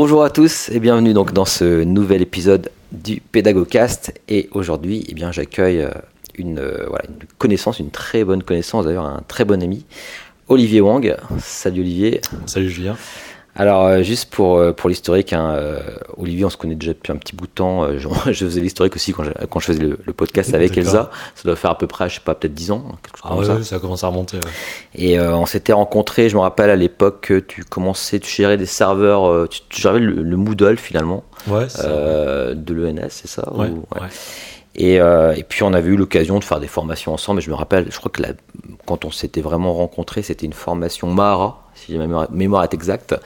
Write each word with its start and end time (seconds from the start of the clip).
Bonjour 0.00 0.22
à 0.22 0.30
tous 0.30 0.68
et 0.68 0.78
bienvenue 0.78 1.12
donc 1.12 1.32
dans 1.32 1.44
ce 1.44 1.82
nouvel 1.82 2.22
épisode 2.22 2.70
du 2.92 3.20
Pédagogcast 3.20 4.14
et 4.28 4.48
aujourd'hui 4.52 5.04
eh 5.08 5.12
bien 5.12 5.32
j'accueille 5.32 5.80
euh, 5.80 5.90
une, 6.36 6.60
euh, 6.60 6.86
voilà, 6.88 7.06
une 7.08 7.26
connaissance, 7.36 7.80
une 7.80 7.90
très 7.90 8.22
bonne 8.22 8.44
connaissance 8.44 8.84
d'ailleurs 8.84 9.06
un 9.06 9.24
très 9.26 9.44
bon 9.44 9.60
ami 9.60 9.86
Olivier 10.46 10.80
Wang. 10.80 11.16
Salut 11.40 11.80
Olivier. 11.80 12.20
Salut 12.46 12.70
Julien. 12.70 12.96
Alors, 13.58 13.86
euh, 13.86 14.02
juste 14.04 14.30
pour, 14.30 14.56
euh, 14.56 14.72
pour 14.72 14.88
l'historique, 14.88 15.32
hein, 15.32 15.50
euh, 15.50 15.80
Olivier, 16.16 16.44
on 16.44 16.50
se 16.50 16.56
connaît 16.56 16.76
déjà 16.76 16.92
depuis 16.92 17.12
un 17.12 17.16
petit 17.16 17.34
bout 17.34 17.48
de 17.48 17.52
temps. 17.52 17.98
Je, 17.98 18.08
je, 18.32 18.44
faisais 18.44 18.60
l'historique 18.60 18.94
aussi 18.94 19.12
quand 19.12 19.24
je, 19.24 19.30
quand 19.50 19.58
je 19.58 19.66
faisais 19.66 19.80
le, 19.80 19.98
le 20.02 20.12
podcast 20.12 20.54
avec 20.54 20.78
Elsa. 20.78 21.10
Ça 21.34 21.42
doit 21.42 21.56
faire 21.56 21.72
à 21.72 21.76
peu 21.76 21.88
près, 21.88 22.08
je 22.08 22.14
sais 22.14 22.20
pas, 22.20 22.36
peut-être 22.36 22.54
10 22.54 22.70
ans. 22.70 22.84
ah 23.24 23.36
ouais, 23.36 23.44
ça. 23.44 23.62
ça 23.64 23.80
commence 23.80 24.04
à 24.04 24.06
remonter. 24.06 24.36
Ouais. 24.36 24.52
Et 24.94 25.20
on 25.20 25.44
s'était 25.44 25.72
rencontrés, 25.72 26.28
je 26.28 26.36
me 26.36 26.40
rappelle 26.40 26.70
à 26.70 26.76
l'époque 26.76 27.22
que 27.22 27.40
tu 27.40 27.64
commençais, 27.64 28.20
tu 28.20 28.30
gérais 28.30 28.56
des 28.56 28.66
serveurs, 28.66 29.48
tu, 29.48 29.60
tu 29.68 29.82
gérais 29.82 29.98
le, 29.98 30.22
le, 30.22 30.36
Moodle 30.36 30.76
finalement. 30.76 31.24
Ouais, 31.48 31.66
de 31.66 32.74
l'ENS, 32.74 33.08
c'est 33.10 33.28
ça 33.28 33.52
ouais, 33.52 33.68
ou, 33.70 33.84
et, 34.80 35.00
euh, 35.00 35.34
et, 35.36 35.42
puis 35.42 35.64
on 35.64 35.72
avait 35.72 35.88
eu 35.88 35.96
l'occasion 35.96 36.38
de 36.38 36.44
faire 36.44 36.60
des 36.60 36.68
formations 36.68 37.12
ensemble. 37.12 37.40
Et 37.40 37.42
je 37.42 37.50
me 37.50 37.56
rappelle, 37.56 37.86
je 37.90 37.98
crois 37.98 38.12
que 38.12 38.22
la, 38.22 38.28
quand 38.86 39.04
on 39.04 39.10
s'était 39.10 39.40
vraiment 39.40 39.74
rencontrés, 39.74 40.22
c'était 40.22 40.46
une 40.46 40.52
formation 40.52 41.12
Mahara, 41.12 41.68
si 41.74 41.98
ma 41.98 42.06
mémoire, 42.06 42.28
mémoire 42.30 42.62
est 42.62 42.74
exacte. 42.74 43.16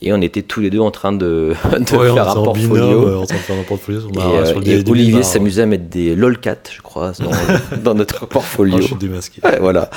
Et 0.00 0.14
on 0.14 0.20
était 0.22 0.40
tous 0.40 0.60
les 0.60 0.70
deux 0.70 0.80
en 0.80 0.90
train 0.90 1.12
de, 1.12 1.54
de 1.72 1.96
ouais, 1.96 2.14
faire 2.14 2.30
un 2.30 2.42
portfolio. 2.42 3.00
Binôme, 3.00 3.18
en 3.18 3.26
train 3.26 3.36
de 3.36 3.40
faire 3.40 3.58
un 3.58 3.64
portfolio 3.64 4.00
sur 4.00 4.14
Mahara, 4.14 4.40
et, 4.40 4.46
sur 4.46 4.60
le 4.60 4.66
et 4.66 4.90
Olivier 4.90 5.22
s'amusait 5.22 5.62
à 5.62 5.66
mettre 5.66 5.90
des 5.90 6.16
lolcat, 6.16 6.56
je 6.74 6.80
crois, 6.80 7.12
dans, 7.18 7.76
dans 7.82 7.94
notre 7.94 8.24
portfolio. 8.24 8.76
Oh, 8.78 8.80
je 8.80 8.86
suis 8.86 8.96
démasqué. 8.96 9.42
Ouais, 9.44 9.58
voilà. 9.60 9.90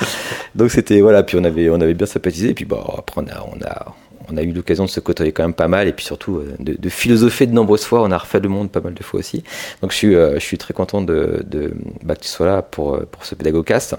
Donc 0.54 0.70
c'était 0.70 1.00
voilà. 1.00 1.22
Puis 1.22 1.38
on 1.40 1.44
avait 1.44 1.70
on 1.70 1.80
avait 1.80 1.94
bien 1.94 2.06
sympathisé. 2.06 2.50
Et 2.50 2.54
puis 2.54 2.66
bon, 2.66 2.82
après 2.98 3.22
on 3.22 3.28
a 3.28 3.46
on 3.50 3.64
a 3.64 3.94
on 4.30 4.36
a 4.36 4.42
eu 4.42 4.52
l'occasion 4.52 4.84
de 4.84 4.90
se 4.90 5.00
côtoyer 5.00 5.32
quand 5.32 5.42
même 5.42 5.54
pas 5.54 5.68
mal 5.68 5.88
et 5.88 5.92
puis 5.92 6.04
surtout 6.04 6.42
de, 6.58 6.76
de, 6.78 6.88
philosopher 6.88 7.46
de 7.46 7.52
nombreuses 7.52 7.84
fois. 7.84 8.02
On 8.02 8.10
a 8.10 8.18
refait 8.18 8.40
le 8.40 8.48
monde 8.48 8.70
pas 8.70 8.80
mal 8.80 8.94
de 8.94 9.02
fois 9.02 9.20
aussi. 9.20 9.42
Donc 9.82 9.92
je 9.92 9.96
suis, 9.96 10.14
euh, 10.14 10.34
je 10.34 10.44
suis 10.44 10.58
très 10.58 10.74
content 10.74 11.02
de, 11.02 11.42
de 11.46 11.72
bah, 12.02 12.14
que 12.14 12.20
tu 12.20 12.28
sois 12.28 12.46
là 12.46 12.62
pour, 12.62 13.00
pour 13.10 13.24
ce 13.24 13.34
pédagogcast. 13.34 13.96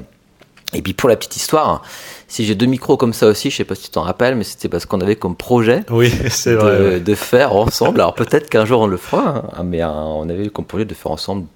Et 0.74 0.82
puis 0.84 0.94
pour 0.94 1.10
la 1.10 1.16
petite 1.16 1.36
histoire, 1.36 1.82
si 2.28 2.46
j'ai 2.46 2.54
deux 2.54 2.68
micros 2.68 2.96
comme 2.96 3.14
ça 3.14 3.28
aussi, 3.28 3.50
je 3.50 3.58
sais 3.58 3.64
pas 3.64 3.74
si 3.74 3.86
tu 3.86 3.90
t'en 3.90 4.04
rappelles, 4.04 4.36
mais 4.36 4.44
c'était 4.44 4.70
parce 4.70 4.86
qu'on 4.86 5.02
avait 5.02 5.16
comme 5.16 5.36
projet 5.36 5.84
oui, 5.90 6.12
de, 6.46 6.52
vrai, 6.54 7.00
de 7.00 7.16
faire 7.16 7.56
ensemble. 7.56 8.02
Alors 8.02 8.14
peut-être 8.14 8.50
qu'un 8.50 8.66
jour 8.66 8.82
on 8.82 8.88
le 8.88 8.98
fera, 8.98 9.46
hein, 9.58 9.64
mais 9.64 9.82
hein, 9.82 9.92
on 9.96 10.30
avait 10.30 10.50
comme 10.50 10.66
projet 10.66 10.86
de 10.86 10.94
faire 10.94 11.12
ensemble 11.12 11.48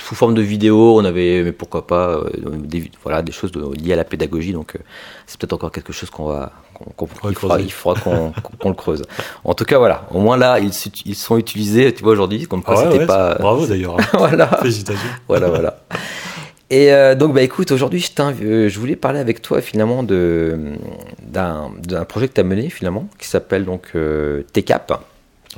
sous 0.00 0.14
forme 0.14 0.34
de 0.34 0.42
vidéo. 0.42 0.98
On 0.98 1.04
avait, 1.04 1.42
mais 1.42 1.52
pourquoi 1.52 1.86
pas, 1.86 2.10
euh, 2.10 2.30
des, 2.56 2.90
voilà, 3.02 3.22
des 3.22 3.32
choses 3.32 3.52
de, 3.52 3.74
liées 3.74 3.92
à 3.92 3.96
la 3.96 4.04
pédagogie. 4.04 4.52
Donc 4.52 4.76
euh, 4.76 4.78
c'est 5.26 5.38
peut-être 5.38 5.52
encore 5.52 5.72
quelque 5.72 5.92
chose 5.92 6.10
qu'on 6.10 6.26
va 6.26 6.52
qu'on 6.96 7.06
qu 7.06 7.14
il, 7.30 7.34
faudra, 7.72 8.00
qu'on 8.00 8.32
qu 8.60 8.68
le 8.68 8.74
creuse. 8.74 9.02
En 9.44 9.54
tout 9.54 9.64
cas, 9.64 9.78
voilà. 9.78 10.06
Au 10.10 10.20
moins 10.20 10.36
là, 10.36 10.58
ils, 10.58 10.72
ils 11.04 11.14
sont 11.14 11.36
utilisés, 11.36 11.92
tu 11.94 12.02
vois, 12.02 12.12
aujourd'hui, 12.12 12.46
comme 12.46 12.62
quoi 12.62 12.74
ah 12.76 12.78
ouais, 12.78 12.84
c'était 12.86 12.98
ouais, 13.00 13.06
pas. 13.06 13.34
Bravo 13.36 13.66
d'ailleurs. 13.66 13.98
Hein. 13.98 14.04
voilà. 14.18 14.46
Félicitations. 14.60 15.08
Voilà, 15.28 15.48
voilà. 15.48 15.76
Et 16.72 16.90
euh, 16.90 17.14
donc, 17.14 17.34
bah 17.34 17.42
écoute, 17.42 17.70
aujourd'hui, 17.70 18.00
je, 18.00 18.68
je 18.68 18.80
voulais 18.80 18.96
parler 18.96 19.18
avec 19.18 19.42
toi 19.42 19.60
finalement 19.60 20.02
d'un 20.02 20.78
projet 22.08 22.28
que 22.28 22.32
tu 22.32 22.40
as 22.40 22.44
mené 22.44 22.70
finalement, 22.70 23.08
qui 23.18 23.28
s'appelle 23.28 23.66
donc 23.66 23.90
euh, 23.94 24.42
TCAP. 24.54 24.90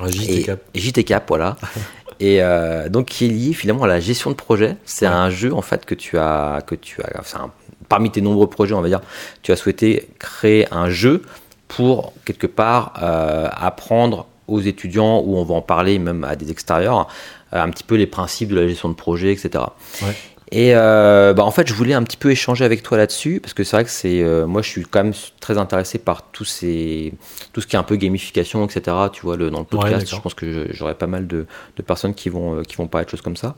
JTCAP. 0.05 0.59
JTCAP, 0.75 1.23
voilà. 1.29 1.55
et 2.19 2.41
euh, 2.41 2.89
donc, 2.89 3.07
qui 3.07 3.25
est 3.25 3.29
lié 3.29 3.53
finalement 3.53 3.83
à 3.83 3.87
la 3.87 3.99
gestion 3.99 4.29
de 4.29 4.35
projet. 4.35 4.77
C'est 4.85 5.07
ouais. 5.07 5.13
un 5.13 5.29
jeu 5.29 5.53
en 5.53 5.61
fait 5.61 5.85
que 5.85 5.95
tu 5.95 6.17
as, 6.17 6.61
que 6.65 6.75
tu 6.75 7.01
as, 7.01 7.37
un, 7.37 7.51
parmi 7.89 8.11
tes 8.11 8.21
nombreux 8.21 8.47
projets, 8.47 8.73
on 8.73 8.81
va 8.81 8.87
dire, 8.87 9.01
tu 9.41 9.51
as 9.51 9.55
souhaité 9.55 10.07
créer 10.19 10.67
un 10.71 10.89
jeu 10.89 11.23
pour 11.67 12.13
quelque 12.25 12.47
part 12.47 12.93
euh, 13.01 13.47
apprendre 13.51 14.27
aux 14.47 14.61
étudiants, 14.61 15.21
ou 15.21 15.37
on 15.37 15.43
va 15.43 15.55
en 15.55 15.61
parler 15.61 15.97
même 15.97 16.23
à 16.23 16.35
des 16.35 16.51
extérieurs, 16.51 17.07
euh, 17.53 17.61
un 17.61 17.69
petit 17.69 17.83
peu 17.83 17.95
les 17.95 18.07
principes 18.07 18.49
de 18.49 18.59
la 18.59 18.67
gestion 18.67 18.89
de 18.89 18.93
projet, 18.93 19.31
etc. 19.31 19.63
Ouais. 20.01 20.15
Et 20.51 20.75
euh, 20.75 21.33
bah 21.33 21.43
en 21.43 21.49
fait, 21.49 21.67
je 21.67 21.73
voulais 21.73 21.95
un 21.95 22.03
petit 22.03 22.17
peu 22.17 22.29
échanger 22.29 22.65
avec 22.65 22.83
toi 22.83 22.97
là-dessus, 22.97 23.39
parce 23.39 23.53
que 23.53 23.63
c'est 23.63 23.75
vrai 23.75 23.83
que 23.83 23.89
c'est, 23.89 24.21
euh, 24.21 24.45
moi, 24.45 24.61
je 24.61 24.69
suis 24.69 24.83
quand 24.83 25.03
même 25.03 25.13
très 25.39 25.57
intéressé 25.57 25.97
par 25.97 26.29
tous 26.31 26.45
ces, 26.45 27.13
tout 27.51 27.61
ce 27.61 27.67
qui 27.67 27.75
est 27.75 27.79
un 27.79 27.83
peu 27.83 27.95
gamification, 27.95 28.63
etc. 28.63 28.95
Tu 29.11 29.23
vois, 29.23 29.37
le, 29.37 29.49
dans 29.49 29.59
le 29.59 29.65
podcast, 29.65 30.11
ouais, 30.11 30.17
je 30.17 30.21
pense 30.21 30.35
que 30.35 30.67
j'aurai 30.71 30.93
pas 30.93 31.07
mal 31.07 31.25
de, 31.25 31.47
de, 31.77 31.81
personnes 31.81 32.13
qui 32.13 32.29
vont, 32.29 32.59
euh, 32.59 32.61
qui 32.61 32.75
vont 32.75 32.87
parler 32.87 33.05
de 33.05 33.09
choses 33.09 33.21
comme 33.21 33.37
ça. 33.37 33.55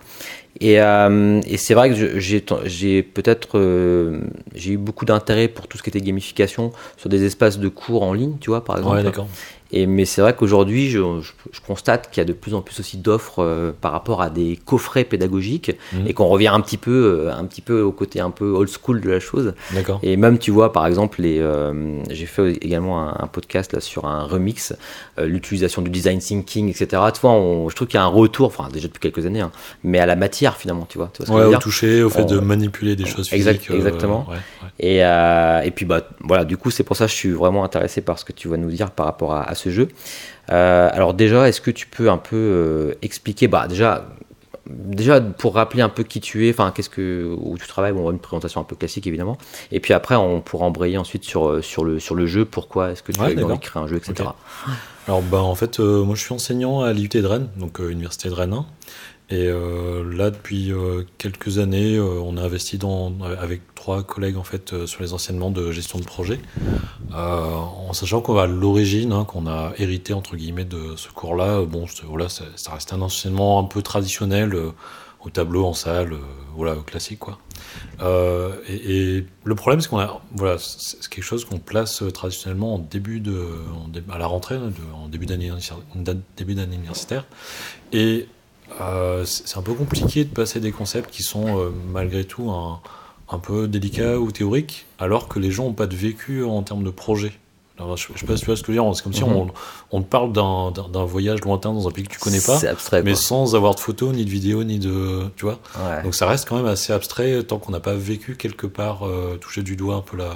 Et, 0.61 0.79
euh, 0.79 1.41
et 1.45 1.57
c'est 1.57 1.73
vrai 1.73 1.89
que 1.89 2.19
j'ai, 2.19 3.03
peut-être, 3.03 3.59
j'ai 4.55 4.71
eu 4.71 4.77
beaucoup 4.77 5.05
d'intérêt 5.05 5.49
pour 5.49 5.67
tout 5.67 5.77
ce 5.77 5.83
qui 5.83 5.89
était 5.89 6.01
gamification 6.01 6.71
sur 6.95 7.09
des 7.09 7.25
espaces 7.25 7.59
de 7.59 7.67
cours 7.67 8.03
en 8.03 8.13
ligne, 8.13 8.37
tu 8.39 8.49
vois, 8.49 8.63
par 8.63 8.77
exemple. 8.77 8.95
Ouais, 8.95 9.03
d'accord. 9.03 9.27
Et, 9.71 9.85
mais 9.85 10.05
c'est 10.05 10.21
vrai 10.21 10.35
qu'aujourd'hui, 10.35 10.89
je, 10.89 10.99
je, 11.21 11.31
je, 11.51 11.61
constate 11.61 12.09
qu'il 12.09 12.21
y 12.21 12.21
a 12.21 12.25
de 12.25 12.33
plus 12.33 12.53
en 12.53 12.61
plus 12.61 12.79
aussi 12.79 12.97
d'offres 12.97 13.39
euh, 13.39 13.71
par 13.79 13.91
rapport 13.91 14.21
à 14.21 14.29
des 14.29 14.57
coffrets 14.65 15.03
pédagogiques 15.03 15.71
mmh. 15.93 16.07
et 16.07 16.13
qu'on 16.13 16.27
revient 16.27 16.47
un 16.47 16.61
petit 16.61 16.77
peu, 16.77 17.25
euh, 17.25 17.33
un 17.33 17.45
petit 17.45 17.61
peu 17.61 17.81
au 17.81 17.91
côté 17.91 18.19
un 18.19 18.31
peu 18.31 18.51
old 18.51 18.69
school 18.69 19.01
de 19.01 19.09
la 19.09 19.19
chose. 19.19 19.53
Et 20.03 20.17
même, 20.17 20.37
tu 20.37 20.51
vois, 20.51 20.71
par 20.71 20.85
exemple, 20.87 21.21
les, 21.21 21.39
euh, 21.39 22.01
j'ai 22.09 22.25
fait 22.25 22.53
également 22.61 23.01
un, 23.01 23.15
un, 23.19 23.27
podcast 23.27 23.73
là 23.73 23.79
sur 23.79 24.05
un 24.05 24.23
remix, 24.23 24.73
euh, 25.19 25.25
l'utilisation 25.25 25.81
du 25.81 25.89
design 25.89 26.19
thinking, 26.19 26.69
etc. 26.69 27.01
Tu 27.13 27.21
vois, 27.21 27.31
on, 27.31 27.69
je 27.69 27.75
trouve 27.75 27.87
qu'il 27.87 27.97
y 27.97 28.01
a 28.01 28.03
un 28.03 28.07
retour, 28.07 28.47
enfin 28.47 28.69
déjà 28.71 28.87
depuis 28.87 28.99
quelques 28.99 29.25
années, 29.25 29.41
hein, 29.41 29.51
mais 29.83 29.99
à 29.99 30.05
la 30.05 30.15
matière 30.15 30.55
finalement, 30.57 30.85
tu 30.87 30.97
vois. 30.97 31.11
Tu 31.13 31.23
vois 31.23 31.47
ouais, 31.47 31.55
au 31.55 31.59
toucher, 31.59 32.03
au 32.03 32.09
fait 32.09 32.23
on, 32.23 32.25
de 32.25 32.39
manipuler 32.39 32.95
des 32.95 33.05
choses 33.05 33.31
exact, 33.33 33.61
physiques. 33.61 33.75
Exactement. 33.75 34.25
Ouais, 34.29 34.35
ouais. 34.35 34.69
Et, 34.79 35.03
euh, 35.03 35.61
et 35.61 35.71
puis 35.71 35.85
bah 35.85 36.07
voilà, 36.21 36.45
du 36.45 36.57
coup 36.57 36.71
c'est 36.71 36.83
pour 36.83 36.95
ça 36.95 37.05
que 37.05 37.11
je 37.11 37.15
suis 37.15 37.31
vraiment 37.31 37.63
intéressé 37.63 38.01
par 38.01 38.19
ce 38.19 38.25
que 38.25 38.33
tu 38.33 38.47
vas 38.47 38.57
nous 38.57 38.69
dire 38.69 38.91
par 38.91 39.05
rapport 39.05 39.33
à, 39.33 39.43
à 39.43 39.55
ce 39.57 39.69
jeu. 39.69 39.87
Euh, 40.51 40.89
alors 40.91 41.13
déjà, 41.13 41.47
est-ce 41.47 41.61
que 41.61 41.71
tu 41.71 41.87
peux 41.87 42.09
un 42.09 42.17
peu 42.17 42.35
euh, 42.35 42.93
expliquer, 43.01 43.47
bah 43.47 43.67
déjà, 43.67 44.07
déjà 44.69 45.19
pour 45.19 45.55
rappeler 45.55 45.81
un 45.81 45.89
peu 45.89 46.03
qui 46.03 46.21
tu 46.21 46.47
es, 46.47 46.51
enfin 46.51 46.71
qu'est-ce 46.73 46.89
que 46.89 47.35
où 47.37 47.57
tu 47.57 47.67
travailles, 47.67 47.93
bon, 47.93 48.01
on 48.01 48.05
va 48.05 48.11
une 48.11 48.19
présentation 48.19 48.61
un 48.61 48.63
peu 48.63 48.75
classique 48.75 49.07
évidemment, 49.07 49.37
et 49.71 49.79
puis 49.79 49.93
après 49.93 50.15
on 50.15 50.41
pourra 50.41 50.65
embrayer 50.65 50.97
ensuite 50.97 51.23
sur 51.25 51.63
sur 51.63 51.83
le 51.83 51.99
sur 51.99 52.15
le 52.15 52.25
jeu, 52.27 52.45
pourquoi 52.45 52.91
est-ce 52.91 53.03
que 53.03 53.11
tu 53.11 53.19
ouais, 53.19 53.37
as 53.37 53.43
envie 53.43 53.57
de 53.57 53.61
créer 53.61 53.83
un 53.83 53.87
jeu, 53.87 53.97
etc. 53.97 54.13
Okay. 54.19 54.71
Alors 55.07 55.21
bah 55.21 55.41
en 55.41 55.55
fait, 55.55 55.79
euh, 55.79 56.03
moi 56.03 56.15
je 56.15 56.21
suis 56.21 56.33
enseignant 56.33 56.81
à 56.81 56.91
l'IUT 56.91 57.07
de 57.07 57.25
Rennes, 57.25 57.47
donc 57.55 57.79
euh, 57.79 57.89
université 57.89 58.27
de 58.27 58.33
Rennes 58.33 58.53
1. 58.53 58.65
Et 59.29 59.47
euh, 59.47 60.09
là, 60.13 60.31
depuis 60.31 60.71
euh, 60.71 61.03
quelques 61.17 61.59
années, 61.59 61.95
euh, 61.95 62.19
on 62.21 62.37
a 62.37 62.43
investi 62.43 62.77
dans, 62.77 63.13
avec 63.21 63.61
trois 63.75 64.03
collègues 64.03 64.37
en 64.37 64.43
fait 64.43 64.85
sur 64.85 65.03
les 65.03 65.11
enseignements 65.11 65.51
de 65.51 65.71
gestion 65.71 65.99
de 65.99 66.05
projet, 66.05 66.39
en 67.13 67.91
sachant 67.93 68.21
qu'on 68.21 68.33
va 68.33 68.43
à 68.43 68.47
l'origine, 68.47 69.11
hein, 69.11 69.25
qu'on 69.25 69.47
a 69.47 69.73
hérité 69.77 70.13
entre 70.13 70.35
guillemets 70.35 70.65
de 70.65 70.95
ce 70.95 71.09
cours-là. 71.09 71.63
Bon, 71.63 71.85
voilà, 72.05 72.29
ça, 72.29 72.45
ça, 72.55 72.73
reste 72.73 72.93
un 72.93 73.01
enseignement 73.01 73.59
un 73.59 73.65
peu 73.65 73.81
traditionnel 73.81 74.55
au 75.27 75.29
tableau 75.29 75.65
en 75.65 75.73
salle, 75.73 76.15
voilà, 76.55 76.75
classique 76.85 77.19
quoi. 77.19 77.37
Et, 78.67 79.17
et, 79.17 79.25
le 79.43 79.55
problème, 79.55 79.81
c'est 79.81 79.89
qu'on 79.89 79.99
a, 79.99 80.21
voilà, 80.35 80.57
c'est 80.57 81.07
quelque 81.09 81.23
chose 81.23 81.45
qu'on 81.45 81.59
place 81.59 82.03
traditionnellement 82.13 82.75
en 82.75 82.79
début 82.79 83.19
de, 83.19 83.45
à 84.11 84.17
la 84.17 84.25
rentrée, 84.25 84.57
de, 84.57 84.71
en 84.95 85.07
début 85.07 85.25
d'année 85.25 85.51
début 86.35 86.55
d'année 86.55 86.75
universitaire, 86.75 87.25
et 87.91 88.27
euh, 88.81 89.25
c'est 89.25 89.57
un 89.57 89.61
peu 89.61 89.73
compliqué 89.73 90.23
de 90.25 90.29
passer 90.29 90.59
des 90.59 90.71
concepts 90.71 91.09
qui 91.09 91.23
sont 91.23 91.59
euh, 91.59 91.69
malgré 91.91 92.25
tout 92.25 92.49
un, 92.51 92.81
un, 93.29 93.39
peu 93.39 93.67
délicats 93.67 94.19
ou 94.19 94.31
théoriques, 94.31 94.85
alors 94.99 95.27
que 95.27 95.39
les 95.39 95.51
gens 95.51 95.65
n'ont 95.65 95.73
pas 95.73 95.87
de 95.87 95.95
vécu 95.95 96.43
en 96.43 96.61
termes 96.63 96.83
de 96.83 96.89
projet. 96.89 97.31
Alors, 97.79 97.95
je, 97.95 98.07
je 98.13 98.19
sais 98.19 98.25
pas 98.25 98.35
si 98.35 98.41
tu 98.41 98.47
vois 98.47 98.55
ce 98.55 98.63
que 98.63 98.71
je 98.73 98.79
veux 98.79 98.83
dire, 98.83 98.95
c'est 98.95 99.03
comme 99.03 99.11
mm 99.11 99.15
-hmm. 99.15 99.17
si 99.17 99.23
on, 99.23 99.97
on 99.97 100.01
te 100.01 100.07
parle 100.07 100.31
d'un 100.33 101.05
voyage 101.05 101.41
lointain 101.41 101.73
dans 101.73 101.87
un 101.87 101.91
pays 101.91 102.05
que 102.05 102.13
tu 102.13 102.19
connais 102.19 102.41
pas, 102.41 102.57
abstrait, 102.67 103.03
mais 103.03 103.11
quoi. 103.11 103.21
sans 103.21 103.55
avoir 103.55 103.75
de 103.75 103.79
photos, 103.79 104.13
ni 104.15 104.25
de 104.25 104.29
vidéos, 104.29 104.63
ni 104.63 104.79
de. 104.79 105.25
Tu 105.35 105.45
vois 105.45 105.59
ouais. 105.75 106.03
Donc 106.03 106.15
ça 106.15 106.25
reste 106.27 106.47
quand 106.47 106.55
même 106.55 106.65
assez 106.65 106.91
abstrait 106.93 107.43
tant 107.43 107.59
qu'on 107.59 107.71
n'a 107.71 107.79
pas 107.79 107.93
vécu 107.93 108.35
quelque 108.35 108.67
part, 108.67 109.05
euh, 109.05 109.37
touché 109.39 109.61
du 109.61 109.75
doigt 109.75 109.95
un 109.95 110.01
peu 110.01 110.17
la, 110.17 110.31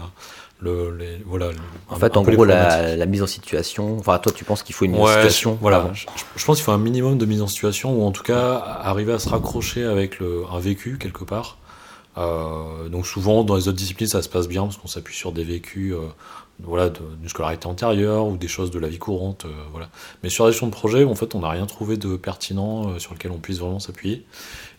le, 0.61 0.95
les, 0.95 1.17
voilà, 1.25 1.47
en 1.89 1.95
fait, 1.95 2.15
en 2.17 2.21
gros, 2.21 2.45
la, 2.45 2.95
la, 2.95 3.05
mise 3.07 3.23
en 3.23 3.27
situation. 3.27 3.97
Enfin, 3.97 4.19
toi, 4.19 4.31
tu 4.31 4.43
penses 4.45 4.61
qu'il 4.63 4.75
faut 4.75 4.85
une 4.85 4.91
mise 4.91 5.01
ouais, 5.01 5.09
en 5.09 5.15
situation 5.15 5.57
Voilà, 5.59 5.89
je, 5.93 6.05
je, 6.35 6.45
pense 6.45 6.57
qu'il 6.57 6.63
faut 6.63 6.71
un 6.71 6.77
minimum 6.77 7.17
de 7.17 7.25
mise 7.25 7.41
en 7.41 7.47
situation, 7.47 7.93
ou 7.97 8.05
en 8.05 8.11
tout 8.11 8.23
cas 8.23 8.57
arriver 8.83 9.13
à 9.13 9.19
se 9.19 9.29
raccrocher 9.29 9.83
avec 9.83 10.19
le, 10.19 10.43
un 10.51 10.59
vécu 10.59 10.97
quelque 10.99 11.23
part. 11.23 11.57
Donc 12.15 13.07
souvent 13.07 13.43
dans 13.43 13.55
les 13.55 13.67
autres 13.67 13.77
disciplines 13.77 14.07
ça 14.07 14.21
se 14.21 14.29
passe 14.29 14.47
bien 14.47 14.63
parce 14.63 14.77
qu'on 14.77 14.87
s'appuie 14.87 15.15
sur 15.15 15.31
des 15.31 15.43
vécus 15.43 15.95
voilà, 16.63 16.89
d'une 16.89 17.29
scolarité 17.29 17.67
antérieure 17.67 18.27
ou 18.27 18.37
des 18.37 18.47
choses 18.47 18.69
de 18.69 18.79
la 18.79 18.87
vie 18.87 18.99
courante. 18.99 19.45
voilà. 19.71 19.89
Mais 20.21 20.29
sur 20.29 20.45
la 20.45 20.51
gestion 20.51 20.67
de 20.67 20.71
projet, 20.71 21.03
en 21.05 21.15
fait, 21.15 21.33
on 21.33 21.39
n'a 21.39 21.49
rien 21.49 21.65
trouvé 21.65 21.97
de 21.97 22.17
pertinent 22.17 22.99
sur 22.99 23.13
lequel 23.13 23.31
on 23.31 23.39
puisse 23.39 23.59
vraiment 23.59 23.79
s'appuyer. 23.79 24.25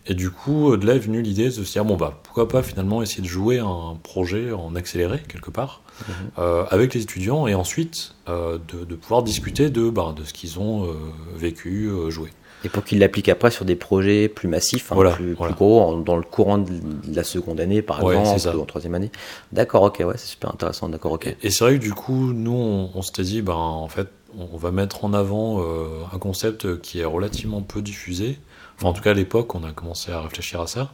Et 0.05 0.15
du 0.15 0.31
coup, 0.31 0.75
de 0.75 0.85
là 0.85 0.95
est 0.95 0.99
venue 0.99 1.21
l'idée 1.21 1.45
de 1.45 1.51
se 1.51 1.71
dire, 1.71 1.85
bon, 1.85 1.95
bah, 1.95 2.19
pourquoi 2.23 2.47
pas 2.49 2.61
finalement 2.61 3.01
essayer 3.01 3.21
de 3.21 3.27
jouer 3.27 3.59
un 3.59 3.97
projet 4.03 4.51
en 4.51 4.75
accéléré, 4.75 5.21
quelque 5.29 5.49
part, 5.49 5.81
mhm. 6.07 6.13
euh, 6.39 6.65
avec 6.69 6.93
les 6.93 7.03
étudiants, 7.03 7.47
et 7.47 7.55
ensuite 7.55 8.15
euh, 8.27 8.57
de, 8.67 8.83
de, 8.83 8.95
pouvoir 8.95 9.23
discuter 9.23 9.69
de, 9.69 9.89
bah, 9.89 10.13
de 10.15 10.25
ce 10.25 10.33
qu'ils 10.33 10.59
ont 10.59 10.85
euh, 10.85 10.93
vécu, 11.35 11.89
joué. 12.09 12.29
Et 12.63 12.69
pour 12.69 12.83
qu'ils 12.83 12.99
l'appliquent 12.99 13.29
après 13.29 13.51
sur 13.51 13.65
des 13.65 13.75
projets 13.75 14.29
plus 14.29 14.47
massifs, 14.47 14.91
hein, 14.91 15.11
plus, 15.15 15.35
gros, 15.35 16.01
dans 16.01 16.15
le 16.15 16.23
courant 16.23 16.57
de 16.57 16.71
la 17.13 17.23
seconde 17.23 17.59
année, 17.59 17.81
par 17.81 17.99
exemple, 17.99 18.57
ou 18.57 18.61
en 18.61 18.65
troisième 18.65 18.95
année. 18.95 19.11
D'accord, 19.51 19.83
ok, 19.83 20.03
ouais, 20.05 20.15
c'est 20.17 20.27
super 20.27 20.51
intéressant, 20.51 20.89
d'accord, 20.89 21.13
ok. 21.13 21.35
Et, 21.41 21.49
c'est 21.49 21.63
vrai 21.63 21.77
que 21.77 21.81
du 21.81 21.93
coup, 21.93 22.33
nous, 22.33 22.53
on, 22.53 22.89
on 22.95 23.01
s'était 23.01 23.23
dit, 23.23 23.41
ben, 23.41 23.53
en 23.53 23.87
fait, 23.87 24.07
on 24.37 24.57
va 24.57 24.71
mettre 24.71 25.05
en 25.05 25.13
avant 25.13 25.63
un 26.11 26.17
concept 26.19 26.81
qui 26.81 26.99
est 26.99 27.05
relativement 27.05 27.61
peu 27.61 27.81
diffusé, 27.81 28.39
en 28.81 28.93
tout 28.93 29.01
cas 29.01 29.11
à 29.11 29.13
l'époque, 29.13 29.55
on 29.55 29.63
a 29.63 29.71
commencé 29.71 30.11
à 30.11 30.21
réfléchir 30.21 30.61
à 30.61 30.67
ça, 30.67 30.91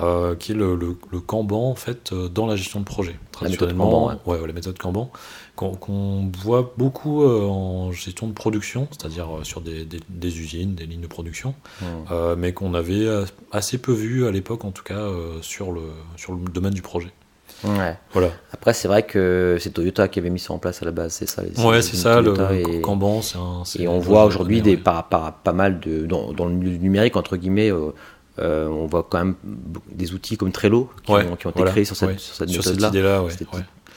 euh, 0.00 0.34
qui 0.34 0.52
est 0.52 0.54
le, 0.56 0.74
le, 0.76 1.20
Kanban 1.20 1.70
en 1.70 1.76
fait 1.76 2.12
euh, 2.12 2.28
dans 2.28 2.46
la 2.46 2.56
gestion 2.56 2.80
de 2.80 2.84
projet. 2.84 3.14
Traditionnellement, 3.30 4.08
la 4.08 4.14
méthode 4.14 4.24
Kanban, 4.24 4.40
ouais. 4.42 4.46
la 4.48 4.52
méthode 4.52 4.78
Kanban, 4.78 5.12
qu'on 5.54 6.32
voit 6.36 6.74
beaucoup 6.76 7.22
euh, 7.22 7.46
en 7.46 7.92
gestion 7.92 8.26
de 8.26 8.32
production, 8.32 8.88
c'est-à-dire 8.90 9.28
sur 9.44 9.60
des, 9.60 9.86
des, 10.08 10.38
usines, 10.40 10.74
des 10.74 10.86
lignes 10.86 11.00
de 11.00 11.06
production, 11.06 11.54
mmh. 11.80 11.84
mais 12.36 12.52
qu'on 12.52 12.74
avait 12.74 13.06
assez 13.52 13.78
peu 13.78 13.92
vu 13.92 14.26
à 14.26 14.32
l'époque, 14.32 14.64
en 14.64 14.72
tout 14.72 14.82
cas 14.82 15.08
sur 15.42 15.70
le 15.70 15.82
sur 16.16 16.32
le 16.32 16.40
domaine 16.50 16.74
du 16.74 16.82
projet. 16.82 17.12
Ouais. 17.62 17.96
Voilà. 18.12 18.30
Après, 18.52 18.74
c'est 18.74 18.88
vrai 18.88 19.04
que 19.04 19.56
c'est 19.60 19.70
Toyota 19.70 20.08
qui 20.08 20.18
avait 20.18 20.30
mis 20.30 20.38
ça 20.38 20.52
en 20.52 20.58
place 20.58 20.82
à 20.82 20.84
la 20.84 20.90
base, 20.90 21.12
c'est 21.12 21.28
ça. 21.28 21.42
ouais, 21.42 21.82
c'est 21.82 21.96
ça. 21.96 22.20
le, 22.20 22.80
Kanban, 22.80 23.22
c'est 23.22 23.38
un. 23.38 23.62
Et 23.78 23.88
on 23.88 23.98
voit 23.98 24.24
aujourd'hui 24.24 24.60
des 24.60 24.76
par, 24.76 25.08
pas 25.08 25.52
mal 25.52 25.80
de 25.80 26.06
dans, 26.06 26.32
dans, 26.32 26.46
le 26.46 26.54
numérique 26.54 27.16
entre 27.16 27.36
guillemets. 27.36 27.70
Euh, 27.70 27.92
euh, 28.38 28.66
on 28.66 28.86
voit 28.86 29.06
quand 29.08 29.18
même 29.18 29.36
des 29.92 30.12
outils 30.12 30.36
comme 30.36 30.52
Trello 30.52 30.90
qui, 31.04 31.12
ont, 31.12 31.36
qui 31.36 31.46
ont, 31.46 31.50
été 31.50 31.64
créés 31.64 31.84
sur 31.84 31.96
cette, 31.96 32.18
sur 32.18 32.34
cette 32.34 32.48
méthode-là. 32.48 32.88
idée-là, 32.88 33.22
ouais. 33.22 33.32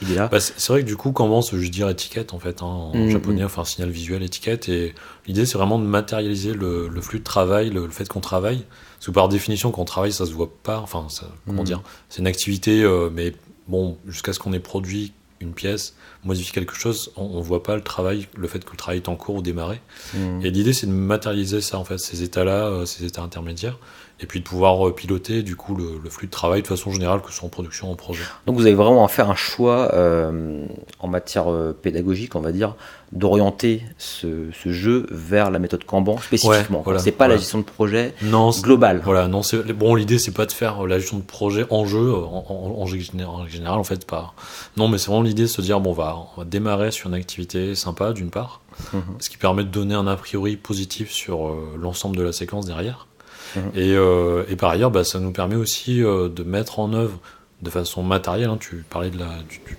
Bah, 0.02 0.40
c'est 0.40 0.68
vrai 0.68 0.82
que 0.82 0.88
du 0.88 0.96
coup, 0.96 1.12
se 1.42 1.56
veut 1.56 1.70
dire 1.70 1.90
étiquette 1.90 2.34
en 2.34 2.40
fait, 2.40 2.62
hein, 2.62 2.66
en 2.66 2.96
mm, 2.96 3.10
japonais, 3.10 3.44
enfin 3.44 3.66
signal 3.66 3.90
visuel, 3.90 4.22
étiquette. 4.22 4.70
Et 4.70 4.94
l'idée, 5.26 5.46
c'est 5.46 5.58
vraiment 5.58 5.80
de 5.80 5.86
matérialiser 5.86 6.54
le, 6.54 6.88
le, 6.88 7.02
flux 7.02 7.20
de 7.20 7.24
travail, 7.24 7.70
le, 7.72 7.90
fait 7.90 8.08
qu'on 8.08 8.20
travaille. 8.20 8.64
Parce 8.98 9.08
que 9.08 9.12
par 9.12 9.28
définition, 9.28 9.72
quand 9.72 9.82
on 9.82 9.86
travaille, 9.86 10.14
ça 10.14 10.26
se 10.26 10.34
voit 10.34 10.52
pas. 10.64 10.80
Enfin, 10.80 11.08
ça, 11.10 11.28
comment 11.46 11.64
mm. 11.64 11.66
dire 11.66 11.82
C'est 12.10 12.20
une 12.20 12.28
activité, 12.28 12.84
euh, 12.84 13.10
mais 13.12 13.34
bon, 13.68 13.98
jusqu'à 14.08 14.34
ce 14.34 14.40
qu'on 14.40 14.54
ait 14.54 14.60
produit 14.60 15.14
une 15.40 15.54
pièce, 15.54 15.96
modifié 16.28 16.54
quelque 16.54 16.76
chose, 16.76 17.12
on, 17.16 17.38
ne 17.38 17.42
voit 17.42 17.64
pas 17.64 17.76
le 17.76 17.82
travail, 17.82 18.28
le 18.38 18.48
fait 18.48 18.64
que 18.64 18.72
le 18.72 18.78
travail 18.78 18.98
est 18.98 19.10
en 19.10 19.16
cours 19.16 19.36
ou 19.36 19.42
démarré. 19.42 19.82
Mmh. 20.14 20.46
Et 20.46 20.52
l'idée, 20.52 20.74
c'est 20.74 20.88
de 20.88 20.92
matérialiser 20.92 21.62
ça, 21.62 21.80
en 21.80 21.86
fait, 21.86 21.98
ces 21.98 22.22
états-là, 22.22 22.68
euh, 22.68 22.86
ces 22.86 23.06
états 23.06 23.22
intermédiaires, 23.22 23.78
et 24.20 24.26
puis 24.26 24.40
de 24.40 24.46
pouvoir 24.46 24.88
euh, 24.88 24.94
piloter, 24.94 25.42
du 25.42 25.56
coup, 25.56 25.76
le, 25.76 26.10
flux 26.10 26.28
de 26.28 26.32
travail 26.32 26.62
de 26.62 26.68
façon 26.68 26.92
générale, 26.92 27.22
que 27.22 27.30
ce 27.32 27.38
soit 27.38 27.48
en 27.48 27.50
production 27.50 27.90
ou 27.90 27.94
en 27.94 27.96
projet. 27.96 28.24
Donc 28.46 28.58
vous 28.58 28.66
avez 28.66 28.76
vraiment 28.76 29.08
fait 29.08 29.22
un 29.22 29.36
choix 29.36 29.94
euh, 29.94 30.66
en 31.00 31.08
matière 31.08 31.46
pédagogique, 31.82 32.36
on 32.36 32.42
va 32.42 32.52
dire, 32.52 32.76
d'orienter 33.12 33.84
ce, 33.98 34.50
jeu 34.66 35.06
vers 35.12 35.50
la 35.50 35.60
méthode 35.60 35.86
Kanban 35.86 36.18
spécifiquement. 36.18 36.84
Ce 36.86 36.98
c'est 36.98 37.12
pas 37.12 37.28
la 37.28 37.38
gestion 37.38 37.60
de 37.60 37.64
projet 37.64 38.14
non, 38.22 38.50
globale. 38.50 39.02
Voilà, 39.04 39.28
non, 39.28 39.42
bon. 39.76 39.96
L'idée 39.96 40.20
c'est 40.20 40.32
pas 40.32 40.46
de 40.46 40.52
faire 40.52 40.86
la 40.86 41.00
gestion 41.00 41.18
de 41.18 41.24
projet 41.24 41.66
en 41.70 41.86
jeu, 41.86 42.14
en, 42.14 42.86
général, 42.86 43.80
en 43.80 43.84
fait 43.84 44.06
pas. 44.06 44.34
Non, 44.76 44.88
mais 44.88 44.98
c'est 44.98 45.08
vraiment 45.08 45.24
l'idée 45.24 45.44
de 45.44 45.48
se 45.48 45.62
dire 45.62 45.80
bon, 45.80 45.92
on 45.92 45.94
va, 45.94 46.17
on 46.36 46.42
va 46.42 46.46
démarrer 46.46 46.92
sur 46.92 47.10
une 47.10 47.16
activité 47.16 47.76
sympa 47.76 48.14
d'une 48.14 48.30
part, 48.30 48.62
mhm. 48.94 49.02
ce 49.20 49.30
qui 49.30 49.38
permet 49.38 49.64
de 49.64 49.70
donner 49.70 49.96
un 49.96 50.08
a 50.08 50.16
priori 50.16 50.58
positif 50.58 51.12
sur 51.12 51.48
euh, 51.48 51.78
l'ensemble 51.80 52.16
de 52.18 52.24
la 52.24 52.32
séquence 52.32 52.66
derrière. 52.66 53.08
Mhm. 53.56 53.72
Et, 53.76 53.94
euh, 53.94 54.44
et, 54.50 54.56
par 54.56 54.72
ailleurs, 54.72 54.92
bah, 54.92 55.04
ça 55.04 55.20
nous 55.20 55.32
permet 55.32 55.56
aussi 55.56 56.04
euh, 56.04 56.30
de 56.30 56.44
mettre 56.44 56.80
en 56.80 56.94
œuvre 56.94 57.20
de 57.62 57.70
façon 57.70 58.04
matérielle. 58.04 58.50
Hein, 58.50 58.58
tu 58.60 58.86
parlais 58.90 59.10
de 59.10 59.18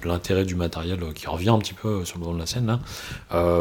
l'intérêt 0.04 0.44
du, 0.44 0.56
matériel 0.56 0.98
qui 1.14 1.28
revient 1.28 1.50
un 1.50 1.58
petit 1.58 1.74
peu 1.74 2.04
sur 2.04 2.18
le 2.18 2.22
devant 2.22 2.34
de 2.34 2.40
la 2.40 2.46
scène 2.46 2.66
là, 2.66 2.80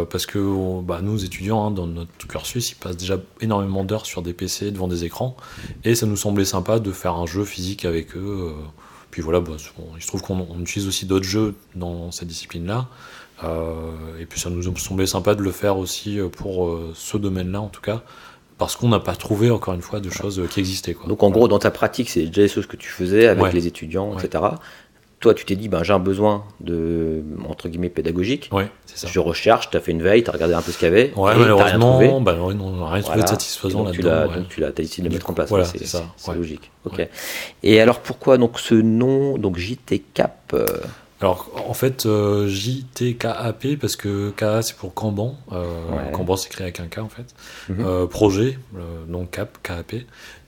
parce 0.10 0.26
que 0.26 0.82
bah, 0.82 1.02
nous 1.04 1.24
étudiants 1.24 1.68
hein, 1.68 1.72
dans 1.72 1.86
notre 1.86 2.28
cursus, 2.28 2.72
ils 2.72 2.76
passent 2.76 2.98
déjà 2.98 3.18
énormément 3.42 3.84
d'heures 3.84 4.08
sur 4.08 4.24
des 4.24 4.34
PC 4.34 4.72
devant 4.72 4.88
des 4.88 5.04
écrans, 5.04 5.38
et 5.84 5.94
ça 5.94 6.08
nous 6.08 6.18
semblait 6.18 6.46
sympa 6.46 6.80
de 6.80 6.92
faire 6.92 7.14
un 7.14 7.28
jeu 7.28 7.44
physique 7.46 7.86
avec 7.86 8.18
eux. 8.18 8.54
Puis 9.12 9.22
voilà, 9.22 9.40
bah, 9.40 9.54
il 9.96 10.02
se 10.02 10.08
trouve 10.08 10.22
qu'on 10.22 10.60
utilise 10.60 10.88
aussi 10.88 11.06
d'autres 11.06 11.26
jeux 11.26 11.56
dans 11.76 12.12
cette 12.12 12.28
discipline 12.28 12.66
là. 12.66 12.88
et 14.20 14.26
puis 14.26 14.40
ça 14.40 14.50
nous 14.50 14.64
semblait 14.78 15.08
sympa 15.08 15.36
de 15.36 15.42
le 15.42 15.52
faire 15.52 15.78
aussi 15.78 16.20
pour 16.36 16.78
ce 16.94 17.18
domaine-là 17.18 17.62
en 17.62 17.70
tout 17.70 17.82
cas, 17.82 18.04
parce 18.58 18.76
qu'on 18.76 18.90
n'a 18.90 19.00
pas 19.00 19.16
trouvé, 19.16 19.52
encore 19.52 19.74
une 19.76 19.82
fois, 19.82 20.00
de 20.00 20.10
choses 20.10 20.42
qui 20.50 20.60
existaient. 20.60 20.94
Quoi. 20.94 21.08
Donc 21.08 21.22
en 21.24 21.30
gros, 21.30 21.48
dans 21.48 21.60
ta 21.60 21.72
pratique, 21.72 22.10
c'est 22.10 22.26
déjà 22.26 22.42
les 22.42 22.48
choses 22.48 22.66
que 22.66 22.76
tu 22.78 22.90
faisais 22.90 23.28
avec 23.28 23.54
les 23.54 23.68
étudiants, 23.68 24.18
etc. 24.18 24.44
Toi, 25.20 25.34
tu 25.34 25.46
t'es 25.46 25.56
dit, 25.56 25.68
ben, 25.68 25.84
j'ai 25.84 25.94
un 25.94 26.00
besoin 26.00 26.44
de, 26.60 27.24
entre 27.50 27.70
guillemets, 27.70 27.90
pédagogique. 27.90 28.50
Ouais, 28.52 28.70
c'est 28.86 29.00
ça. 29.00 29.08
Je 29.12 29.20
recherche, 29.20 29.72
tu 29.72 29.78
as 29.78 29.80
fait 29.80 29.92
une 29.92 30.04
veille, 30.04 30.24
tu 30.24 30.30
as 30.30 30.34
regardé 30.34 30.54
un 30.54 30.62
peu 30.62 30.72
ce 30.72 30.78
qu'il 30.78 30.88
y 30.88 30.92
avait. 30.92 31.12
Ouais, 31.16 31.36
malheureusement, 31.36 31.98
rien 31.98 32.22
bah, 32.22 32.38
on 32.40 32.54
n'a 32.54 32.90
rien 32.92 33.02
trouvé 33.02 33.24
de 33.24 33.28
satisfaisant 33.28 33.84
là-dedans. 33.84 34.28
Donc 34.28 34.50
tu 34.50 34.62
l'as 34.62 34.72
décidé 34.72 35.08
de 35.08 35.14
le 35.14 35.18
mettre 35.18 35.30
en 35.30 35.34
place. 35.34 35.50
Voilà, 35.50 35.66
c'est 35.66 35.86
ça. 35.86 36.04
C'est 36.18 36.36
logique. 36.36 36.72
Ok. 36.86 37.08
Et 37.64 37.82
alors 37.82 38.00
pourquoi 38.00 38.38
donc 38.38 38.60
ce 38.60 38.76
nom, 38.76 39.38
donc 39.38 39.58
JT 39.58 40.04
Cap 40.14 40.52
euh, 40.54 40.66
alors 41.20 41.50
en 41.68 41.74
fait 41.74 42.06
euh, 42.06 42.48
JTKAP 42.48 43.76
parce 43.82 43.96
que 43.96 44.30
KA 44.32 44.62
c'est 44.62 44.76
pour 44.76 44.94
Kanban, 44.94 45.36
euh, 45.52 45.66
Kanban 46.14 46.38
c'est 46.38 46.50
créé 46.50 46.66
avec 46.66 46.80
un 46.80 46.88
K 46.88 47.00
en 47.00 47.10
fait, 47.10 47.34
mhm. 47.70 47.84
euh, 47.84 48.06
projet, 48.06 48.60
non 49.08 49.26
Cap, 49.26 49.58
KAP, 49.64 49.96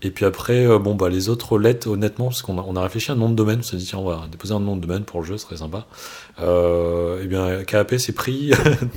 et 0.01 0.11
puis 0.11 0.25
après 0.25 0.65
bon 0.79 0.95
bah 0.95 1.09
les 1.09 1.29
autres 1.29 1.59
lettres 1.59 1.89
honnêtement 1.89 2.25
parce 2.25 2.41
qu'on 2.41 2.57
a, 2.57 2.65
on 2.65 2.75
a 2.75 2.81
réfléchi 2.81 3.11
à 3.11 3.13
un 3.13 3.17
nom 3.17 3.29
de 3.29 3.35
domaine, 3.35 3.59
on 3.59 3.63
s'est 3.63 3.77
dit 3.77 3.85
tiens 3.85 3.99
on 3.99 4.09
va 4.09 4.27
déposer 4.31 4.53
un 4.53 4.59
nom 4.59 4.75
de 4.75 4.81
domaine 4.81 5.03
pour 5.03 5.21
le 5.21 5.25
jeu, 5.25 5.37
ce 5.37 5.45
serait 5.45 5.57
sympa, 5.57 5.87
euh, 6.41 7.19
eh 7.21 7.27
bien, 7.27 7.63
KAP 7.63 7.95
c'est 7.97 8.13
pris. 8.13 8.51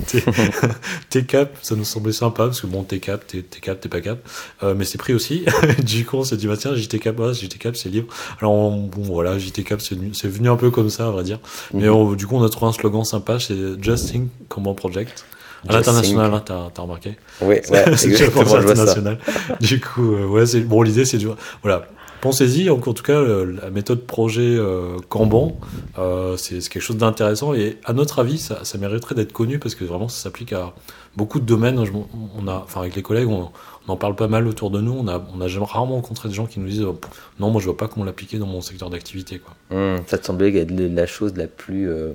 T-Cap, 1.09 1.57
ça 1.61 1.75
nous 1.75 1.83
semblait 1.83 2.13
sympa 2.13 2.45
parce 2.45 2.61
que 2.61 2.67
bon, 2.67 2.83
T-Cap, 2.83 3.25
T-Cap, 3.27 3.79
t'es 3.79 3.89
pas 3.89 4.01
cap. 4.01 4.19
Euh, 4.63 4.73
mais 4.75 4.85
c'est 4.85 4.97
pris 4.97 5.13
aussi. 5.13 5.45
du 5.83 6.05
coup, 6.05 6.17
on 6.17 6.23
s'est 6.23 6.37
dit, 6.37 6.47
bah 6.47 6.57
tiens, 6.57 6.75
JT-Cap, 6.75 7.15
JT-Cap, 7.33 7.75
c'est 7.75 7.89
libre. 7.89 8.13
Alors, 8.39 8.71
bon, 8.71 9.01
voilà, 9.01 9.37
JT-Cap, 9.37 9.81
c'est 9.81 10.27
venu, 10.27 10.49
un 10.49 10.55
peu 10.55 10.71
comme 10.71 10.89
ça, 10.89 11.07
à 11.07 11.11
vrai 11.11 11.23
dire. 11.23 11.39
Mais 11.73 11.89
mhm. 11.89 12.15
du 12.15 12.27
coup, 12.27 12.35
on 12.35 12.43
a 12.43 12.49
trouvé 12.49 12.69
un 12.69 12.73
slogan 12.73 13.03
sympa, 13.03 13.39
c'est 13.39 13.81
Just 13.81 14.11
Think 14.11 14.29
Common 14.47 14.73
Project. 14.73 15.25
À 15.67 15.73
l'international, 15.73 16.33
hein, 16.33 16.43
t'as 16.45 16.81
remarqué 16.81 17.17
Oui, 17.41 17.55
ouais, 17.69 17.85
c'est 17.97 18.07
exactement, 18.09 18.43
l'international. 18.55 19.17
Du 19.61 19.79
coup, 19.79 20.13
euh, 20.13 20.25
ouais, 20.27 20.45
bon. 20.61 20.81
L'idée, 20.81 21.05
c'est 21.05 21.19
voilà, 21.61 21.87
pensez-y. 22.23 22.69
En 22.69 22.79
tout 22.79 22.93
cas, 23.03 23.21
la 23.21 23.69
méthode 23.69 24.01
projet 24.01 24.41
euh, 24.41 24.97
Kanban, 25.09 25.57
euh, 25.97 26.37
c'est 26.37 26.59
quelque 26.69 26.81
chose 26.81 26.97
d'intéressant 26.97 27.53
et 27.53 27.77
à 27.83 27.93
notre 27.93 28.19
avis, 28.19 28.37
ça, 28.37 28.61
mériterait 28.79 29.15
d'être 29.15 29.33
connu 29.33 29.59
parce 29.59 29.75
que 29.75 29.83
vraiment, 29.83 30.07
ça 30.07 30.23
s'applique 30.23 30.53
à 30.53 30.73
beaucoup 31.15 31.39
de 31.39 31.45
domaines. 31.45 31.79
on 31.79 32.47
a, 32.47 32.55
enfin, 32.63 32.81
avec 32.81 32.95
les 32.95 33.01
collègues, 33.01 33.27
on, 33.27 33.49
en 33.87 33.97
parle 33.97 34.15
pas 34.15 34.29
mal 34.29 34.47
autour 34.47 34.71
de 34.71 34.79
nous. 34.79 34.93
On 34.93 35.07
a, 35.09 35.21
on 35.35 35.41
a 35.41 35.65
rarement 35.65 35.95
rencontré 35.95 36.29
des 36.29 36.35
gens 36.35 36.45
qui 36.45 36.61
nous 36.61 36.67
disent 36.67 36.83
oh, 36.83 36.99
non, 37.39 37.49
moi, 37.49 37.59
je 37.59 37.65
vois 37.65 37.77
pas 37.77 37.89
comment 37.89 38.05
l'appliquer 38.05 38.37
dans 38.37 38.47
mon 38.47 38.61
secteur 38.61 38.89
d'activité. 38.89 39.41
Mmh, 39.71 39.97
ça 40.07 40.17
te 40.17 40.25
semblait 40.25 40.55
être 40.55 40.71
la 40.71 41.05
chose 41.05 41.33
la 41.35 41.47
plus 41.47 41.89
euh, 41.89 42.13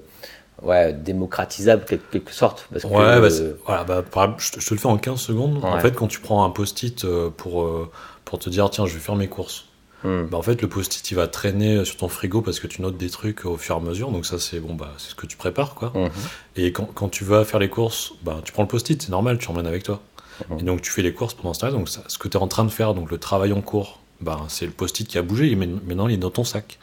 ouais, 0.62 0.92
démocratisable 0.92 1.84
quelque 1.84 2.32
sorte. 2.32 2.68
Parce 2.72 2.84
que, 2.84 2.88
ouais, 2.88 3.20
bah, 3.20 3.54
voilà, 3.64 3.84
bah, 3.84 4.36
je, 4.38 4.52
te, 4.52 4.74
le 4.74 4.80
fais 4.80 4.86
en 4.86 4.98
15 4.98 5.20
secondes. 5.20 5.64
En 5.64 5.78
fait, 5.80 5.92
quand 5.92 6.08
tu 6.08 6.20
prends 6.20 6.44
un 6.44 6.50
post-it 6.50 7.06
pour, 7.36 7.90
pour 8.24 8.38
te 8.38 8.50
dire 8.50 8.68
tiens, 8.70 8.86
je 8.86 8.94
vais 8.94 9.00
faire 9.00 9.16
mes 9.16 9.28
courses. 9.28 9.66
Hmm. 10.04 10.26
Bah, 10.30 10.38
en 10.38 10.42
fait, 10.42 10.62
le 10.62 10.68
post-it 10.68 11.10
il 11.10 11.14
va 11.14 11.26
traîner 11.26 11.84
sur 11.84 11.96
ton 11.96 12.08
frigo 12.08 12.40
parce 12.40 12.60
que 12.60 12.66
tu 12.66 12.82
notes 12.82 12.96
des 12.96 13.10
trucs 13.10 13.44
au 13.44 13.56
fur 13.56 13.74
et 13.74 13.78
à 13.78 13.80
mesure. 13.80 14.10
Donc, 14.10 14.26
ça, 14.26 14.38
c'est 14.38 14.60
bon, 14.60 14.74
bah, 14.74 14.92
c'est 14.98 15.10
ce 15.10 15.14
que 15.14 15.26
tu 15.26 15.36
prépares, 15.36 15.74
quoi. 15.74 15.92
Hmm. 15.94 16.08
Et 16.56 16.72
quand, 16.72 16.88
quand, 16.94 17.08
tu 17.08 17.24
vas 17.24 17.44
faire 17.44 17.60
les 17.60 17.68
courses, 17.68 18.12
bah, 18.22 18.40
tu 18.44 18.52
prends 18.52 18.62
le 18.62 18.68
post-it, 18.68 19.02
c'est 19.02 19.10
normal, 19.10 19.38
tu 19.38 19.48
emmènes 19.48 19.66
avec 19.66 19.82
toi. 19.82 20.00
Hmm. 20.48 20.58
Et 20.60 20.62
donc, 20.62 20.82
tu 20.82 20.90
fais 20.90 21.02
les 21.02 21.12
courses 21.12 21.34
pendant 21.34 21.54
ce 21.54 21.60
temps 21.60 21.72
Donc, 21.72 21.88
ce 21.88 22.18
que 22.18 22.28
tu 22.28 22.36
es 22.36 22.40
en 22.40 22.48
train 22.48 22.64
de 22.64 22.70
faire, 22.70 22.94
donc 22.94 23.10
le 23.10 23.18
travail 23.18 23.52
en 23.52 23.60
cours, 23.60 23.98
bah, 24.20 24.44
c'est 24.48 24.66
le 24.66 24.72
post-it 24.72 25.06
qui 25.06 25.16
a 25.16 25.22
bougé, 25.22 25.54
maintenant 25.54 26.08
il 26.08 26.14
est 26.14 26.18
dans 26.18 26.30
ton 26.30 26.44
sac. 26.44 26.78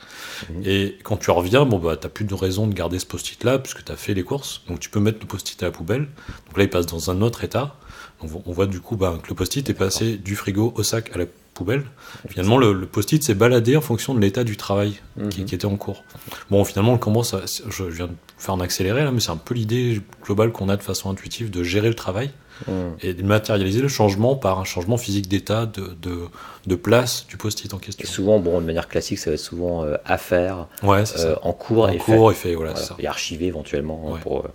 Et 0.63 0.97
quand 1.03 1.17
tu 1.17 1.31
reviens, 1.31 1.65
bon, 1.65 1.79
bah, 1.79 1.97
tu 1.97 2.05
n'as 2.05 2.09
plus 2.09 2.25
de 2.25 2.33
raison 2.33 2.67
de 2.67 2.73
garder 2.73 2.97
ce 2.97 3.05
post-it 3.05 3.43
là, 3.43 3.59
puisque 3.59 3.83
tu 3.83 3.91
as 3.91 3.97
fait 3.97 4.13
les 4.13 4.23
courses. 4.23 4.61
Donc, 4.67 4.79
tu 4.79 4.89
peux 4.89 4.99
mettre 4.99 5.19
le 5.19 5.27
post-it 5.27 5.61
à 5.63 5.67
la 5.67 5.71
poubelle. 5.71 6.07
Donc 6.47 6.57
là, 6.57 6.63
il 6.63 6.69
passe 6.69 6.85
dans 6.85 7.11
un 7.11 7.21
autre 7.21 7.43
état. 7.43 7.75
Donc, 8.21 8.31
on 8.45 8.51
voit 8.51 8.67
du 8.67 8.79
coup 8.79 8.95
bah, 8.95 9.19
que 9.21 9.29
le 9.29 9.35
post-it 9.35 9.69
est 9.69 9.73
passé 9.73 10.17
du 10.17 10.35
frigo 10.35 10.73
au 10.77 10.83
sac 10.83 11.11
à 11.13 11.17
la 11.17 11.25
poubelle. 11.53 11.83
Finalement, 12.29 12.57
le, 12.57 12.85
post-it 12.85 13.21
s'est 13.21 13.33
baladé 13.33 13.75
en 13.75 13.81
fonction 13.81 14.13
de 14.13 14.19
l'état 14.19 14.43
du 14.43 14.55
travail 14.55 14.99
qui, 15.29 15.41
mhm. 15.41 15.47
était 15.47 15.65
en 15.65 15.75
cours. 15.75 16.03
Bon, 16.49 16.63
finalement, 16.63 16.93
le 16.93 16.99
comment, 16.99 17.23
ça, 17.23 17.41
je 17.69 17.83
viens 17.83 18.07
de 18.07 18.13
faire 18.37 18.53
un 18.53 18.61
accéléré 18.61 19.03
là, 19.03 19.11
mais 19.11 19.19
c'est 19.19 19.31
un 19.31 19.37
peu 19.37 19.55
l'idée 19.55 20.01
globale 20.23 20.51
qu'on 20.51 20.69
a 20.69 20.77
de 20.77 20.83
façon 20.83 21.09
intuitive 21.09 21.49
de 21.49 21.63
gérer 21.63 21.89
le 21.89 21.95
travail. 21.95 22.31
Mmh. 22.67 22.71
et 23.01 23.13
de 23.13 23.21
matérialiser 23.23 23.81
le 23.81 23.87
changement 23.89 24.35
par 24.35 24.59
un 24.59 24.63
changement 24.63 24.97
physique 24.97 25.27
d'état, 25.27 25.65
de, 25.65 25.93
de, 26.01 26.19
de 26.65 26.75
place 26.75 27.25
du 27.27 27.35
post-it 27.37 27.73
en 27.73 27.77
Et 27.77 27.81
question. 27.81 28.07
souvent, 28.07 28.39
bon, 28.39 28.61
de 28.61 28.65
manière 28.65 28.87
classique, 28.87 29.19
ça 29.19 29.29
va 29.29 29.33
être 29.33 29.39
souvent 29.41 29.83
euh, 29.83 29.97
à 30.05 30.17
faire, 30.17 30.67
Ouais, 30.81 31.03
euh, 31.19 31.35
en 31.41 31.51
cours 31.53 31.83
En 31.83 31.89
et 31.89 31.97
cours 31.97 32.31
fait. 32.31 32.37
et 32.37 32.39
fait, 32.51 32.55
voilà, 32.55 32.71
Voilà, 32.71 32.85
c'est 32.85 32.93
ça. 32.93 32.95
et 32.99 33.07
archivé 33.07 33.47
éventuellement. 33.47 34.05
hein, 34.07 34.11
Ouais. 34.13 34.19
Pour, 34.21 34.39
euh, 34.39 34.49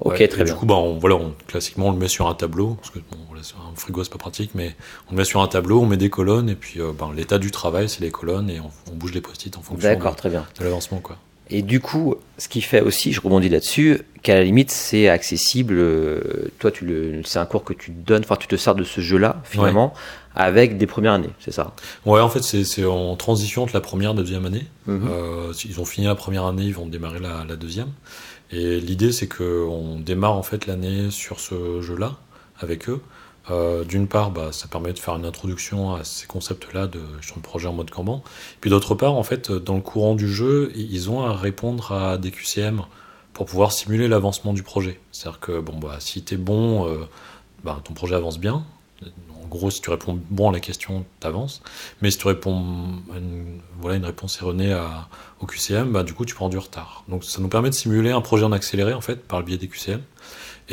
Ok, 0.00 0.16
Ouais, 0.18 0.26
très 0.26 0.40
et 0.40 0.44
bien. 0.44 0.54
Du 0.54 0.58
coup, 0.58 0.66
bah, 0.66 0.74
on, 0.74 0.98
voilà, 0.98 1.14
on, 1.16 1.32
classiquement, 1.46 1.88
on 1.88 1.92
le 1.92 1.98
met 1.98 2.08
sur 2.08 2.26
un 2.26 2.34
tableau, 2.34 2.74
parce 2.80 2.90
que 2.90 2.98
bon, 2.98 3.18
voilà, 3.28 3.42
un 3.70 3.76
frigo, 3.76 4.02
c'est 4.02 4.10
pas 4.10 4.18
pratique, 4.18 4.50
mais 4.54 4.74
on 5.08 5.12
le 5.12 5.18
met 5.18 5.24
sur 5.24 5.40
un 5.42 5.46
tableau, 5.46 5.80
on 5.80 5.86
met 5.86 5.96
des 5.98 6.10
colonnes, 6.10 6.48
et 6.48 6.56
puis 6.56 6.80
euh, 6.80 6.92
ben, 6.98 7.12
l'état 7.14 7.38
du 7.38 7.50
travail, 7.52 7.88
c'est 7.88 8.00
les 8.00 8.10
colonnes, 8.10 8.50
et 8.50 8.58
on, 8.60 8.70
on 8.90 8.96
bouge 8.96 9.12
les 9.12 9.20
post-it 9.20 9.56
en 9.56 9.60
fonction 9.62 9.88
de, 9.88 9.94
D'accord, 9.94 10.16
très 10.16 10.30
bien. 10.30 10.44
de 10.58 10.64
l'avancement. 10.64 10.98
quoi. 10.98 11.18
Et 11.50 11.62
du 11.62 11.80
coup, 11.80 12.14
ce 12.38 12.48
qui 12.48 12.62
fait 12.62 12.80
aussi, 12.80 13.12
je 13.12 13.20
rebondis 13.20 13.48
là-dessus, 13.50 14.00
qu'à 14.22 14.36
la 14.36 14.44
limite, 14.44 14.70
c'est 14.70 15.08
accessible. 15.08 15.74
euh, 15.78 16.50
toi, 16.58 16.70
tu 16.70 16.86
le, 16.86 17.22
c'est 17.24 17.38
un 17.38 17.46
cours 17.46 17.64
que 17.64 17.74
tu 17.74 17.90
donnes, 17.90 18.22
enfin, 18.24 18.36
tu 18.36 18.46
te 18.46 18.56
sers 18.56 18.74
de 18.74 18.84
ce 18.84 19.00
jeu-là, 19.00 19.42
finalement, 19.44 19.92
avec 20.34 20.78
des 20.78 20.86
premières 20.86 21.12
années, 21.12 21.28
c'est 21.40 21.52
ça? 21.52 21.74
Ouais, 22.06 22.20
en 22.20 22.30
fait, 22.30 22.42
c'est 22.42 22.64
c'est 22.64 22.86
en 22.86 23.16
transition 23.16 23.64
entre 23.64 23.74
la 23.74 23.82
première 23.82 24.12
et 24.12 24.14
la 24.14 24.20
deuxième 24.20 24.46
année. 24.46 24.66
Mhm. 24.86 25.08
Euh, 25.10 25.52
ils 25.64 25.78
ont 25.78 25.84
fini 25.84 26.06
la 26.06 26.14
première 26.14 26.46
année, 26.46 26.64
ils 26.64 26.74
vont 26.74 26.86
démarrer 26.86 27.20
la, 27.20 27.44
la 27.46 27.56
deuxième. 27.56 27.88
Et 28.50 28.80
l'idée, 28.80 29.12
c'est 29.12 29.28
qu'on 29.28 29.98
démarre 29.98 30.34
en 30.34 30.42
fait 30.42 30.66
l'année 30.66 31.10
sur 31.10 31.40
ce 31.40 31.82
jeu-là 31.82 32.16
avec 32.60 32.88
eux. 32.88 33.00
Euh, 33.50 33.84
D'une 33.84 34.06
part, 34.06 34.30
bah, 34.30 34.52
ça 34.52 34.68
permet 34.68 34.92
de 34.92 34.98
faire 34.98 35.16
une 35.16 35.24
introduction 35.24 35.94
à 35.94 36.04
ces 36.04 36.26
concepts-là 36.26 36.86
de 36.86 37.00
gestion 37.20 37.40
projet 37.40 37.66
en 37.68 37.72
mode 37.72 37.90
Kanban. 37.90 38.22
Puis 38.60 38.70
d'autre 38.70 38.94
part, 38.94 39.14
en 39.14 39.22
fait, 39.22 39.50
dans 39.50 39.74
le 39.74 39.80
courant 39.80 40.14
du 40.14 40.28
jeu, 40.28 40.72
ils 40.76 41.10
ont 41.10 41.24
à 41.24 41.34
répondre 41.34 41.92
à 41.92 42.18
des 42.18 42.30
QCM 42.30 42.82
pour 43.32 43.46
pouvoir 43.46 43.72
simuler 43.72 44.08
l'avancement 44.08 44.52
du 44.52 44.62
projet. 44.62 45.00
C'est-à-dire 45.10 45.40
que 45.40 45.60
bon, 45.60 45.78
bah, 45.78 45.96
si 45.98 46.22
tu 46.22 46.34
es 46.34 46.36
bon, 46.36 46.86
euh, 46.86 47.08
bah, 47.64 47.80
ton 47.82 47.94
projet 47.94 48.14
avance 48.14 48.38
bien. 48.38 48.64
En 49.42 49.48
gros, 49.48 49.70
si 49.70 49.80
tu 49.80 49.90
réponds 49.90 50.18
bon 50.30 50.50
à 50.50 50.52
la 50.52 50.60
question, 50.60 51.04
tu 51.20 51.26
avances. 51.26 51.62
Mais 52.00 52.10
si 52.10 52.18
tu 52.18 52.28
réponds 52.28 52.62
une, 53.16 53.60
voilà, 53.80 53.96
une 53.96 54.04
réponse 54.04 54.40
erronée 54.40 54.72
à, 54.72 55.08
au 55.40 55.46
QCM, 55.46 56.04
du 56.04 56.14
coup, 56.14 56.24
tu 56.24 56.34
prends 56.34 56.48
du 56.48 56.58
retard. 56.58 57.04
Donc, 57.08 57.24
ça 57.24 57.40
nous 57.40 57.48
permet 57.48 57.68
de 57.70 57.74
simuler 57.74 58.12
un 58.12 58.20
projet 58.20 58.44
en 58.44 58.52
accéléré, 58.52 58.94
en 58.94 59.00
fait, 59.00 59.16
par 59.16 59.40
le 59.40 59.44
biais 59.44 59.58
des 59.58 59.66
QCM. 59.68 60.00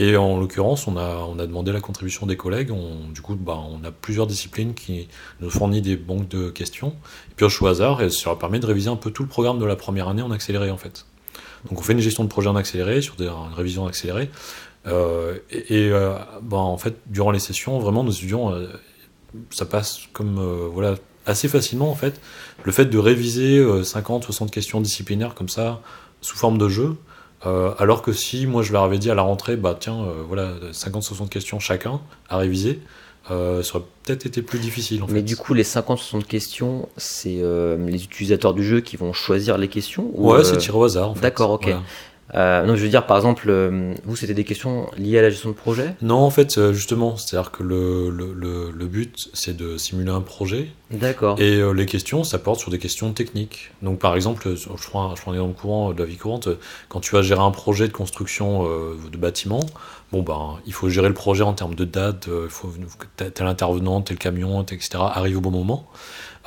Et 0.02 0.16
en 0.16 0.40
l'occurrence, 0.40 0.88
on 0.88 0.96
a, 0.96 1.46
demandé 1.46 1.74
la 1.74 1.82
contribution 1.82 2.26
des 2.26 2.38
collègues. 2.38 2.72
Du 3.14 3.22
coup, 3.22 3.36
bah, 3.36 3.60
on 3.70 3.84
a 3.84 3.92
plusieurs 3.92 4.28
disciplines 4.28 4.74
qui 4.74 5.10
nous 5.42 5.50
fournissent 5.50 5.82
des 5.82 5.98
banques 5.98 6.30
de 6.30 6.50
questions. 6.50 6.96
Et 7.32 7.36
puis, 7.36 7.46
au 7.46 7.50
choix 7.50 7.72
hasard, 7.72 8.10
ça 8.10 8.30
leur 8.30 8.40
permet 8.40 8.60
de 8.60 8.66
réviser 8.66 8.90
un 8.90 8.96
peu 8.96 9.12
tout 9.12 9.24
le 9.24 9.30
programme 9.30 9.60
de 9.60 9.66
la 9.66 9.76
première 9.76 10.08
année 10.08 10.22
en 10.22 10.32
accéléré, 10.32 10.72
en 10.72 10.78
fait. 10.78 11.06
Donc, 11.70 11.80
on 11.80 11.82
fait 11.82 11.92
une 11.94 12.00
gestion 12.00 12.24
de 12.24 12.30
projet 12.30 12.48
en 12.48 12.56
accéléré, 12.56 13.02
sur 13.02 13.16
une 13.20 13.54
révision 13.54 13.88
accélérée. 13.88 14.30
Euh, 14.88 15.38
et 15.52 15.90
euh, 15.90 16.16
bah, 16.42 16.58
en 16.58 16.78
fait, 16.78 16.96
durant 17.08 17.32
les 17.32 17.40
sessions, 17.40 17.78
vraiment, 17.80 18.06
nos 18.06 18.12
étudiants, 18.12 18.54
euh, 18.54 18.68
ça 19.50 19.66
passe 19.66 20.02
comme 20.14 20.40
euh, 20.40 20.70
voilà 20.72 20.96
assez 21.26 21.48
facilement 21.48 21.92
en 21.92 21.96
fait. 21.96 22.20
Le 22.64 22.72
fait 22.72 22.86
de 22.86 22.98
réviser 22.98 23.58
euh, 23.58 23.84
50, 23.84 24.24
60 24.24 24.52
questions 24.52 24.82
disciplinaires 24.82 25.36
comme 25.36 25.50
ça, 25.50 25.82
sous 26.22 26.38
forme 26.38 26.58
de 26.58 26.68
jeu, 26.70 26.96
euh, 27.46 27.72
alors 27.80 28.02
que 28.02 28.12
si 28.12 28.46
moi 28.48 28.64
je 28.64 28.74
leur 28.74 28.84
avais 28.84 28.98
dit 28.98 29.10
à 29.10 29.16
la 29.16 29.22
rentrée, 29.22 29.56
bah 29.56 29.76
tiens, 29.80 30.02
euh, 30.04 30.24
voilà, 30.28 30.52
50, 30.72 31.04
60 31.04 31.30
questions 31.30 31.60
chacun 31.60 32.02
à 32.30 32.38
réviser, 32.38 32.82
euh, 33.32 33.64
ça 33.64 33.78
aurait 33.78 33.86
peut-être 34.04 34.26
été 34.26 34.42
plus 34.42 34.60
difficile 34.60 35.04
en 35.04 35.08
Mais 35.08 35.16
fait. 35.16 35.22
du 35.22 35.36
coup, 35.38 35.54
les 35.54 35.64
50-60 35.64 36.24
questions, 36.24 36.90
c'est 36.98 37.42
les 37.42 38.04
utilisateurs 38.04 38.54
du 38.54 38.64
jeu 38.64 38.82
qui 38.82 38.98
vont 38.98 39.14
choisir 39.14 39.58
les 39.58 39.68
questions 39.68 40.12
ou, 40.16 40.32
ouais, 40.34 40.44
c'est 40.44 40.58
tiré 40.58 40.78
au 40.78 40.84
hasard. 40.84 41.12
en 41.12 41.16
fait. 41.16 41.22
d'accord, 41.22 41.52
ok. 41.52 41.66
Voilà. 41.66 41.82
Euh, 42.36 42.66
non, 42.66 42.76
je 42.76 42.84
veux 42.84 42.90
dire, 42.90 43.06
par 43.06 43.18
exemple, 43.18 43.48
euh, 43.50 43.94
vous, 44.06 44.16
c'était 44.16 44.34
des 44.34 44.44
questions 44.44 44.90
liées 44.98 45.18
à 45.20 45.22
la 45.22 45.30
gestion 45.30 45.50
de 45.50 45.56
projet 45.56 45.96
Non, 46.02 46.18
en 46.18 46.30
fait, 46.30 46.58
euh, 46.58 46.74
justement, 46.74 47.18
c'est-à-dire 47.18 47.52
que 47.52 47.64
le, 47.64 48.10
le, 48.10 48.34
le, 48.34 48.72
le 48.72 48.86
but, 48.86 49.30
c'est 49.34 49.56
de 49.56 49.78
simuler 49.78 50.12
un 50.12 50.22
projet, 50.22 50.70
D'accord. 50.92 51.40
Et 51.40 51.58
euh, 51.58 51.72
les 51.72 51.86
questions, 51.86 52.24
ça 52.24 52.40
porte 52.40 52.60
sur 52.60 52.72
des 52.72 52.80
questions 52.80 53.14
techniques. 53.14 53.72
Donc 53.84 54.00
par 54.00 54.16
exemple, 54.16 54.56
je 54.56 54.68
prends, 54.88 55.16
je 55.16 55.22
prends 55.22 55.32
un 55.32 55.36
exemple 55.36 55.60
courant 55.60 55.94
de 55.94 56.00
la 56.00 56.06
vie 56.06 56.18
courante, 56.18 56.50
quand 56.88 57.00
tu 57.00 57.14
vas 57.14 57.22
gérer 57.22 57.42
un 57.42 57.52
projet 57.52 57.88
de 57.88 57.94
construction 57.94 58.64
de 58.64 59.18
bâtiment, 59.18 59.60
bon 60.12 60.22
ben 60.22 60.58
il 60.66 60.74
faut 60.74 60.90
gérer 60.90 61.08
le 61.08 61.14
projet 61.14 61.44
en 61.44 61.54
termes 61.54 61.76
de 61.76 61.86
date, 61.86 62.28
euh, 62.28 62.46
il 62.46 62.50
faut 62.50 62.72
tel 63.16 63.48
intervenant, 63.48 64.02
tel 64.02 64.18
camion, 64.18 64.62
etc. 64.64 64.90
arrive 64.96 65.38
au 65.38 65.42
bon 65.42 65.52
moment. 65.52 65.88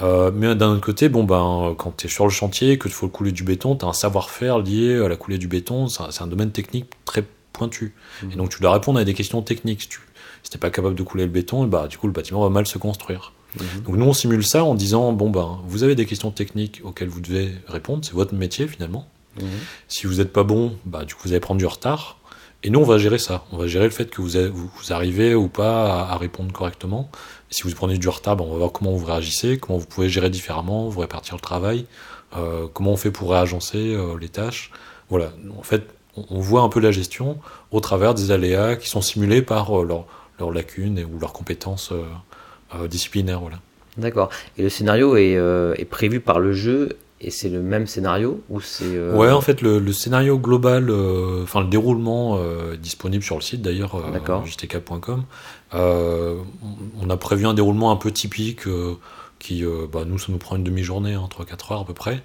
Euh, 0.00 0.30
mais 0.34 0.54
d'un 0.54 0.70
autre 0.70 0.80
côté, 0.84 1.08
bon 1.08 1.24
ben 1.24 1.74
quand 1.76 1.96
tu 1.96 2.06
es 2.06 2.10
sur 2.10 2.24
le 2.24 2.30
chantier, 2.30 2.78
que 2.78 2.88
tu 2.88 2.94
faut 2.94 3.08
couler 3.08 3.32
du 3.32 3.44
béton, 3.44 3.76
tu 3.76 3.84
as 3.84 3.88
un 3.88 3.92
savoir-faire 3.92 4.58
lié 4.58 5.00
à 5.02 5.08
la 5.08 5.16
coulée 5.16 5.38
du 5.38 5.48
béton, 5.48 5.88
c'est 5.88 6.22
un, 6.22 6.26
domaine 6.26 6.50
technique 6.50 6.86
très 7.04 7.24
pointu. 7.52 7.94
Mhm. 8.22 8.32
Et 8.32 8.36
donc 8.36 8.50
tu 8.50 8.60
dois 8.60 8.72
répondre 8.72 8.98
à 8.98 9.04
des 9.04 9.14
questions 9.14 9.42
techniques. 9.42 9.82
Si 9.82 9.88
tu 9.88 10.00
si 10.42 10.50
t'es 10.50 10.58
pas 10.58 10.70
capable 10.70 10.96
de 10.96 11.02
couler 11.04 11.24
le 11.24 11.30
béton, 11.30 11.64
et 11.64 11.68
bah, 11.68 11.86
du 11.86 11.98
coup 11.98 12.08
le 12.08 12.12
bâtiment 12.12 12.42
va 12.42 12.48
mal 12.48 12.66
se 12.66 12.78
construire. 12.78 13.32
Mhm. 13.54 13.82
Donc 13.84 13.96
nous 13.96 14.06
on 14.06 14.12
simule 14.12 14.44
ça 14.44 14.64
en 14.64 14.74
disant 14.74 15.12
bon 15.12 15.30
ben 15.30 15.60
vous 15.66 15.84
avez 15.84 15.94
des 15.94 16.06
questions 16.06 16.30
techniques 16.30 16.80
auxquelles 16.84 17.08
vous 17.08 17.20
devez 17.20 17.52
répondre, 17.68 18.04
c'est 18.04 18.14
votre 18.14 18.34
métier 18.34 18.66
finalement. 18.66 19.06
Mhm. 19.40 19.48
Si 19.88 20.06
vous 20.06 20.14
n'êtes 20.14 20.32
pas 20.32 20.42
bon, 20.42 20.76
bah 20.84 21.04
du 21.04 21.14
coup 21.14 21.22
vous 21.24 21.32
allez 21.32 21.40
prendre 21.40 21.58
du 21.58 21.66
retard. 21.66 22.18
Et 22.64 22.70
nous 22.70 22.80
on 22.80 22.84
va 22.84 22.98
gérer 22.98 23.18
ça. 23.18 23.44
On 23.52 23.56
va 23.56 23.66
gérer 23.66 23.84
le 23.84 23.90
fait 23.90 24.08
que 24.10 24.22
vous, 24.22 24.30
vous, 24.54 24.92
arrivez 24.92 25.34
ou 25.34 25.48
pas 25.48 26.04
à, 26.08 26.16
répondre 26.16 26.52
correctement. 26.52 27.10
Si 27.50 27.62
vous 27.62 27.70
prenez 27.74 27.98
du 27.98 28.08
retard, 28.08 28.36
bah, 28.36 28.44
on 28.46 28.52
va 28.52 28.58
voir 28.58 28.72
comment 28.72 28.92
vous 28.92 29.04
réagissez, 29.04 29.58
comment 29.58 29.78
vous 29.78 29.86
pouvez 29.86 30.08
gérer 30.08 30.30
différemment, 30.30 30.88
vous 30.88 31.00
répartir 31.00 31.34
le 31.34 31.40
travail, 31.40 31.86
euh, 32.36 32.66
comment 32.72 32.92
on 32.92 32.96
fait 32.96 33.10
pour 33.10 33.32
réagencer 33.32 33.94
euh, 33.94 34.16
les 34.18 34.28
tâches. 34.28 34.70
Voilà. 35.10 35.32
En 35.58 35.62
fait, 35.62 35.82
on, 36.16 36.40
voit 36.40 36.62
un 36.62 36.68
peu 36.68 36.80
la 36.80 36.92
gestion 36.92 37.38
au 37.72 37.80
travers 37.80 38.14
des 38.14 38.30
aléas 38.30 38.76
qui 38.76 38.88
sont 38.88 39.02
simulés 39.02 39.42
par 39.42 39.82
leurs 39.84 40.06
leurs 40.38 40.50
lacunes 40.50 41.04
ou 41.04 41.18
leurs 41.18 41.32
compétences 41.32 41.92
euh, 41.92 42.88
disciplinaires. 42.88 43.40
Voilà. 43.40 43.58
D'accord. 43.96 44.30
Et 44.56 44.62
le 44.62 44.68
scénario 44.68 45.16
est 45.16 45.84
prévu 45.90 46.20
par 46.20 46.38
le 46.38 46.52
jeu 46.52 46.96
et 47.22 47.30
c'est 47.30 47.48
le 47.48 47.62
même 47.62 47.86
scénario 47.86 48.42
ou 48.50 48.60
c'est 48.60 48.84
euh, 48.84 49.14
Ouais, 49.14 49.30
en 49.30 49.40
fait, 49.40 49.62
le, 49.62 49.78
le 49.78 49.92
scénario 49.92 50.38
global, 50.38 50.90
euh, 50.90 51.44
enfin 51.44 51.60
le 51.60 51.68
déroulement 51.68 52.36
euh, 52.36 52.76
disponible 52.76 53.22
sur 53.22 53.36
le 53.36 53.42
site 53.42 53.62
d'ailleurs, 53.62 53.96
jtk.com. 54.44 55.24
On 55.72 57.10
a 57.10 57.16
prévu 57.16 57.46
un 57.46 57.54
déroulement 57.54 57.92
un 57.92 57.96
peu 57.96 58.10
typique 58.10 58.62
qui, 59.38 59.64
bah, 59.92 60.04
nous, 60.06 60.18
ça 60.18 60.30
nous 60.30 60.38
prend 60.38 60.56
une 60.56 60.64
demi-journée, 60.64 61.14
hein, 61.14 61.28
3-4 61.30 61.72
heures 61.72 61.80
à 61.80 61.84
peu 61.84 61.94
près, 61.94 62.22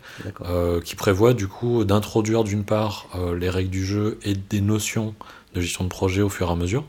qui 0.84 0.96
prévoit 0.96 1.34
du 1.34 1.48
coup 1.48 1.84
d'introduire 1.84 2.44
d'une 2.44 2.63
part 2.63 3.08
les 3.39 3.50
règles 3.50 3.70
du 3.70 3.86
jeu 3.86 4.20
et 4.24 4.34
des 4.34 4.62
notions 4.62 5.13
de 5.54 5.62
gestion 5.62 5.84
de 5.84 5.89
projet 5.89 6.22
au 6.22 6.30
fur 6.30 6.50
et 6.50 6.51
à 6.51 6.56
mesure. 6.56 6.84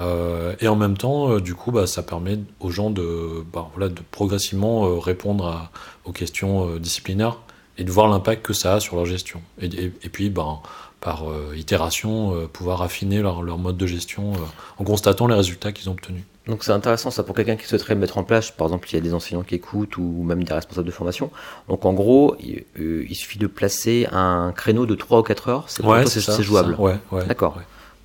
Euh, 0.00 0.54
et 0.60 0.68
en 0.68 0.76
même 0.76 0.96
temps, 0.96 1.30
euh, 1.32 1.40
du 1.40 1.54
coup, 1.54 1.72
bah, 1.72 1.86
ça 1.86 2.02
permet 2.02 2.38
aux 2.60 2.70
gens 2.70 2.90
de, 2.90 3.44
bah, 3.52 3.68
voilà, 3.74 3.88
de 3.88 4.00
progressivement 4.10 4.86
euh, 4.86 4.98
répondre 4.98 5.46
à- 5.46 5.70
aux 6.04 6.12
questions 6.12 6.76
disciplinaires 6.76 7.38
et 7.78 7.84
de 7.84 7.90
voir 7.90 8.08
l'impact 8.08 8.44
que 8.44 8.52
ça 8.52 8.74
a 8.74 8.80
sur 8.80 8.96
leur 8.96 9.06
gestion. 9.06 9.40
Et, 9.60 9.66
et- 9.66 9.92
et 10.02 10.08
puis, 10.08 10.30
ben, 10.30 10.58
par 11.00 11.24
itération, 11.56 12.48
pouvoir 12.52 12.82
affiner 12.82 13.20
leur, 13.22 13.42
leur 13.42 13.56
mode 13.58 13.76
de 13.76 13.86
gestion 13.86 14.32
en 14.78 14.84
constatant 14.84 15.26
les 15.28 15.34
résultats 15.36 15.70
qu'ils 15.70 15.88
ont 15.88 15.92
obtenus. 15.92 16.24
Donc 16.48 16.64
c'est 16.64 16.72
intéressant 16.72 17.10
ça 17.12 17.22
pour 17.22 17.36
quelqu'un 17.36 17.54
qui 17.56 17.66
souhaiterait 17.66 17.94
mettre 17.94 18.18
en 18.18 18.24
place. 18.24 18.50
Par 18.50 18.66
exemple, 18.66 18.88
il 18.90 18.94
y 18.94 18.98
a 18.98 19.00
des 19.00 19.14
enseignants 19.14 19.42
qui 19.42 19.54
écoutent 19.54 19.96
ou 19.98 20.22
même 20.24 20.42
des 20.42 20.52
responsables 20.54 20.86
de 20.86 20.90
formation. 20.92 21.30
Donc 21.68 21.84
en 21.84 21.92
gros, 21.92 22.34
il, 22.40 22.64
il 22.80 23.14
suffit 23.14 23.38
de 23.38 23.46
placer 23.46 24.08
un 24.10 24.52
créneau 24.56 24.86
de 24.86 24.94
3 24.96 25.20
ou 25.20 25.22
4 25.22 25.48
heures. 25.50 25.64
C'est 25.68 26.42
jouable. 26.42 26.74
ça. 26.74 26.82
Ouais, 26.82 26.96
ouais, 27.12 27.26
D'accord. 27.26 27.58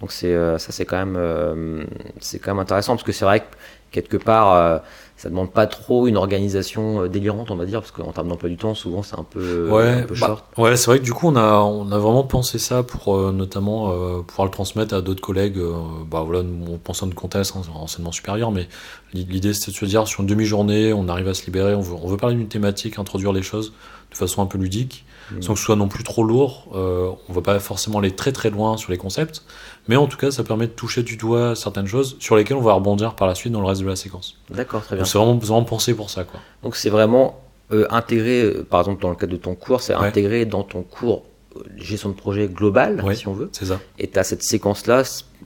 Donc 0.03 0.11
c'est 0.11 0.27
euh, 0.33 0.59
ça 0.59 0.73
c'est 0.73 0.85
quand 0.85 0.97
même 0.97 1.15
euh, 1.17 1.85
c'est 2.19 2.39
quand 2.39 2.51
même 2.53 2.59
intéressant 2.61 2.93
parce 2.95 3.03
que 3.03 3.13
c'est 3.13 3.25
vrai 3.25 3.41
que 3.41 3.45
quelque 3.91 4.17
part 4.17 4.53
euh, 4.53 4.79
ça 5.17 5.29
demande 5.29 5.53
pas 5.53 5.67
trop 5.67 6.07
une 6.07 6.17
organisation 6.17 7.07
délirante 7.07 7.51
on 7.51 7.55
va 7.57 7.65
dire 7.65 7.81
parce 7.81 7.91
qu'en 7.91 8.13
termes 8.13 8.29
d'emploi 8.29 8.49
du 8.49 8.57
temps 8.57 8.75
souvent 8.75 9.03
c'est 9.03 9.17
un 9.19 9.23
peu 9.23 9.39
Ouais, 9.65 10.01
un 10.01 10.03
peu 10.03 10.15
bah, 10.19 10.35
short. 10.35 10.45
ouais, 10.57 10.75
c'est 10.75 10.87
vrai 10.87 10.99
que 10.99 11.05
du 11.05 11.13
coup 11.13 11.27
on 11.29 11.37
a 11.37 11.59
on 11.61 11.89
a 11.93 11.97
vraiment 11.97 12.25
pensé 12.25 12.59
ça 12.59 12.83
pour 12.83 13.15
euh, 13.15 13.31
notamment 13.31 13.91
euh, 13.93 14.21
pouvoir 14.21 14.45
le 14.45 14.51
transmettre 14.51 14.93
à 14.93 15.01
d'autres 15.01 15.21
collègues. 15.21 15.57
euh, 15.57 15.73
bah 16.05 16.21
voilà, 16.21 16.43
nous, 16.43 16.73
on 16.73 16.77
pense 16.77 17.01
à 17.01 17.05
notre 17.05 17.15
contexte, 17.17 17.55
hein, 17.55 17.61
en 17.73 17.79
enseignement 17.83 18.11
supérieur, 18.11 18.51
mais 18.51 18.67
l'i- 19.13 19.23
l'idée 19.23 19.53
c'était 19.53 19.71
de 19.71 19.77
se 19.77 19.85
dire 19.85 20.05
sur 20.05 20.19
une 20.21 20.27
demi-journée, 20.27 20.91
on 20.91 21.07
arrive 21.07 21.29
à 21.29 21.33
se 21.33 21.45
libérer, 21.45 21.75
on 21.75 21.81
veut, 21.81 21.95
on 21.95 22.07
veut 22.09 22.17
parler 22.17 22.35
d'une 22.35 22.49
thématique, 22.49 22.99
introduire 22.99 23.31
les 23.31 23.41
choses 23.41 23.71
de 24.11 24.17
façon 24.17 24.41
un 24.41 24.47
peu 24.47 24.57
ludique, 24.57 25.05
Sans 25.41 25.53
que 25.53 25.59
ce 25.59 25.65
soit 25.65 25.75
non 25.75 25.87
plus 25.87 26.03
trop 26.03 26.23
lourd. 26.23 26.67
Euh, 26.75 27.09
on 27.29 27.33
va 27.33 27.41
pas 27.41 27.59
forcément 27.59 27.99
aller 27.99 28.11
très 28.11 28.31
très 28.31 28.49
loin 28.49 28.77
sur 28.77 28.91
les 28.91 28.97
concepts, 28.97 29.43
mais 29.87 29.95
en 29.95 30.07
tout 30.07 30.17
cas 30.17 30.31
ça 30.31 30.43
permet 30.43 30.67
de 30.67 30.71
toucher 30.73 31.03
du 31.03 31.17
doigt 31.17 31.55
certaines 31.55 31.87
choses 31.87 32.15
sur 32.19 32.35
lesquelles 32.35 32.57
on 32.57 32.61
va 32.61 32.73
rebondir 32.73 33.15
par 33.15 33.27
la 33.27 33.35
suite 33.35 33.51
dans 33.53 33.61
le 33.61 33.67
reste 33.67 33.81
de 33.81 33.87
la 33.87 33.95
séquence. 33.95 34.35
D'accord 34.49 34.81
très 34.83 34.95
bien. 34.95 35.03
Donc 35.03 35.11
c'est 35.11 35.17
vraiment, 35.17 35.35
vraiment 35.37 35.63
pensé 35.63 35.93
pour 35.93 36.09
ça 36.09 36.23
quoi. 36.23 36.39
Donc 36.63 36.75
c'est 36.75 36.89
vraiment 36.89 37.39
euh, 37.71 37.85
intégré 37.89 38.43
euh, 38.43 38.67
par 38.69 38.81
exemple 38.81 39.01
dans 39.01 39.09
le 39.09 39.15
cadre 39.15 39.31
de 39.31 39.37
ton 39.37 39.55
cours 39.55 39.81
c'est 39.81 39.95
Ouais. 39.95 40.05
intégré 40.07 40.45
dans 40.45 40.63
ton 40.63 40.83
cours 40.83 41.23
euh, 41.55 41.61
gestion 41.77 42.09
de 42.09 42.13
projet 42.15 42.47
global 42.47 43.01
Ouais. 43.03 43.15
si 43.15 43.27
on 43.27 43.33
veut 43.33 43.49
C'est 43.53 43.65
ça. 43.65 43.79
et 43.99 44.07
tu 44.09 44.19
as 44.19 44.23
cette 44.23 44.43
séquence 44.43 44.85
là 44.87 45.03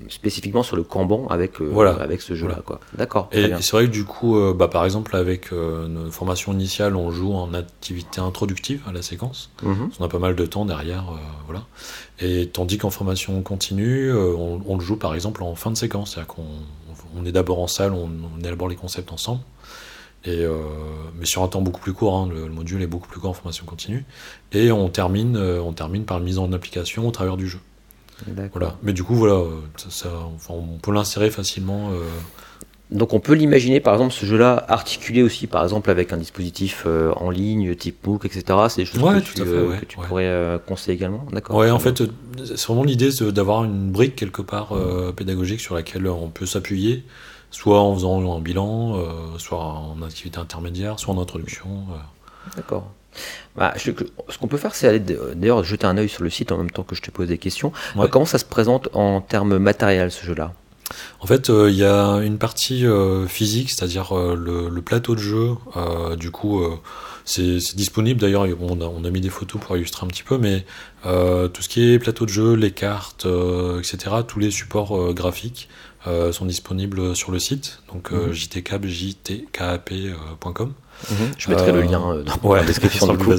spécifiquement 0.09 0.63
sur 0.63 0.75
le 0.75 0.83
Kanban 0.83 1.27
avec 1.29 1.59
euh, 1.61 1.69
Voilà. 1.71 1.91
avec 1.95 2.21
ce 2.21 2.33
jeu 2.35 2.47
là 2.47 2.53
Voilà. 2.53 2.63
quoi. 2.63 2.79
D'accord. 2.97 3.29
Et, 3.31 3.51
c'est 3.61 3.71
vrai 3.71 3.85
que 3.85 3.91
du 3.91 4.05
coup, 4.05 4.37
euh, 4.37 4.53
bah, 4.53 4.67
par 4.67 4.85
exemple, 4.85 5.15
avec 5.15 5.51
euh, 5.51 5.87
nos 5.87 6.11
formations 6.11 6.53
initiales, 6.53 6.95
on 6.95 7.11
joue 7.11 7.33
en 7.33 7.53
activité 7.53 8.21
introductive 8.21 8.81
à 8.87 8.91
la 8.91 9.01
séquence. 9.01 9.49
Mhm. 9.63 9.89
On 9.99 10.05
a 10.05 10.07
pas 10.07 10.19
mal 10.19 10.35
de 10.35 10.45
temps 10.45 10.65
derrière, 10.65 11.05
euh, 11.11 11.17
voilà. 11.45 11.63
Et 12.19 12.47
tandis 12.47 12.77
qu'en 12.77 12.89
formation 12.89 13.41
continue, 13.41 14.11
on, 14.13 14.61
on 14.65 14.75
le 14.77 14.83
joue 14.83 14.95
par 14.97 15.13
exemple 15.15 15.43
en 15.43 15.55
fin 15.55 15.71
de 15.71 15.77
séquence, 15.77 16.11
c'est-à-dire 16.13 16.33
qu'on 16.35 16.41
on 16.43 17.21
on 17.21 17.25
est 17.25 17.31
d'abord 17.31 17.59
en 17.59 17.67
salle, 17.67 17.93
on, 17.93 18.09
on 18.37 18.39
élabore 18.43 18.67
les 18.67 18.75
concepts 18.75 19.11
ensemble. 19.11 19.41
Et, 20.25 20.45
mais 21.17 21.25
sur 21.25 21.41
un 21.43 21.47
temps 21.47 21.61
beaucoup 21.61 21.79
plus 21.79 21.93
court, 21.93 22.15
hein, 22.17 22.27
le, 22.29 22.47
le 22.47 22.53
module 22.53 22.81
est 22.81 22.87
beaucoup 22.87 23.07
plus 23.07 23.19
court 23.21 23.29
en 23.29 23.33
formation 23.33 23.65
continue. 23.65 24.03
Et 24.51 24.71
on 24.73 24.89
termine, 24.89 25.37
on 25.37 25.71
termine 25.71 26.03
par 26.03 26.19
la 26.19 26.25
mise 26.25 26.37
en 26.37 26.51
application 26.51 27.07
au 27.07 27.11
travers 27.11 27.37
du 27.37 27.47
jeu. 27.47 27.59
Voilà. 28.53 28.75
Mais 28.83 28.93
du 28.93 29.03
coup, 29.03 29.15
voilà, 29.15 29.35
euh, 29.35 29.59
ça, 29.77 29.89
ça- 29.89 30.09
enfin, 30.35 30.53
on 30.55 30.77
peut 30.77 30.91
l'insérer 30.91 31.29
facilement. 31.29 31.91
euh, 31.91 31.99
Donc 32.89 33.13
on 33.13 33.19
peut 33.19 33.33
l'imaginer 33.33 33.81
par 33.81 33.93
exemple 33.95 34.13
ce 34.13 34.25
jeu-là 34.25 34.63
articulé 34.69 35.21
aussi 35.21 35.45
par 35.45 35.61
exemple 35.61 35.89
avec 35.89 36.13
un 36.13 36.17
dispositif 36.17 36.83
euh, 36.85 37.11
en 37.17 37.29
ligne 37.29 37.75
type 37.75 38.07
MOOC 38.07 38.23
etc. 38.25 38.43
C'est 38.69 38.81
des 38.81 38.85
choses 38.85 39.03
Ouais, 39.03 39.19
que 39.19 39.25
tu, 39.25 39.41
à 39.41 39.45
fait, 39.45 39.51
euh, 39.51 39.67
ouais, 39.69 39.79
que 39.79 39.85
tu 39.85 39.99
ouais. 39.99 40.07
pourrais 40.07 40.25
euh, 40.27 40.57
conseiller 40.57 40.95
également. 40.95 41.25
D'accord. 41.33 41.57
Ouais, 41.57 41.69
en 41.69 41.79
fait, 41.79 42.01
c'est 42.45 42.65
vraiment 42.67 42.85
l'idée 42.85 43.09
d'avoir 43.33 43.65
une 43.65 43.91
brique 43.91 44.15
quelque 44.15 44.41
part 44.41 44.73
pédagogique 45.17 45.59
sur 45.59 45.75
laquelle 45.75 46.07
on 46.07 46.29
peut 46.29 46.45
s'appuyer, 46.45 47.03
soit 47.51 47.81
en 47.81 47.93
faisant 47.93 48.35
un 48.37 48.39
bilan, 48.39 48.95
soit 49.37 49.59
en 49.61 50.01
activité 50.01 50.39
intermédiaire, 50.39 50.97
soit 50.97 51.13
en 51.13 51.21
introduction. 51.21 51.67
D'accord. 52.55 52.89
Bah, 53.55 53.73
je- 53.77 53.91
ce 54.29 54.37
qu'on 54.37 54.47
peut 54.47 54.57
faire, 54.57 54.75
c'est 54.75 54.87
aller 54.87 54.99
d- 54.99 55.17
d'ailleurs 55.35 55.63
jeter 55.63 55.85
un 55.87 55.97
œil 55.97 56.09
sur 56.09 56.23
le 56.23 56.29
site 56.29 56.51
en 56.51 56.57
même 56.57 56.71
temps 56.71 56.83
que 56.83 56.95
je 56.95 57.01
te 57.01 57.11
pose 57.11 57.27
des 57.27 57.37
questions. 57.37 57.71
Ouais. 57.95 58.05
Euh, 58.05 58.07
comment 58.07 58.25
ça 58.25 58.37
se 58.37 58.45
présente 58.45 58.89
en 58.93 59.21
termes 59.21 59.57
matériels 59.57 60.11
ce 60.11 60.25
jeu-là? 60.25 60.53
En 61.19 61.27
fait, 61.27 61.49
euh, 61.49 61.69
il 61.69 61.75
y 61.75 61.83
a 61.83 62.19
une 62.23 62.37
partie 62.37 62.85
euh, 62.85 63.27
physique, 63.27 63.71
c'est-à-dire 63.71 64.17
euh, 64.17 64.35
le, 64.35 64.69
le 64.69 64.81
plateau 64.81 65.15
de 65.15 65.19
jeu. 65.19 65.49
euh, 65.75 66.15
du 66.15 66.31
coup, 66.31 66.61
euh, 66.61 66.75
c'est 67.25 67.57
disponible. 67.75 68.21
D'ailleurs, 68.21 68.45
on, 68.61 68.79
a, 68.79 68.85
on 68.85 69.03
a 69.03 69.09
mis 69.09 69.19
des 69.19 69.29
photos 69.29 69.59
pour 69.61 69.75
illustrer 69.75 70.05
un 70.05 70.07
petit 70.07 70.23
peu, 70.23 70.37
mais 70.37 70.65
euh, 71.05 71.49
tout 71.49 71.61
ce 71.61 71.67
qui 71.67 71.91
est 71.91 71.99
plateau 71.99 72.25
de 72.25 72.29
jeu, 72.31 72.53
les 72.53 72.71
cartes, 72.71 73.25
euh, 73.25 73.79
etc., 73.79 73.97
tous 74.25 74.39
les 74.39 74.49
supports 74.49 74.97
euh, 74.97 75.13
graphiques 75.13 75.67
euh, 76.05 76.31
sont 76.31 76.45
disponibles 76.45 77.15
sur 77.15 77.31
le 77.31 77.39
site. 77.39 77.81
Donc, 77.91 78.11
euh, 78.11 78.27
Mhm. 78.27 78.33
jtkap, 78.33 78.85
jtkap.com. 78.85 80.73
Je 81.37 81.49
mettrai 81.49 81.71
le 81.71 81.79
Euh, 81.79 81.83
lien 81.83 82.11
euh, 82.11 82.23
dans 82.23 82.49
Ouais, 82.49 82.59
la 82.59 82.65
description 82.65 83.07
du 83.07 83.17
coup. 83.23 83.29
ouais. 83.31 83.37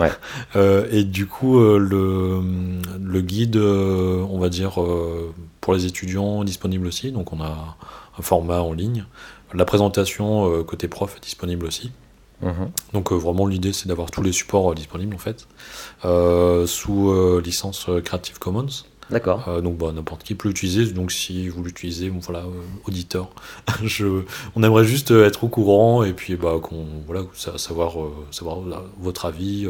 Ouais. 0.00 0.10
Euh, 0.56 0.86
et 0.90 1.04
du 1.04 1.26
coup, 1.26 1.58
euh, 1.58 1.78
le, 1.78 2.40
le 3.00 3.20
guide, 3.20 3.56
euh, 3.56 4.24
on 4.30 4.38
va 4.38 4.48
dire, 4.48 4.80
euh, 4.80 5.32
pour 5.60 5.74
les 5.74 5.84
étudiants 5.86 6.44
disponible 6.44 6.86
aussi. 6.86 7.12
Donc, 7.12 7.32
on 7.32 7.40
a 7.42 7.76
un 8.18 8.22
format 8.22 8.60
en 8.60 8.72
ligne. 8.72 9.04
La 9.52 9.64
présentation 9.64 10.50
euh, 10.50 10.62
côté 10.64 10.88
prof 10.88 11.14
est 11.16 11.20
disponible 11.22 11.66
aussi. 11.66 11.92
Mhm. 12.42 12.70
Donc, 12.94 13.12
euh, 13.12 13.14
vraiment, 13.16 13.46
l'idée, 13.46 13.72
c'est 13.72 13.88
d'avoir 13.88 14.10
tous 14.10 14.22
les 14.22 14.32
supports 14.32 14.70
euh, 14.72 14.74
disponibles, 14.74 15.14
en 15.14 15.18
fait, 15.18 15.46
euh, 16.04 16.66
sous 16.66 17.10
euh, 17.10 17.42
licence 17.44 17.86
euh, 17.88 18.00
Creative 18.00 18.38
Commons. 18.38 18.66
D'accord. 19.10 19.46
Euh, 19.48 19.60
donc, 19.60 19.76
bah, 19.78 19.92
n'importe 19.94 20.24
qui 20.24 20.34
peut 20.34 20.48
l'utiliser. 20.48 20.86
Donc, 20.92 21.12
si 21.12 21.48
vous 21.48 21.62
l'utilisez, 21.62 22.10
bon, 22.10 22.18
voilà, 22.20 22.40
euh, 22.40 22.50
auditeur, 22.86 23.30
je, 23.84 24.22
on 24.56 24.62
aimerait 24.62 24.84
juste 24.84 25.10
euh, 25.12 25.26
être 25.26 25.44
au 25.44 25.48
courant 25.48 26.02
et 26.02 26.12
puis, 26.12 26.36
bah, 26.36 26.54
qu'on, 26.62 26.84
voilà, 27.06 27.22
sa- 27.34 27.58
savoir, 27.58 28.00
euh, 28.00 28.10
savoir 28.30 28.58
votre 29.00 29.26
avis, 29.26 29.68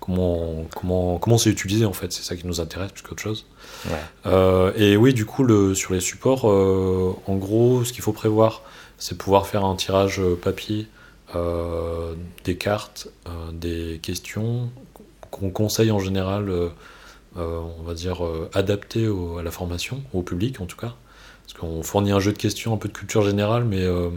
comment, 0.00 0.64
comment, 0.74 1.18
comment 1.18 1.38
c'est 1.38 1.50
utilisé, 1.50 1.84
en 1.84 1.92
fait. 1.92 2.12
C'est 2.12 2.24
ça 2.24 2.34
qui 2.36 2.46
nous 2.46 2.60
intéresse 2.60 2.90
plus 2.92 3.02
qu'autre 3.02 3.22
chose. 3.22 3.46
Ouais. 3.86 4.72
Et 4.76 4.96
oui, 4.96 5.14
du 5.14 5.26
coup, 5.26 5.44
le, 5.44 5.74
sur 5.74 5.92
les 5.94 6.00
supports, 6.00 6.44
en 6.44 7.36
gros, 7.36 7.84
ce 7.84 7.92
qu'il 7.92 8.02
faut 8.02 8.12
prévoir, 8.12 8.62
c'est 8.98 9.16
pouvoir 9.16 9.46
faire 9.46 9.64
un 9.64 9.76
tirage 9.76 10.20
papier 10.42 10.86
des 12.44 12.56
cartes, 12.56 13.08
des 13.52 13.98
questions 14.02 14.70
qu'on 15.30 15.50
conseille 15.50 15.90
en 15.90 15.98
général, 15.98 16.52
on 17.36 17.82
va 17.82 17.94
dire, 17.94 18.24
euh, 18.24 18.50
adaptées 18.54 19.08
au- 19.08 19.38
à 19.38 19.42
la 19.42 19.50
formation, 19.50 20.02
au 20.12 20.22
public 20.22 20.60
en 20.60 20.66
tout 20.66 20.76
cas. 20.76 20.94
Parce 21.44 21.54
qu'on 21.58 21.82
fournit 21.82 22.12
un 22.12 22.20
jeu 22.20 22.32
de 22.32 22.38
questions, 22.38 22.72
un 22.74 22.76
peu 22.76 22.88
de 22.88 22.92
culture 22.94 23.22
générale, 23.22 23.64
mais 23.64 23.82
euh, 23.82 24.10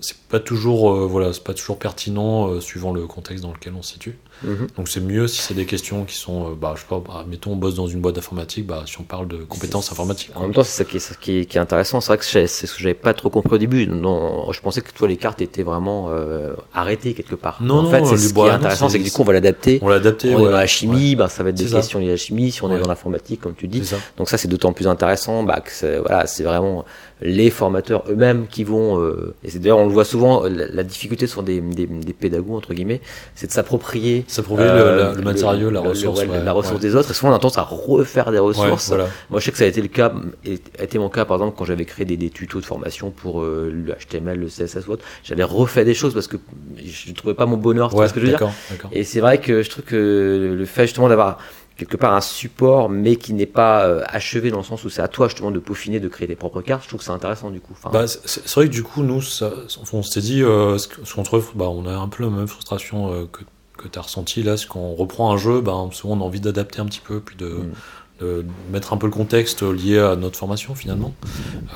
c'est 0.00 0.16
pas 0.28 0.40
toujours, 0.40 0.92
euh, 0.92 1.06
voilà, 1.06 1.32
c'est 1.32 1.44
pas 1.44 1.54
toujours 1.54 1.78
pertinent 1.78 2.48
euh, 2.48 2.60
suivant 2.60 2.92
le 2.92 3.06
contexte 3.06 3.42
dans 3.44 3.52
lequel 3.52 3.74
on 3.74 3.82
se 3.82 3.92
situe. 3.94 4.18
Mhm. 4.42 4.68
Donc 4.76 4.88
c'est 4.88 5.00
mieux 5.00 5.26
si 5.28 5.40
c'est 5.42 5.54
des 5.54 5.66
questions 5.66 6.04
qui 6.04 6.16
sont, 6.16 6.46
euh, 6.46 6.54
bah, 6.60 6.72
je 6.76 6.80
sais 6.80 6.86
pas, 6.88 7.00
bah, 7.06 7.24
mettons 7.28 7.52
on 7.52 7.56
bosse 7.56 7.74
dans 7.74 7.86
une 7.86 8.00
boîte 8.00 8.14
d'informatique, 8.16 8.66
bah, 8.66 8.84
si 8.86 8.98
on 9.00 9.02
parle 9.04 9.28
de 9.28 9.36
compétences 9.38 9.90
informatiques. 9.92 10.30
En 10.34 10.42
même 10.42 10.52
temps, 10.54 10.62
c'est 10.64 10.82
ça 10.82 10.84
qui 10.84 10.96
est, 10.96 11.00
ça 11.00 11.14
qui 11.20 11.38
est, 11.40 11.44
qui 11.46 11.58
est 11.58 11.60
intéressant. 11.60 12.00
C'est 12.00 12.08
vrai 12.08 12.18
que 12.18 12.24
c'est 12.24 12.46
ce 12.46 12.74
que 12.74 12.80
j'avais 12.80 12.94
pas 12.94 13.12
trop 13.14 13.28
compris 13.30 13.54
au 13.54 13.58
début. 13.58 13.86
Non, 13.86 14.50
je 14.52 14.60
pensais 14.60 14.80
que 14.80 14.92
toi, 14.92 15.08
les 15.08 15.16
cartes 15.16 15.40
étaient 15.42 15.62
vraiment 15.62 16.08
euh, 16.10 16.54
arrêtées 16.74 17.14
quelque 17.14 17.34
part. 17.34 17.58
Non, 17.62 17.78
en 17.78 17.82
non, 17.84 17.90
fait, 17.90 18.04
c'est 18.06 18.16
ce 18.16 18.32
qui 18.32 18.40
est 18.40 18.48
intéressant, 18.50 18.88
c'est- 18.88 18.98
que 18.98 19.04
du 19.04 19.10
coup, 19.10 19.22
on 19.22 19.24
va 19.24 19.32
l'adapter. 19.34 19.78
On 19.82 19.88
l'a 19.88 19.96
adapté. 19.96 20.28
On 20.28 20.32
est 20.32 20.34
voilà. 20.36 20.52
dans 20.52 20.58
la 20.58 20.66
chimie, 20.66 21.10
Ouais. 21.10 21.16
bah, 21.16 21.28
ça 21.28 21.42
va 21.42 21.50
être 21.50 21.56
des 21.56 21.68
ça. 21.68 21.76
questions 21.76 21.98
liées 21.98 22.08
à 22.08 22.10
la 22.12 22.16
chimie. 22.16 22.50
Si 22.50 22.62
on 22.64 22.70
est 22.70 22.74
Ouais. 22.74 22.80
dans 22.80 22.88
l'informatique, 22.88 23.40
comme 23.40 23.54
tu 23.54 23.68
dis, 23.68 23.80
C'est 23.84 23.96
ça. 23.96 24.00
donc 24.16 24.28
ça, 24.28 24.38
c'est 24.38 24.48
d'autant 24.48 24.72
plus 24.72 24.86
intéressant 24.88 25.42
bah, 25.42 25.60
que 25.60 25.70
c'est 25.70 25.98
voilà, 25.98 26.26
c'est 26.26 26.44
vraiment 26.44 26.84
les 27.22 27.50
formateurs 27.50 28.04
eux-mêmes 28.08 28.46
qui 28.46 28.64
vont. 28.64 28.98
euh, 29.00 29.34
et 29.44 29.50
c'est 29.50 29.58
d'ailleurs, 29.58 29.78
on 29.78 29.86
le 29.86 29.92
voit 29.92 30.04
souvent, 30.04 30.44
la, 30.44 30.66
la 30.68 30.82
difficulté 30.84 31.26
sur 31.26 31.42
des, 31.42 31.60
des, 31.60 31.86
des 31.86 32.12
pédagogues 32.14 32.56
entre 32.56 32.72
guillemets, 32.74 33.00
c'est 33.34 33.46
de 33.46 33.52
s'approprier. 33.52 34.24
Ça 34.30 34.42
prouvait 34.42 34.62
euh, 34.62 35.10
le, 35.10 35.16
le 35.18 35.22
matériau, 35.22 35.70
la 35.70 35.80
ressource. 35.80 36.20
ouais, 36.20 36.44
la 36.44 36.52
ressource 36.52 36.80
des 36.80 36.94
autres. 36.94 37.10
Et 37.10 37.14
souvent, 37.14 37.32
on 37.32 37.34
a 37.34 37.38
tendance 37.38 37.58
à 37.58 37.62
refaire 37.62 38.30
des 38.30 38.38
ressources. 38.38 38.88
voilà. 38.88 39.08
Moi, 39.28 39.40
je 39.40 39.44
sais 39.46 39.50
que 39.52 39.58
ça 39.58 39.64
a 39.64 39.66
été 39.66 39.82
le 39.82 39.88
cas, 39.88 40.12
et 40.44 40.58
a 40.78 40.84
été 40.84 40.98
mon 40.98 41.08
cas, 41.08 41.24
par 41.24 41.36
exemple, 41.38 41.56
quand 41.58 41.64
j'avais 41.64 41.84
créé 41.84 42.04
des, 42.04 42.16
des 42.16 42.30
tutos 42.30 42.60
de 42.60 42.64
formation 42.64 43.10
pour 43.10 43.42
euh, 43.42 43.70
le 43.72 43.92
HTML, 43.92 44.38
le 44.38 44.46
CSS 44.48 44.86
ou 44.86 44.92
autre. 44.92 45.04
J'avais 45.24 45.42
refait 45.44 45.84
des 45.84 45.94
choses 45.94 46.14
parce 46.14 46.28
que 46.28 46.36
je 46.76 47.10
ne 47.10 47.14
trouvais 47.14 47.34
pas 47.34 47.46
mon 47.46 47.56
bonheur, 47.56 47.88
tu 47.88 47.94
vois 47.96 48.04
Ouais, 48.04 48.08
ce 48.08 48.14
que 48.14 48.20
je 48.20 48.26
veux 48.26 48.30
dire. 48.30 48.38
d'accord, 48.38 48.54
d'accord. 48.70 48.90
Et 48.92 49.02
c'est 49.04 49.20
vrai 49.20 49.38
que 49.40 49.62
je 49.62 49.70
trouve 49.70 49.84
que 49.84 50.54
le 50.56 50.64
fait 50.64 50.82
justement 50.86 51.08
d'avoir 51.08 51.38
quelque 51.76 51.96
part 51.96 52.12
un 52.12 52.20
support, 52.20 52.90
mais 52.90 53.16
qui 53.16 53.32
n'est 53.32 53.46
pas 53.46 53.86
euh, 53.86 54.02
achevé 54.06 54.50
dans 54.50 54.58
le 54.58 54.62
sens 54.64 54.84
où 54.84 54.90
c'est 54.90 55.00
à 55.00 55.08
toi 55.08 55.28
justement 55.28 55.50
de 55.50 55.58
peaufiner, 55.58 55.98
de 55.98 56.08
créer 56.08 56.28
tes 56.28 56.36
propres 56.36 56.60
cartes, 56.60 56.82
je 56.84 56.88
trouve 56.88 57.00
que 57.00 57.04
c'est 57.06 57.10
intéressant 57.10 57.50
du 57.50 57.58
coup. 57.60 57.72
Enfin, 57.72 57.88
Bah, 57.90 58.06
c'est 58.06 58.46
vrai 58.54 58.66
que 58.66 58.70
du 58.72 58.82
coup, 58.82 59.02
nous, 59.02 59.22
ça, 59.22 59.50
on 59.94 60.02
s'était 60.02 60.20
dit, 60.20 60.42
euh, 60.42 60.76
ce 60.76 60.88
que- 60.88 61.04
ce 61.04 61.14
qu'on 61.14 61.22
trouve, 61.22 61.52
bah, 61.54 61.70
on 61.70 61.86
a 61.86 61.94
un 61.96 62.08
peu 62.08 62.22
la 62.22 62.28
même 62.28 62.46
frustration 62.48 63.10
euh, 63.14 63.24
que, 63.32 63.40
que 63.80 63.88
tu 63.88 63.98
as 63.98 64.02
ressenti 64.02 64.42
là, 64.42 64.56
c'est 64.56 64.68
qu'on 64.68 64.94
reprend 64.94 65.32
un 65.32 65.36
jeu, 65.36 65.60
bah, 65.60 65.74
souvent 65.92 66.14
on 66.16 66.20
a 66.20 66.24
envie 66.24 66.40
d'adapter 66.40 66.80
un 66.80 66.86
petit 66.86 67.00
peu, 67.00 67.20
puis 67.20 67.36
de, 67.36 67.46
Mm. 67.48 67.72
de 68.20 68.44
mettre 68.70 68.92
un 68.92 68.96
peu 68.98 69.06
le 69.06 69.12
contexte 69.12 69.62
lié 69.62 69.98
à 69.98 70.14
notre 70.16 70.38
formation 70.38 70.74
finalement. 70.74 71.14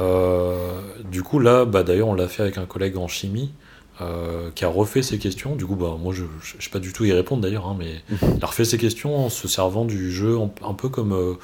Euh, 0.01 0.81
du 1.11 1.23
coup, 1.23 1.39
là, 1.39 1.65
bah, 1.65 1.83
d'ailleurs, 1.83 2.09
on 2.09 2.15
l'a 2.15 2.29
fait 2.29 2.43
avec 2.43 2.59
un 2.59 2.67
collègue 2.67 2.97
en 2.97 3.09
chimie. 3.09 3.51
euh, 4.01 4.51
qui 4.57 4.65
a 4.65 4.69
refait 4.69 5.03
ses 5.03 5.19
questions. 5.19 5.55
Du 5.55 5.65
coup, 5.67 5.77
bah, 5.77 5.97
moi, 6.03 6.13
je 6.13 6.25
ne 6.25 6.61
sais 6.61 6.69
pas 6.69 6.81
du 6.81 6.93
tout 6.93 7.05
y 7.05 7.13
répondre 7.13 7.41
d'ailleurs, 7.43 7.69
hein, 7.69 7.77
mais 7.79 8.03
il 8.37 8.43
a 8.43 8.47
refait 8.49 8.65
ses 8.65 8.77
questions 8.77 9.17
en 9.27 9.29
se 9.29 9.47
servant 9.47 9.85
du 9.85 10.11
jeu 10.11 10.37
un 10.67 10.75
peu 10.75 10.89
comme, 10.89 11.13
euh, 11.13 11.35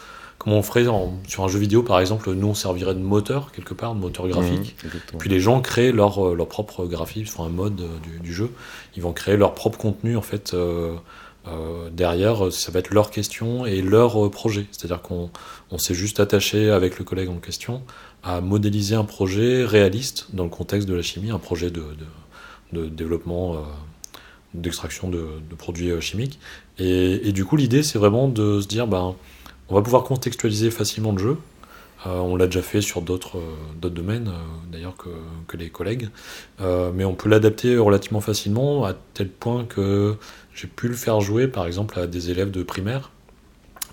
comme 0.41 0.55
on 0.55 0.63
ferait 0.63 0.87
en- 0.89 1.13
sur 1.29 1.45
un 1.45 1.49
jeu 1.49 1.59
vidéo, 1.61 1.83
par 1.85 2.01
exemple. 2.01 2.33
Nous, 2.33 2.47
on 2.49 2.55
servirait 2.55 2.95
de 2.95 2.99
moteur, 3.01 3.53
quelque 3.53 3.75
part, 3.75 3.95
de 3.95 4.01
moteur 4.01 4.27
graphique. 4.27 4.75
Exactement. 4.85 5.19
Puis 5.19 5.29
les 5.31 5.39
gens 5.39 5.61
créent 5.61 5.93
leur, 5.93 6.27
euh, 6.29 6.35
leur 6.35 6.49
propre 6.49 6.87
graphisme, 6.87 7.31
enfin 7.37 7.45
un 7.49 7.53
mode 7.53 7.81
euh, 7.83 7.89
du, 8.03 8.19
du 8.21 8.33
jeu. 8.35 8.51
Ils 8.97 9.03
vont 9.03 9.13
créer 9.13 9.37
leur 9.37 9.55
propre 9.55 9.79
contenu 9.79 10.17
en 10.17 10.23
fait. 10.23 10.55
euh, 10.55 10.95
euh, 11.49 11.89
derrière, 11.91 12.47
euh, 12.47 12.51
ça 12.51 12.71
va 12.73 12.81
être 12.81 12.91
leur 12.91 13.11
question 13.11 13.65
et 13.67 13.81
leur 13.83 14.31
projet. 14.31 14.67
C'est-à-dire 14.73 15.01
qu'on 15.03 15.31
on 15.71 15.79
s'est 15.79 15.95
juste 15.95 16.21
attaché 16.21 16.71
avec 16.71 16.99
le 16.99 17.05
collègue 17.05 17.29
en 17.31 17.37
question 17.39 17.83
à 18.23 18.41
modéliser 18.43 18.95
un 18.95 19.05
projet 19.05 19.65
réaliste 19.65 20.27
dans 20.35 20.45
le 20.45 20.51
contexte 20.51 20.87
de 20.89 20.95
la 20.95 21.03
chimie, 21.03 21.31
un 21.31 21.39
projet 21.39 21.71
de, 21.71 21.83
de, 22.73 22.81
de 22.83 22.89
développement, 22.89 23.55
euh, 23.55 23.59
d'extraction 24.55 25.09
de, 25.09 25.27
de 25.49 25.55
produits 25.55 25.91
chimiques. 26.01 26.39
Et, 26.79 27.29
et 27.29 27.33
du 27.33 27.45
coup, 27.45 27.57
l'idée, 27.57 27.83
c'est 27.83 27.99
vraiment 27.99 28.29
de 28.29 28.61
se 28.61 28.67
dire, 28.67 28.87
ben, 28.87 29.15
on 29.71 29.75
va 29.75 29.83
pouvoir 29.83 30.03
contextualiser 30.05 30.71
facilement 30.71 31.13
le 31.13 31.19
jeu. 31.19 31.37
Euh, 32.07 32.19
on 32.21 32.35
l'a 32.37 32.47
déjà 32.47 32.63
fait 32.63 32.81
sur 32.81 33.03
d'autres 33.03 33.37
euh, 33.39 33.89
domaines, 33.89 34.29
euh, 34.29 34.73
d'ailleurs, 34.73 34.97
que, 34.97 35.11
que 35.49 35.57
les 35.57 35.69
collègues. 35.69 36.09
Mais 36.61 37.05
on 37.05 37.15
peut 37.15 37.29
l'adapter 37.29 37.77
relativement 37.77 38.21
facilement, 38.21 38.85
à 38.85 38.95
tel 39.15 39.29
point 39.29 39.65
que 39.65 40.17
j'ai 40.55 40.67
pu 40.67 40.89
le 40.89 40.95
faire 40.95 41.21
jouer, 41.21 41.47
par 41.49 41.67
exemple, 41.67 41.99
à 41.99 42.07
des 42.07 42.31
élèves 42.31 42.51
de 42.51 42.63
primaire 42.63 43.11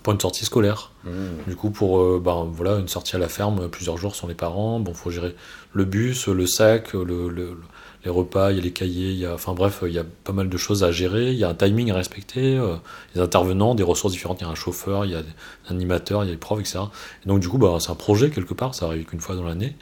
pour 0.03 0.13
une 0.13 0.19
sortie 0.19 0.45
scolaire. 0.45 0.91
Mhm. 1.03 1.11
Du 1.47 1.55
coup, 1.55 1.69
pour 1.69 2.19
ben, 2.19 2.47
voilà, 2.51 2.77
une 2.79 2.87
sortie 2.87 3.15
à 3.15 3.19
la 3.19 3.27
ferme, 3.27 3.67
plusieurs 3.69 3.97
jours 3.97 4.15
sans 4.15 4.27
les 4.27 4.35
parents, 4.35 4.79
bon, 4.79 4.93
faut 4.93 5.11
gérer 5.11 5.35
le 5.73 5.85
bus, 5.85 6.27
le 6.27 6.47
sac, 6.47 6.93
le, 6.93 7.03
le- 7.03 7.29
le- 7.29 7.57
les 8.05 8.11
repas, 8.11 8.51
il 8.51 8.57
y 8.57 8.59
a 8.59 8.63
les 8.63 8.71
cahiers, 8.71 9.11
il 9.11 9.17
y 9.17 9.25
a, 9.25 9.33
enfin 9.33 9.53
bref, 9.53 9.83
il 9.85 9.93
y 9.93 9.99
a 9.99 10.05
pas 10.23 10.33
mal 10.33 10.49
de 10.49 10.57
choses 10.57 10.83
à 10.83 10.91
gérer, 10.91 11.31
il 11.31 11.37
y 11.37 11.43
a 11.43 11.49
un 11.49 11.53
timing 11.53 11.91
à 11.91 11.95
respecter, 11.95 12.57
euh, 12.57 12.75
des 13.15 13.21
intervenants, 13.21 13.75
des 13.75 13.83
ressources 13.83 14.13
différentes, 14.13 14.41
il 14.41 14.45
y 14.45 14.47
a 14.47 14.49
un 14.49 14.55
chauffeur, 14.55 15.05
il 15.05 15.11
y 15.11 15.15
a 15.15 15.19
un 15.19 15.71
animateur, 15.71 16.23
il 16.23 16.27
y 16.27 16.29
a 16.29 16.33
les 16.33 16.37
profs, 16.37 16.59
etc. 16.59 16.79
Et 17.25 17.27
donc 17.27 17.39
du 17.39 17.49
coup, 17.49 17.57
bah, 17.57 17.77
c'est 17.79 17.91
un 17.91 17.95
projet 17.95 18.29
quelque 18.29 18.53
part, 18.53 18.75
ça 18.75 18.85
arrive 18.85 19.05
qu'une 19.05 19.19
fois 19.19 19.35
dans 19.35 19.43
l'année, 19.43 19.75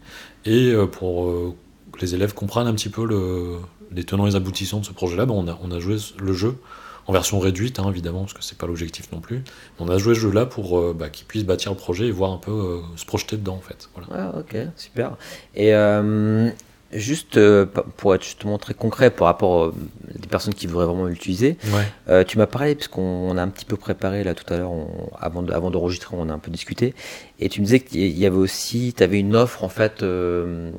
et 0.46 0.72
euh, 0.72 0.88
pour 0.88 1.30
euh, 1.30 1.56
que 1.92 2.00
les 2.00 2.16
élèves 2.16 2.34
comprennent 2.34 2.68
un 2.68 2.74
petit 2.74 2.90
peu 2.90 3.06
le, 3.06 3.58
les 3.92 4.04
tenants 4.04 4.26
et 4.26 4.30
les 4.32 4.36
aboutissants 4.36 4.80
de 4.80 4.86
ce 4.86 4.92
projet-là, 4.92 5.26
bah, 5.26 5.34
on, 5.36 5.72
a, 5.72 5.80
joué 5.80 5.98
le 6.18 6.34
jeu 6.34 6.56
en 7.08 7.14
version 7.14 7.40
réduite, 7.40 7.80
hein, 7.80 7.90
évidemment, 7.90 8.22
parce 8.22 8.34
que 8.34 8.44
c'est 8.44 8.58
pas 8.58 8.68
l'objectif 8.68 9.12
non 9.12 9.20
plus. 9.20 9.44
On 9.80 9.90
a 9.90 9.98
joué 9.98 10.16
ce 10.16 10.22
jeu-là 10.22 10.46
pour 10.46 10.80
euh, 10.80 10.96
bah, 10.98 11.10
qu'ils 11.10 11.26
puissent 11.26 11.46
bâtir 11.46 11.72
le 11.72 11.78
projet 11.78 12.08
et 12.08 12.12
voir 12.12 12.32
un 12.32 12.38
peu 12.38 12.52
euh, 12.52 12.82
se 12.96 13.06
projeter 13.06 13.38
dedans, 13.38 13.56
en 13.56 13.62
fait. 13.62 13.90
Voilà. 13.96 14.32
Ah, 14.34 14.40
ok, 14.40 14.58
super. 14.76 15.16
Et 15.54 15.74
euh, 15.74 16.50
Juste 16.94 17.38
euh, 17.38 17.66
pour 17.98 18.16
être 18.16 18.24
justement 18.24 18.58
très 18.58 18.74
concret 18.74 19.10
par 19.10 19.26
rapport 19.26 19.50
aux 19.50 19.74
personnes 20.30 20.54
qui 20.54 20.68
voudraient 20.68 20.86
vraiment 20.86 21.08
l'utiliser, 21.08 21.58
euh, 22.08 22.24
tu 22.24 22.38
m'as 22.38 22.46
parlé, 22.46 22.76
puisqu'on 22.76 23.36
a 23.38 23.42
un 23.42 23.48
petit 23.50 23.66
peu 23.66 23.76
préparé 23.76 24.24
là 24.24 24.34
tout 24.34 24.52
à 24.54 24.58
l'heure, 24.58 24.72
avant, 25.20 25.46
avant 25.48 25.72
d'enregistrer, 25.72 26.16
on 26.18 26.30
a 26.30 26.34
un 26.34 26.40
peu 26.40 26.52
discuté, 26.52 26.94
et 27.40 27.50
tu 27.50 27.60
me 27.60 27.66
disais 27.66 27.80
qu'il 27.82 28.18
y 28.18 28.26
avait 28.26 28.38
aussi, 28.38 28.94
tu 28.96 29.04
avais 29.04 29.20
une 29.20 29.36
offre 29.36 29.64
en 29.64 29.70
fait, 29.70 30.04
euh, 30.04 30.72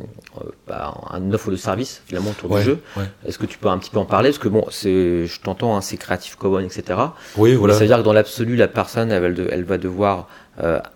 bah, 0.68 0.94
une 1.12 1.34
offre 1.34 1.50
de 1.50 1.56
service 1.56 2.02
finalement 2.06 2.30
autour 2.30 2.56
du 2.56 2.62
jeu. 2.62 2.78
Est-ce 3.26 3.38
que 3.38 3.46
tu 3.46 3.58
peux 3.58 3.68
un 3.68 3.78
petit 3.78 3.90
peu 3.90 3.98
en 3.98 4.06
parler? 4.06 4.30
Parce 4.30 4.38
que 4.38 4.48
bon, 4.48 4.64
je 4.70 5.40
t'entends, 5.40 5.76
hein, 5.76 5.80
c'est 5.80 5.96
Creative 5.96 6.36
Commons, 6.36 6.60
etc. 6.60 6.98
Oui, 7.36 7.54
voilà. 7.54 7.74
Ça 7.74 7.80
veut 7.80 7.88
dire 7.88 7.98
que 7.98 8.02
dans 8.02 8.12
l'absolu, 8.12 8.56
la 8.56 8.68
personne, 8.68 9.10
elle, 9.10 9.48
elle 9.50 9.64
va 9.64 9.76
devoir 9.76 10.28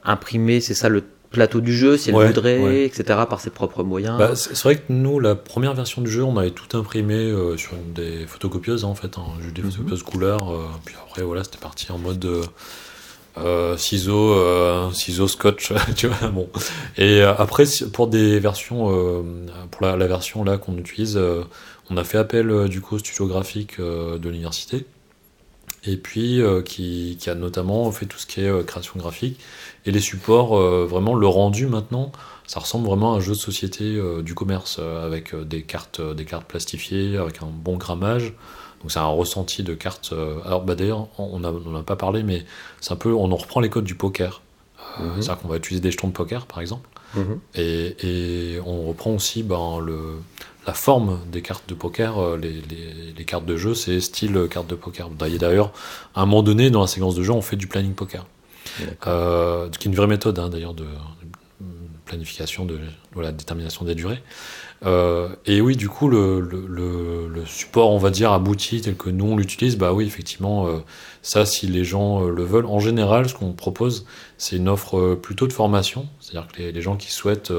imprimer, 0.05 0.61
c'est 0.61 0.75
ça 0.75 0.89
le 0.89 1.05
plateau 1.31 1.61
du 1.61 1.73
jeu, 1.73 1.97
si 1.97 2.11
elle 2.11 2.17
voudrait, 2.17 2.85
etc., 2.85 3.21
par 3.29 3.41
ses 3.41 3.51
propres 3.51 3.83
moyens. 3.83 4.19
Bah, 4.19 4.35
c'est 4.35 4.61
vrai 4.63 4.77
que 4.77 4.93
nous, 4.93 5.21
la 5.21 5.35
première 5.35 5.75
version 5.75 6.03
du 6.03 6.11
jeu, 6.11 6.25
on 6.25 6.37
avait 6.37 6.51
tout 6.51 6.77
imprimé 6.77 7.15
euh, 7.15 7.57
sur 7.57 7.73
des 7.95 8.27
photocopieuses, 8.27 8.85
en 8.85 8.95
fait, 8.95 9.17
hein, 9.17 9.25
des 9.55 9.63
mhm. 9.63 9.71
photocopieuses 9.71 10.03
couleurs. 10.03 10.53
Euh, 10.53 10.67
puis 10.85 10.97
après, 11.03 11.23
voilà, 11.23 11.45
c'était 11.45 11.59
parti 11.59 11.91
en 11.93 11.99
mode 11.99 12.29
euh, 13.39 13.77
ciseaux, 13.77 14.93
ciseaux 14.93 15.29
scotch, 15.29 15.73
tu 15.97 16.09
vois. 16.09 16.29
Bon. 16.29 16.49
Et 16.99 17.23
après, 17.23 17.65
pour 17.93 18.09
des 18.09 18.41
versions, 18.41 19.25
pour 19.71 19.87
la, 19.87 20.07
version 20.07 20.43
là 20.43 20.59
qu'on 20.59 20.77
utilise, 20.77 21.19
on 21.91 21.97
a 21.97 22.05
fait 22.05 22.19
appel 22.19 22.69
du 22.69 22.81
coup 22.81 22.97
au 22.97 22.99
studio 22.99 23.27
graphique 23.27 23.81
de 23.81 24.29
l'université 24.29 24.85
et 25.85 25.97
puis 25.97 26.41
qui, 26.65 27.17
qui, 27.19 27.31
a 27.31 27.35
notamment 27.35 27.91
fait 27.91 28.07
tout 28.07 28.19
ce 28.19 28.27
qui 28.27 28.43
est 28.43 28.67
création 28.67 28.99
graphique 28.99 29.41
et 29.87 29.91
les 29.93 30.01
supports, 30.01 30.59
euh, 30.59 30.87
vraiment, 30.89 31.15
le 31.15 31.27
rendu 31.27 31.67
maintenant, 31.67 32.13
ça 32.47 32.61
ressemble 32.61 32.87
vraiment 32.87 33.15
à 33.15 33.17
un 33.17 33.21
jeu 33.21 33.33
de 33.33 33.39
société 33.39 33.85
euh, 33.85 34.23
du 34.23 34.35
commerce, 34.35 34.77
euh, 34.79 35.07
avec 35.07 35.35
des 35.35 35.63
cartes, 35.63 36.01
des 36.01 36.25
cartes 36.25 36.47
plastifiées, 36.47 37.17
avec 37.17 37.43
un 37.43 37.47
bon 37.47 37.77
grammage. 37.77 38.35
Donc 38.83 38.93
c'est 38.93 38.99
un 38.99 39.07
ressenti 39.07 39.63
de 39.63 39.75
cartes. 39.75 40.15
alors 40.47 40.63
bah 40.63 40.75
d'ailleurs, 40.75 41.09
on 41.19 41.39
n'en 41.39 41.75
a 41.75 41.83
pas 41.83 41.97
parlé, 41.97 42.23
mais 42.23 42.47
c'est 42.81 42.93
un 42.93 42.97
peu, 42.97 43.13
on 43.13 43.31
en 43.31 43.37
reprend 43.37 43.61
les 43.61 43.69
codes 43.69 43.85
du 43.85 43.95
poker. 43.95 44.41
Mhm. 44.99 45.21
C'est-à-dire 45.21 45.39
qu'on 45.39 45.49
va 45.49 45.57
utiliser 45.57 45.83
des 45.83 45.91
jetons 45.91 46.09
de 46.09 46.13
poker, 46.13 46.47
par 46.47 46.61
exemple. 46.61 46.89
Mhm. 47.15 47.41
et, 47.57 47.97
et, 48.55 48.61
on 48.61 48.87
reprend 48.87 49.11
aussi 49.13 49.43
ben, 49.43 49.81
le, 49.81 50.15
la 50.67 50.75
forme 50.75 51.21
des 51.33 51.43
cartes 51.43 51.69
de 51.69 51.75
poker. 51.75 52.37
Les, 52.37 52.53
les, 52.53 53.13
les 53.17 53.25
cartes 53.25 53.47
de 53.47 53.57
jeu, 53.57 53.75
c'est 53.75 54.01
style 54.01 54.47
carte 54.51 54.67
de 54.69 54.75
poker. 54.75 55.09
D'ailleurs, 55.11 55.73
à 56.15 56.23
un 56.23 56.27
moment 56.27 56.43
donné, 56.43 56.71
dans 56.71 56.83
la 56.83 56.87
séquence 56.87 57.15
de 57.15 57.23
jeu, 57.23 57.33
on 57.33 57.43
fait 57.43 57.57
du 57.57 57.67
planning 57.67 57.95
poker. 57.95 58.27
Euh, 59.07 59.69
qui 59.71 59.89
est 59.89 59.91
une 59.91 59.97
vraie 59.97 60.07
méthode 60.07 60.39
hein, 60.39 60.49
d'ailleurs 60.49 60.75
de, 60.75 60.85
planification, 62.05 62.65
de 62.65 62.79
voilà, 63.13 63.33
détermination 63.33 63.85
des 63.85 63.95
durées. 63.95 64.23
Euh, 64.85 65.29
et 65.47 65.61
oui, 65.61 65.77
du 65.77 65.89
coup, 65.89 66.09
le, 66.09 66.41
le, 66.41 67.45
support, 67.47 67.91
on 67.91 67.99
va 67.99 68.11
dire, 68.11 68.33
abouti 68.33 68.81
tel 68.81 68.97
que 68.97 69.11
nous 69.11 69.27
on 69.27 69.37
l'utilise, 69.37 69.77
bah 69.77 69.93
oui, 69.93 70.07
effectivement, 70.07 70.67
euh, 70.67 70.79
ça, 71.23 71.47
si 71.47 71.67
les 71.67 71.85
gens 71.85 72.23
le 72.23 72.45
veulent, 72.45 72.67
en 72.67 72.81
général, 72.81 73.29
ce 73.29 73.35
qu'on 73.35 73.53
propose, 73.53 74.07
c'est 74.39 74.57
une 74.57 74.69
offre 74.69 75.15
plutôt 75.15 75.47
de 75.47 75.53
formation, 75.53 76.09
c'est-à-dire 76.19 76.51
que 76.51 76.63
les, 76.63 76.83
gens 76.83 76.97
qui 76.97 77.13
souhaitent, 77.13 77.53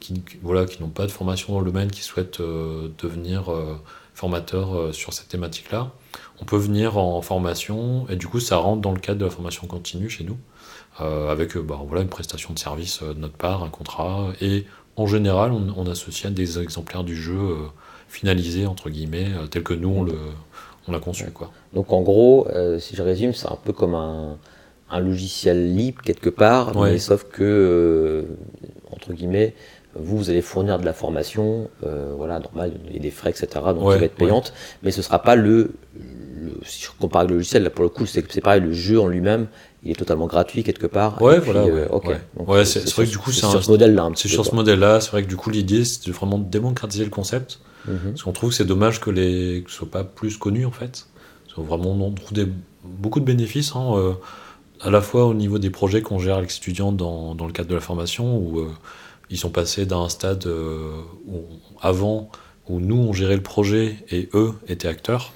qui, 0.00 0.22
voilà, 0.42 0.64
qui 0.64 0.82
n'ont 0.82 0.90
pas 0.90 1.06
de 1.06 1.10
formation 1.10 1.52
dans 1.52 1.60
le 1.60 1.70
domaine, 1.70 1.90
qui 1.90 2.02
souhaitent 2.02 2.40
devenir 2.40 3.52
formateurs 4.14 4.94
sur 4.94 5.12
cette 5.12 5.28
thématique-là, 5.28 5.92
on 6.40 6.44
peut 6.44 6.56
venir 6.56 6.98
en 6.98 7.20
formation 7.22 8.06
et 8.08 8.16
du 8.16 8.26
coup 8.26 8.40
ça 8.40 8.56
rentre 8.56 8.80
dans 8.80 8.92
le 8.92 9.00
cadre 9.00 9.18
de 9.18 9.24
la 9.24 9.30
formation 9.30 9.66
continue 9.66 10.08
chez 10.08 10.24
nous 10.24 10.38
euh, 11.00 11.30
avec 11.30 11.56
euh, 11.56 11.62
bah, 11.62 11.80
voilà, 11.86 12.02
une 12.02 12.08
prestation 12.08 12.52
de 12.52 12.58
service 12.58 13.02
euh, 13.02 13.14
de 13.14 13.20
notre 13.20 13.36
part, 13.36 13.62
un 13.62 13.68
contrat. 13.68 14.32
Et 14.40 14.66
en 14.96 15.06
général 15.06 15.52
on, 15.52 15.86
associe 15.86 16.32
des 16.32 16.58
exemplaires 16.58 17.04
du 17.04 17.14
jeu 17.14 17.38
finalisés 18.08 18.66
entre 18.66 18.90
guillemets 18.90 19.28
tel 19.48 19.62
que 19.62 19.74
nous 19.74 19.90
on 19.90 20.02
le 20.02 20.18
on 20.88 20.92
l'a 20.92 20.98
conçu 20.98 21.30
quoi. 21.30 21.52
Donc 21.72 21.92
en 21.92 22.00
gros 22.00 22.48
si 22.80 22.96
je 22.96 23.02
résume 23.04 23.32
c'est 23.32 23.46
un 23.46 23.58
peu 23.64 23.72
comme 23.72 23.94
un, 23.94 24.38
logiciel 24.98 25.76
libre 25.76 26.02
quelque 26.02 26.30
part 26.30 26.76
mais 26.76 26.98
sauf 26.98 27.22
que 27.30 28.26
entre 28.90 29.12
guillemets 29.12 29.54
vous, 29.94 30.18
vous 30.18 30.30
allez 30.30 30.42
fournir 30.42 30.78
de 30.78 30.84
la 30.84 30.92
formation, 30.92 31.68
voilà, 32.16 32.38
normal, 32.38 32.72
et 32.92 33.00
des 33.00 33.10
frais, 33.10 33.30
etc., 33.30 33.48
donc 33.74 33.92
qui 33.92 33.98
va 33.98 34.04
être 34.04 34.14
payante, 34.14 34.52
mais 34.82 34.90
ce 34.90 34.98
ne 34.98 35.02
sera 35.02 35.22
pas 35.22 35.34
le, 35.34 35.72
si 36.64 36.84
je 36.84 36.90
compare 36.98 37.20
avec 37.20 37.30
le 37.30 37.36
logiciel, 37.36 37.62
là 37.62 37.70
pour 37.70 37.82
le 37.82 37.88
coup, 37.88 38.06
c'est 38.06 38.40
pareil, 38.40 38.60
le 38.60 38.72
jeu 38.72 39.00
en 39.00 39.08
lui-même, 39.08 39.48
il 39.84 39.92
est 39.92 39.94
totalement 39.94 40.26
gratuit 40.26 40.64
quelque 40.64 40.86
part. 40.86 41.20
Ouais, 41.22 41.38
voilà. 41.38 41.60
Euh, 41.60 41.86
ouais, 42.36 42.64
c'est 42.64 42.88
vrai 42.92 43.06
que 43.06 43.10
du 43.10 43.18
coup, 43.18 43.30
c'est 43.30 43.46
sur 43.46 43.62
ce 43.62 43.70
modèle-là. 43.70 44.10
C'est 44.16 44.28
sur 44.28 44.44
ce 44.44 44.54
modèle-là. 44.54 45.00
C'est 45.00 45.10
vrai 45.10 45.22
que 45.22 45.28
du 45.28 45.36
coup, 45.36 45.50
l'idée, 45.50 45.84
c'est 45.84 46.06
de 46.06 46.12
vraiment 46.12 46.38
démocratiser 46.38 47.04
le 47.04 47.10
concept. 47.10 47.60
Mhm. 47.86 47.98
Parce 48.10 48.22
qu'on 48.22 48.32
trouve 48.32 48.50
que 48.50 48.56
c'est 48.56 48.64
dommage 48.64 49.00
que 49.00 49.10
les 49.10 49.62
que 49.64 49.70
ce 49.70 49.78
soit 49.78 49.90
pas 49.90 50.04
plus 50.04 50.36
connu 50.36 50.66
en 50.66 50.72
fait. 50.72 51.06
Parce 51.46 51.66
vraiment, 51.66 51.92
on 51.92 52.10
trouve 52.12 52.32
des, 52.32 52.48
beaucoup 52.84 53.20
de 53.20 53.24
bénéfices. 53.24 53.74
Hein, 53.76 53.94
euh, 53.94 54.12
à 54.80 54.90
la 54.90 55.00
fois 55.00 55.26
au 55.26 55.34
niveau 55.34 55.58
des 55.58 55.70
projets 55.70 56.02
qu'on 56.02 56.18
gère 56.18 56.36
avec 56.36 56.50
les 56.50 56.56
étudiants 56.56 56.92
dans, 56.92 57.34
dans, 57.34 57.46
le 57.46 57.52
cadre 57.52 57.68
de 57.68 57.74
la 57.74 57.80
formation, 57.80 58.36
où 58.36 58.60
euh, 58.60 58.68
ils 59.30 59.38
sont 59.38 59.50
passés 59.50 59.86
d'un 59.86 60.08
stade 60.08 60.46
où, 60.46 61.40
avant 61.80 62.30
où 62.68 62.80
nous 62.80 62.96
on 62.96 63.12
gérait 63.12 63.36
le 63.36 63.42
projet 63.42 63.96
et 64.10 64.28
eux 64.34 64.54
étaient 64.68 64.88
acteurs 64.88 65.32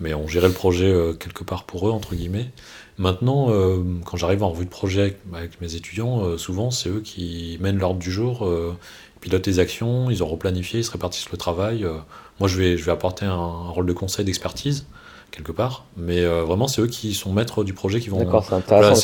mais 0.00 0.14
on 0.14 0.26
gérait 0.26 0.48
le 0.48 0.54
projet 0.54 0.90
euh, 0.90 1.12
quelque 1.12 1.44
part 1.44 1.64
pour 1.64 1.88
eux, 1.88 1.92
entre 1.92 2.14
guillemets. 2.14 2.50
Maintenant, 2.98 3.50
euh, 3.50 3.82
quand 4.04 4.16
j'arrive 4.16 4.42
en 4.42 4.50
revue 4.50 4.64
de 4.64 4.70
projet 4.70 5.16
avec, 5.32 5.60
mes 5.60 5.74
étudiants, 5.74 6.24
euh, 6.24 6.38
souvent 6.38 6.70
c'est 6.70 6.88
eux 6.88 7.00
qui 7.00 7.58
mènent 7.60 7.78
l'ordre 7.78 7.98
du 7.98 8.10
jour, 8.10 8.48
pilotent 9.20 9.46
les 9.46 9.58
actions, 9.58 10.10
ils 10.10 10.22
ont 10.22 10.28
replanifié, 10.28 10.80
ils 10.80 10.84
se 10.84 10.90
répartissent 10.90 11.30
le 11.30 11.38
travail. 11.38 11.86
moi, 12.40 12.48
je 12.48 12.58
vais, 12.58 12.76
je 12.76 12.84
vais 12.84 12.92
apporter 12.92 13.24
un 13.24 13.68
rôle 13.68 13.86
de 13.86 13.92
conseil 13.92 14.24
d'expertise 14.24 14.86
quelque 15.34 15.52
part. 15.52 15.84
Mais 15.96 16.20
euh, 16.20 16.44
vraiment, 16.44 16.68
c'est 16.68 16.80
eux 16.80 16.86
qui 16.86 17.12
sont 17.12 17.32
maîtres 17.32 17.64
du 17.64 17.72
projet 17.72 18.00
qui 18.00 18.08
vont. 18.08 18.20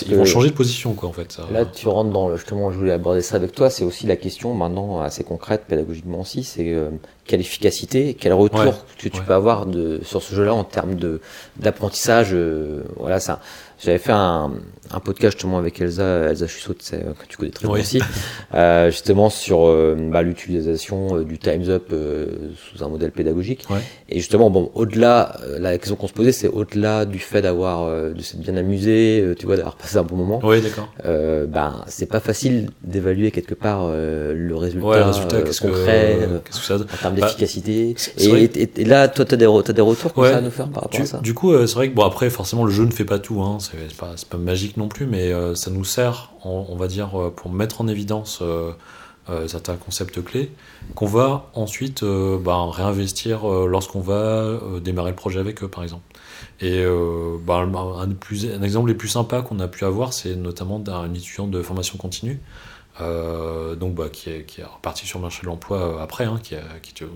ils 0.07 0.17
vont 0.17 0.25
changer 0.25 0.51
de 0.51 0.55
position, 0.55 0.95
quoi, 0.95 1.09
en 1.09 1.13
fait. 1.13 1.39
Là, 1.53 1.65
tu 1.65 1.89
rentres 1.89 2.11
dans 2.11 2.29
le, 2.29 2.37
justement, 2.37 2.71
je 2.71 2.79
voulais 2.79 2.93
aborder 2.93 3.21
ça 3.21 3.37
avec 3.37 3.53
toi. 3.53 3.71
C'est 3.71 3.85
aussi 3.85 4.07
la 4.07 4.17
question 4.17 4.55
maintenant 4.55 5.01
assez 5.01 5.25
concrète, 5.25 5.65
pédagogiquement 5.67 6.21
aussi, 6.21 6.45
c'est 6.45 6.73
euh, 6.73 6.91
quelle 7.25 7.41
efficacité, 7.41 8.17
quel 8.19 8.33
retour 8.33 8.75
que 8.99 9.09
tu 9.09 9.23
peux 9.23 9.35
avoir 9.35 9.67
de, 9.67 10.01
sur 10.05 10.23
ce 10.23 10.35
jeu-là 10.35 10.55
en 10.55 10.65
termes 10.65 10.95
de 10.95 11.21
d'apprentissage. 11.57 12.31
Euh, 12.33 12.85
voilà, 12.97 13.19
ça. 13.19 13.41
J'avais 13.83 13.99
fait 13.99 14.13
un, 14.13 14.53
un, 14.93 15.01
podcast 15.01 15.37
justement 15.37 15.59
avec 15.59 15.81
Elsa, 15.81 16.31
Elsa 16.31 16.47
Chussot, 16.47 16.75
que 16.75 17.27
tu 17.29 17.37
connais 17.37 17.51
très 17.51 17.67
bien 17.67 17.81
aussi, 17.81 18.01
euh, 18.55 18.91
justement 18.91 19.31
sur 19.31 19.67
euh, 19.67 19.97
bah, 20.11 20.23
l'utilisation 20.23 21.17
euh, 21.17 21.25
du 21.25 21.39
Time's 21.39 21.69
Up 21.69 21.89
euh, 21.93 22.27
sous 22.57 22.83
un 22.85 22.89
modèle 22.89 23.11
pédagogique. 23.11 23.67
Et 24.09 24.19
justement, 24.19 24.51
bon, 24.51 24.71
au-delà, 24.75 25.37
la 25.59 25.77
question 25.79 25.97
qu'on 25.97 26.09
se 26.09 26.13
posait, 26.13 26.33
c'est 26.33 26.49
au-delà 26.49 27.05
du 27.05 27.19
fait 27.19 27.43
d'avoir, 27.43 27.91
de 27.91 28.21
s'être 28.23 28.41
bien 28.41 28.57
amusé, 28.57 29.25
tu 29.39 29.47
vois, 29.47 29.57
d'avoir 29.57 29.77
passé 29.77 29.97
un 29.97 30.03
bon 30.03 30.17
moment. 30.17 30.41
Oui, 30.43 30.61
d'accord. 30.61 30.89
ben, 31.05 31.85
c'est 31.87 32.07
pas 32.07 32.21
facile 32.21 32.71
d'évaluer 32.83 33.31
quelque 33.31 33.55
part 33.55 33.89
le 33.91 34.55
résultat, 34.55 34.87
ouais, 34.87 34.99
le 34.99 35.05
résultat 35.05 35.43
concret 35.43 36.19
que, 36.45 36.49
que 36.49 36.55
ça... 36.55 36.77
en 36.77 36.79
termes 36.79 37.15
bah, 37.15 37.27
d'efficacité. 37.27 37.95
et, 38.19 38.81
et, 38.81 38.85
là, 38.85 39.09
toi, 39.09 39.25
tu 39.25 39.35
as, 39.35 39.37
as, 39.37 39.73
des 39.73 39.81
retours 39.81 40.13
comme 40.13 40.25
ça 40.25 40.39
à 40.39 40.41
nous 40.41 40.51
faire 40.51 40.69
par 40.69 40.85
rapport 40.85 41.01
à 41.01 41.07
ça? 41.07 41.19
Du 41.19 41.35
coup, 41.35 41.53
c'est 41.67 41.75
vrai 41.75 41.91
que 41.91 41.95
bon, 41.95 42.05
après, 42.05 42.31
forcément, 42.31 42.65
le 42.65 42.73
jeu 42.73 42.85
ne 42.85 42.93
fait 42.93 43.05
pas 43.05 43.19
tout. 43.19 43.41
Hein, 43.41 43.59
c'est 43.61 43.97
pas, 43.97 44.15
pas, 44.29 44.39
magique 44.39 44.77
non 44.81 44.89
plus, 44.89 45.07
mais 45.07 45.33
euh, 45.33 45.55
ça 45.55 45.71
nous 45.71 45.85
sert, 45.85 46.33
on, 46.43 46.75
va 46.75 46.89
dire, 46.89 47.21
euh, 47.21 47.31
pour 47.31 47.53
mettre 47.53 47.81
en 47.81 47.87
évidence 47.87 48.41
euh, 48.43 48.73
certains 49.47 49.77
concepts 49.77 50.25
clés 50.25 50.51
qu'on 50.97 51.07
va 51.07 51.51
ensuite 51.55 52.03
bah, 52.03 52.67
réinvestir 52.69 53.47
lorsqu'on 53.47 54.01
va 54.01 54.59
démarrer 54.83 55.11
le 55.11 55.17
projet 55.17 55.39
avec 55.39 55.63
eux, 55.63 55.69
par 55.69 55.85
exemple. 55.85 56.03
Et 56.61 56.85
bah, 57.47 57.59
un, 57.59 58.09
plus, 58.09 58.51
un 58.51 58.63
exemple 58.63 58.89
les 58.89 58.97
plus 58.97 59.07
sympas 59.07 59.43
qu'on 59.43 59.61
a 59.61 59.69
pu 59.69 59.85
avoir, 59.85 60.13
c'est 60.13 60.35
notamment 60.35 60.81
d'un 60.81 61.15
étudiant 61.15 61.47
de 61.47 61.63
formation 61.63 61.97
continue 61.97 62.41
euh, 63.01 63.75
donc 63.75 63.95
bah, 63.95 64.09
qui, 64.13 64.31
est, 64.31 64.45
qui 64.45 64.63
reparti 64.63 65.07
sur 65.07 65.19
le 65.19 65.23
marché 65.23 65.43
de 65.43 65.47
l'emploi 65.47 65.79
euh, 65.79 66.03
après, 66.03 66.25
hein, 66.25 66.39
qui, 66.43 66.55
est 66.55 66.63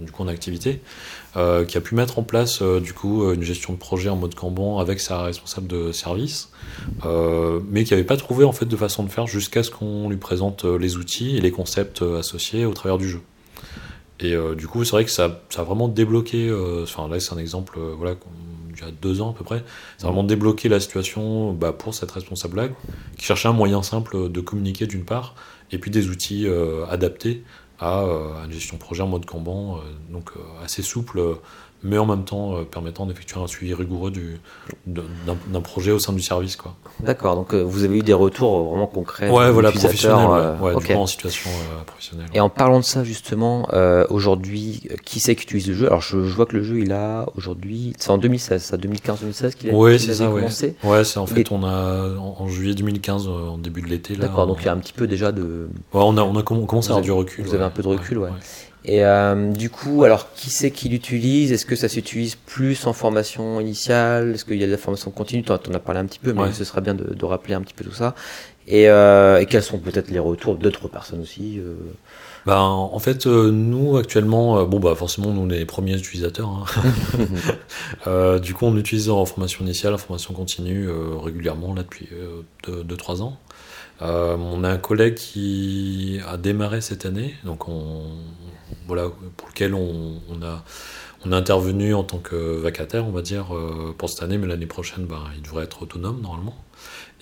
du 0.00 0.10
coup 0.10 0.22
en 0.22 0.28
activité, 0.28 0.80
euh, 1.36 1.64
qui 1.64 1.76
a 1.76 1.80
pu 1.80 1.94
mettre 1.94 2.18
en 2.18 2.22
place 2.22 2.62
du 2.62 2.92
coup 2.92 3.30
une 3.32 3.42
gestion 3.42 3.72
de 3.72 3.78
projet 3.78 4.08
en 4.08 4.16
mode 4.16 4.34
Kanban 4.34 4.78
avec 4.78 5.00
sa 5.00 5.22
responsable 5.22 5.66
de 5.66 5.92
service, 5.92 6.50
mais 7.04 7.84
qui 7.84 7.92
n'avait 7.92 8.04
pas 8.04 8.16
trouvé 8.16 8.44
en 8.44 8.52
fait 8.52 8.66
de 8.66 8.76
façon 8.76 9.04
de 9.04 9.10
faire 9.10 9.26
jusqu'à 9.26 9.62
ce 9.62 9.70
qu'on 9.70 10.08
lui 10.08 10.16
présente 10.16 10.64
les 10.64 10.96
outils 10.96 11.36
et 11.36 11.40
les 11.40 11.50
concepts 11.50 12.02
associés 12.02 12.64
au 12.66 12.72
travers 12.72 12.98
du 12.98 13.08
jeu. 13.08 13.20
Et 14.20 14.34
du 14.56 14.68
coup, 14.68 14.84
c'est 14.84 14.92
vrai 14.92 15.04
que 15.04 15.10
ça, 15.10 15.42
ça, 15.50 15.62
a 15.62 15.64
vraiment 15.64 15.88
débloqué. 15.88 16.50
Enfin, 16.82 17.08
là, 17.08 17.20
c'est 17.20 17.34
un 17.34 17.38
exemple, 17.38 17.78
voilà, 17.98 18.14
deux 19.02 19.20
ans 19.20 19.30
à 19.30 19.34
peu 19.34 19.44
près. 19.44 19.64
A 20.02 20.06
vraiment 20.06 20.24
débloqué 20.24 20.68
la 20.68 20.80
situation 20.80 21.52
bah, 21.52 21.72
pour 21.72 21.94
cette 21.94 22.10
responsable-là, 22.10 22.68
qui 23.18 23.24
cherchait 23.24 23.48
un 23.48 23.52
moyen 23.52 23.82
simple 23.82 24.30
de 24.30 24.40
communiquer 24.40 24.86
d'une 24.86 25.04
part, 25.04 25.34
et 25.70 25.78
puis 25.78 25.90
des 25.90 26.08
outils 26.08 26.46
euh, 26.46 26.86
adaptés 26.86 27.42
à, 27.78 28.02
euh, 28.02 28.42
à, 28.42 28.46
une 28.46 28.52
gestion 28.52 28.76
projet 28.76 29.02
en 29.02 29.08
mode 29.08 29.26
Kanban, 29.26 29.76
euh, 29.76 29.80
donc 30.12 30.32
assez 30.62 30.82
souple, 30.82 31.20
mais 31.84 31.98
en 31.98 32.06
même 32.06 32.24
temps 32.24 32.56
euh, 32.56 32.64
permettant 32.64 33.06
d'effectuer 33.06 33.38
un 33.38 33.46
suivi 33.46 33.74
rigoureux 33.74 34.10
du, 34.10 34.40
d'un, 34.86 35.60
projet 35.60 35.92
au 35.92 35.98
sein 35.98 36.12
du 36.12 36.22
service. 36.22 36.56
Quoi. 36.56 36.74
D'accord, 37.00 37.36
donc 37.36 37.54
vous 37.54 37.84
avez 37.84 37.98
eu 37.98 38.02
des 38.02 38.12
retours 38.12 38.70
vraiment 38.70 38.86
concrets 38.86 39.30
Ouais, 39.30 39.50
voilà, 39.50 39.70
professionnels, 39.70 40.56
ouais, 40.60 40.94
en 40.94 41.06
situation 41.06 41.50
professionnelle. 41.86 42.26
Et 42.34 42.40
en 42.40 42.48
parlant 42.48 42.80
de 42.80 42.84
ça, 42.84 43.04
justement, 43.04 43.68
aujourd'hui, 44.10 44.88
qui 45.04 45.20
c'est 45.20 45.36
qui 45.36 45.44
utilise 45.44 45.68
le 45.68 45.74
jeu? 45.74 45.86
Alors, 45.86 46.00
je, 46.00 46.16
vois 46.16 46.46
que 46.46 46.56
le 46.56 46.62
jeu, 46.62 46.80
il 46.80 46.92
a 46.92 47.26
aujourd'hui, 47.36 47.92
c'est 47.98 48.10
en 48.10 48.18
2016, 48.18 48.62
c'est 48.62 48.76
2015-2016 48.76 49.54
qu'il 49.54 49.70
a, 49.70 49.74
ouais, 49.74 49.98
c'est 49.98 50.14
ça, 50.14 50.26
commencé 50.26 50.76
Ouais, 50.82 51.04
c'est 51.04 51.18
en 51.18 51.26
fait, 51.26 51.52
on 51.52 51.64
a 51.64 52.16
en, 52.18 52.48
juillet 52.48 52.74
2015, 52.74 53.28
en 53.28 53.58
début 53.58 53.82
de 53.82 53.88
l'été. 53.88 54.16
D'accord, 54.16 54.46
donc 54.46 54.58
il 54.60 54.66
y 54.66 54.68
a 54.68 54.72
un 54.72 54.78
petit 54.78 54.92
peu 54.92 55.06
déjà 55.06 55.32
de. 55.32 55.68
Ouais, 55.92 56.02
on 56.02 56.16
a, 56.16 56.22
on 56.22 56.36
a 56.36 56.42
commencé 56.42 56.88
à 56.88 56.92
avoir 56.92 57.02
du 57.02 57.12
recul. 57.12 57.44
Vous 57.44 57.54
avez 57.54 57.64
un 57.64 57.70
peu 57.70 57.82
de 57.82 57.88
recul, 57.88 58.18
ouais. 58.18 58.30
Et 58.86 59.04
euh, 59.04 59.50
du 59.50 59.70
coup, 59.70 60.04
alors 60.04 60.32
qui 60.34 60.50
c'est 60.50 60.70
qui 60.70 60.90
l'utilise? 60.90 61.52
Est-ce 61.52 61.64
que 61.64 61.76
ça 61.76 61.88
s'utilise 61.88 62.34
plus 62.34 62.86
en 62.86 62.92
formation 62.92 63.58
initiale? 63.60 64.32
Est-ce 64.34 64.44
qu'il 64.44 64.60
y 64.60 64.64
a 64.64 64.66
de 64.66 64.72
la 64.72 64.78
formation 64.78 65.10
continue? 65.10 65.42
Tu 65.42 65.52
en 65.52 65.56
as 65.56 65.78
parlé 65.78 66.00
un 66.00 66.06
petit 66.06 66.18
peu, 66.18 66.34
mais 66.34 66.52
ce 66.52 66.64
serait 66.64 66.82
bien 66.82 66.94
de, 66.94 67.14
de, 67.14 67.24
rappeler 67.24 67.54
un 67.54 67.62
petit 67.62 67.72
peu 67.72 67.84
tout 67.84 67.94
ça. 67.94 68.14
Et, 68.66 68.88
euh, 68.88 69.40
et 69.40 69.46
quels 69.46 69.62
sont 69.62 69.78
peut-être 69.78 70.10
les 70.10 70.18
retours 70.18 70.56
d'autres 70.56 70.88
personnes 70.88 71.20
aussi 71.20 71.58
euh? 71.58 71.74
ben, 72.46 72.60
en 72.60 72.98
fait, 72.98 73.26
euh, 73.26 73.50
nous 73.50 73.96
actuellement, 73.96 74.58
euh, 74.58 74.64
bon 74.64 74.80
bah 74.80 74.94
forcément, 74.94 75.32
nous 75.32 75.42
on 75.42 75.50
est 75.50 75.58
les 75.58 75.66
premiers 75.66 75.96
utilisateurs. 75.96 76.66
Hein. 78.06 78.38
du 78.42 78.54
coup, 78.54 78.66
on 78.66 78.76
utilise 78.76 79.08
en 79.10 79.24
formation 79.24 79.64
initiale, 79.64 79.94
en 79.94 79.98
formation 79.98 80.34
continue 80.34 80.88
régulièrement 81.22 81.74
là 81.74 81.82
depuis 81.82 82.08
2-3 82.66 83.22
ans. 83.22 83.38
Euh, 84.02 84.36
on 84.36 84.64
a 84.64 84.70
un 84.70 84.78
collègue 84.78 85.14
qui 85.14 86.20
a 86.26 86.36
démarré 86.36 86.80
cette 86.80 87.06
année, 87.06 87.34
donc 87.44 87.68
on, 87.68 88.02
voilà, 88.86 89.08
pour 89.36 89.48
lequel 89.48 89.74
on, 89.74 90.20
a, 90.42 90.64
on 91.24 91.32
intervenu 91.32 91.94
en 91.94 92.02
tant 92.02 92.18
que 92.18 92.34
vacataire, 92.34 93.06
on 93.06 93.12
va 93.12 93.22
dire, 93.22 93.54
euh, 93.54 93.94
pour 93.96 94.10
cette 94.10 94.22
année, 94.22 94.36
mais 94.36 94.46
l'année 94.46 94.66
prochaine, 94.66 95.06
bah, 95.06 95.22
il 95.36 95.42
devrait 95.42 95.64
être 95.64 95.82
autonome 95.82 96.20
normalement. 96.20 96.56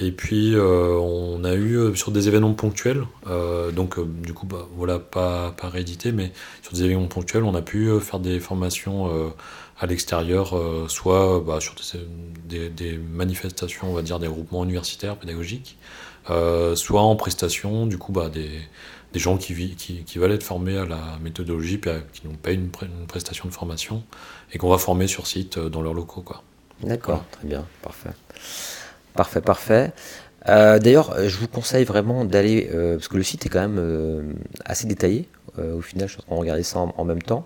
Et 0.01 0.11
puis 0.11 0.55
euh, 0.55 0.97
on 0.97 1.45
a 1.45 1.55
eu 1.55 1.95
sur 1.95 2.11
des 2.11 2.27
événements 2.27 2.55
ponctuels, 2.55 3.05
donc 3.75 4.01
du 4.23 4.33
coup 4.33 4.47
bah, 4.47 4.67
voilà 4.75 4.99
pas, 4.99 5.53
pas 5.53 5.69
réédité, 5.69 6.11
mais 6.11 6.33
sur 6.63 6.73
des 6.73 6.85
événements 6.85 7.07
ponctuels, 7.07 7.45
on 7.45 7.55
a 7.55 7.63
pu 7.63 7.89
faire 8.01 8.19
des 8.19 8.41
formations 8.41 9.33
à 9.79 9.87
l'extérieur, 9.87 10.59
soit 10.89 11.41
bah, 11.47 11.61
sur 11.61 11.75
des, 12.49 12.99
manifestations, 12.99 13.91
on 13.91 13.95
va 13.95 14.03
dire 14.03 14.19
des 14.19 14.29
groupements 14.29 14.65
universitaires 14.65 15.17
pédagogiques, 15.17 15.77
euh, 16.31 16.77
soit 16.77 17.03
en 17.03 17.17
prestation, 17.17 17.87
du 17.87 17.99
coup, 17.99 18.13
bah, 18.13 18.29
des, 18.29 18.51
des 19.13 19.19
gens 19.19 19.37
qui, 19.37 19.55
qui, 19.77 20.05
qui, 20.05 20.19
veulent 20.19 20.33
être 20.33 20.43
formés 20.43 20.77
à 20.77 20.85
la 20.85 21.19
méthodologie, 21.23 21.79
puis 21.79 21.91
qui 22.13 22.27
n'ont 22.27 22.35
pas 22.35 22.53
une, 22.53 22.71
une, 22.83 23.07
prestation 23.07 23.49
de 23.49 23.55
formation, 23.55 24.03
et 24.53 24.59
qu'on 24.59 24.71
va 24.71 24.79
former 24.79 25.07
sur 25.07 25.27
site 25.27 25.59
euh, 25.59 25.69
dans 25.69 25.83
leurs 25.83 25.95
locaux. 25.95 26.25
D'accord, 26.83 27.25
très 27.31 27.47
bien, 27.47 27.65
parfait. 27.83 28.11
Parfait, 29.15 29.41
parfait. 29.41 29.93
Euh, 30.49 30.79
D'ailleurs, 30.79 31.15
je 31.27 31.37
vous 31.39 31.49
conseille 31.49 31.85
vraiment 31.85 32.25
d'aller, 32.25 32.71
euh, 32.75 32.97
parce 32.97 33.09
que 33.09 33.17
le 33.17 33.23
site 33.23 33.47
est 33.47 33.49
quand 33.49 33.61
même 33.61 33.79
euh, 33.79 34.23
assez 34.65 34.87
détaillé, 34.87 35.29
au 35.59 35.83
final, 35.83 36.09
je 36.09 36.15
suis 36.15 36.23
en 36.31 36.37
regarder 36.37 36.63
ça 36.63 36.79
en, 36.79 36.95
en 36.97 37.05
même 37.05 37.21
temps. 37.21 37.45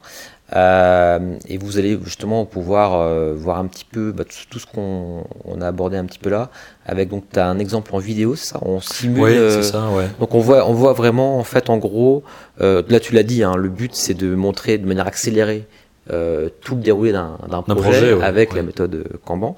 Euh, 0.55 1.37
et 1.49 1.59
vous 1.59 1.77
allez 1.77 1.99
justement 2.05 2.45
pouvoir 2.45 2.95
euh, 2.95 3.35
voir 3.37 3.59
un 3.59 3.67
petit 3.67 3.85
peu 3.85 4.13
bah, 4.13 4.23
tout, 4.49 4.61
ce 4.61 4.67
qu'on 4.67 5.25
a 5.61 5.67
abordé 5.67 5.97
un 5.97 6.05
petit 6.05 6.21
peu 6.21 6.31
là. 6.31 6.51
Avec 6.87 7.09
donc 7.09 7.25
tu 7.33 7.41
as 7.41 7.49
un 7.49 7.59
exemple 7.59 7.93
en 7.95 7.99
vidéo, 7.99 8.37
ça, 8.37 8.61
on 8.63 8.81
simule. 8.81 9.23
Oui, 9.23 9.33
c'est 9.51 9.65
ça, 9.65 9.91
ouais. 9.91 10.07
Donc 10.21 10.35
on 10.37 10.39
voit, 10.39 10.69
on 10.69 10.73
voit 10.73 10.93
vraiment 10.93 11.39
en 11.41 11.43
fait 11.43 11.69
en 11.69 11.79
gros, 11.79 12.23
euh, 12.61 12.85
là 12.89 13.01
tu 13.01 13.13
l'as 13.13 13.25
dit, 13.25 13.43
hein, 13.43 13.57
le 13.57 13.69
but 13.69 13.93
c'est 13.95 14.15
de 14.15 14.37
montrer 14.37 14.79
de 14.79 14.87
manière 14.87 15.09
accélérée 15.09 15.67
tout 16.09 16.77
le 16.77 16.83
déroulé 16.83 17.11
d'un 17.11 17.37
projet, 17.67 17.83
projet 17.83 18.23
avec 18.23 18.55
la 18.55 18.63
méthode 18.63 19.05
Kanban. 19.25 19.57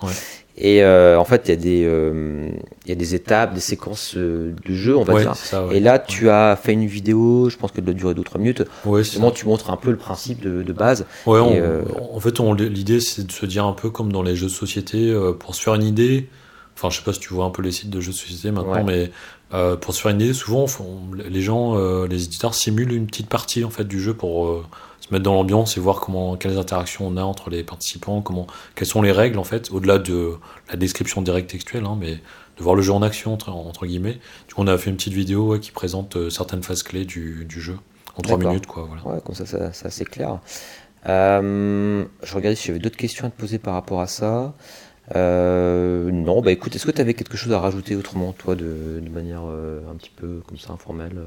Et 0.61 0.83
euh, 0.83 1.19
en 1.19 1.25
fait, 1.25 1.43
il 1.47 1.51
y, 1.51 1.53
a 1.53 1.57
des, 1.57 1.85
euh, 1.85 2.51
y 2.85 2.91
a 2.91 2.97
des 2.97 3.15
étapes, 3.15 3.55
des 3.55 3.61
séquences 3.61 4.17
euh, 4.17 4.53
de 4.67 4.75
jeu, 4.75 4.97
on 4.97 5.05
va 5.05 5.21
dire. 5.21 5.35
Et 5.71 5.79
là, 5.79 6.01
tu 6.01 6.31
as 6.31 6.57
fait 6.57 6.73
une 6.73 6.87
vidéo, 6.87 7.49
je 7.49 7.57
pense 7.57 7.71
qu'elle 7.71 7.85
doit 7.85 7.95
durer 7.95 8.15
2-3 8.15 8.39
minutes. 8.39 8.65
Ouais, 8.85 9.05
Justement, 9.05 9.31
tu 9.31 9.47
montres 9.47 9.71
un 9.71 9.77
peu 9.77 9.93
le 9.93 9.97
principe 9.97 10.41
de, 10.41 10.65
de 10.65 10.73
base. 10.73 11.07
Ouais, 11.27 11.39
en 11.41 12.21
fait, 12.21 12.41
l'idée, 12.59 12.99
c'est 12.99 13.27
de 13.27 13.33
se 13.33 13.47
dire 13.47 13.65
un 13.67 13.73
peu 13.73 13.89
comme 13.91 14.13
dans 14.13 14.23
les 14.23 14.35
jeux 14.35 14.49
de 14.49 14.53
société, 14.53 15.17
pour 15.39 15.55
se 15.55 15.63
faire 15.63 15.75
une 15.75 15.85
idée. 15.85 16.29
Enfin, 16.77 16.91
je 16.91 16.99
sais 16.99 17.05
pas 17.05 17.13
si 17.13 17.21
tu 17.21 17.35
vois 17.35 17.45
un 17.45 17.51
peu 17.51 17.63
les 17.63 17.73
sites 17.73 17.91
de 17.91 18.01
jeux 18.01 18.13
de 18.13 18.17
société 18.17 18.51
maintenant, 18.51 18.83
mais 18.83 19.13
pour 19.81 19.95
se 19.95 20.03
faire 20.03 20.11
une 20.11 20.21
idée, 20.21 20.35
souvent, 20.35 20.67
les 21.15 21.41
gens, 21.41 22.05
les 22.05 22.25
éditeurs 22.25 22.55
simulent 22.55 22.93
une 22.93 23.07
petite 23.07 23.29
partie 23.29 23.65
en 23.65 23.71
fait 23.71 23.85
du 23.85 24.01
jeu 24.01 24.13
pour 24.13 24.65
mettre 25.11 25.25
dans 25.25 25.35
l'ambiance 25.35 25.77
et 25.77 25.81
voir 25.81 26.01
comment 26.01 26.37
quelles 26.37 26.59
interactions 26.59 27.07
on 27.07 27.17
a 27.17 27.23
entre 27.23 27.51
les 27.51 27.65
participants, 27.65 28.21
comment 28.23 28.47
quelles 28.75 28.89
sont 28.89 29.03
les 29.03 29.13
règles 29.13 29.39
en 29.39 29.45
fait, 29.45 29.71
au-delà 29.71 29.99
de 29.99 30.35
la 30.69 30.77
description 30.77 31.23
directe 31.23 31.51
textuelle, 31.51 31.85
hein, 31.85 31.97
mais 31.99 32.15
de 32.59 32.63
voir 32.63 32.75
le 32.75 32.83
jeu 32.83 32.93
en 32.93 33.03
action 33.03 33.33
entre, 33.33 33.51
entre 33.51 33.87
guillemets. 33.87 34.19
Du 34.49 34.55
coup, 34.55 34.63
on 34.63 34.67
a 34.67 34.77
fait 34.77 34.91
une 34.91 34.97
petite 34.97 35.15
vidéo 35.15 35.59
qui 35.59 35.71
présente 35.71 36.17
euh, 36.17 36.31
certaines 36.31 36.63
phases 36.63 36.83
clés 36.83 37.05
du, 37.05 37.45
du 37.45 37.61
jeu 37.61 37.79
en 38.17 38.23
trois 38.23 38.39
minutes, 38.39 38.67
quoi. 38.67 38.89
Voilà. 38.89 39.17
Ouais, 39.17 39.23
comme 39.25 39.35
ça, 39.35 39.47
ça, 39.47 39.73
c'est 39.73 39.87
assez 39.87 40.05
clair. 40.05 40.41
Euh, 41.09 42.05
je 42.23 42.35
regardais 42.35 42.57
si 42.57 42.67
j'avais 42.67 42.81
d'autres 42.81 42.97
questions 42.97 43.27
à 43.27 43.31
te 43.31 43.41
poser 43.41 43.59
par 43.59 43.75
rapport 43.75 44.01
à 44.01 44.09
ça. 44.09 44.55
Euh, 45.17 46.11
non, 46.11 46.43
bah 46.43 46.53
écoute, 46.53 46.75
est-ce 46.77 46.87
que 46.87 46.91
tu 46.91 47.01
avais 47.01 47.15
quelque 47.15 47.37
chose 47.37 47.53
à 47.53 47.61
rajouter 47.61 47.97
autrement, 47.97 48.33
toi, 48.33 48.55
de, 48.55 49.01
de 49.03 49.09
manière 49.09 49.43
euh, 49.47 49.81
un 49.91 49.95
petit 49.95 50.13
peu 50.15 50.41
comme 50.47 50.59
ça 50.59 50.73
informelle 50.73 51.27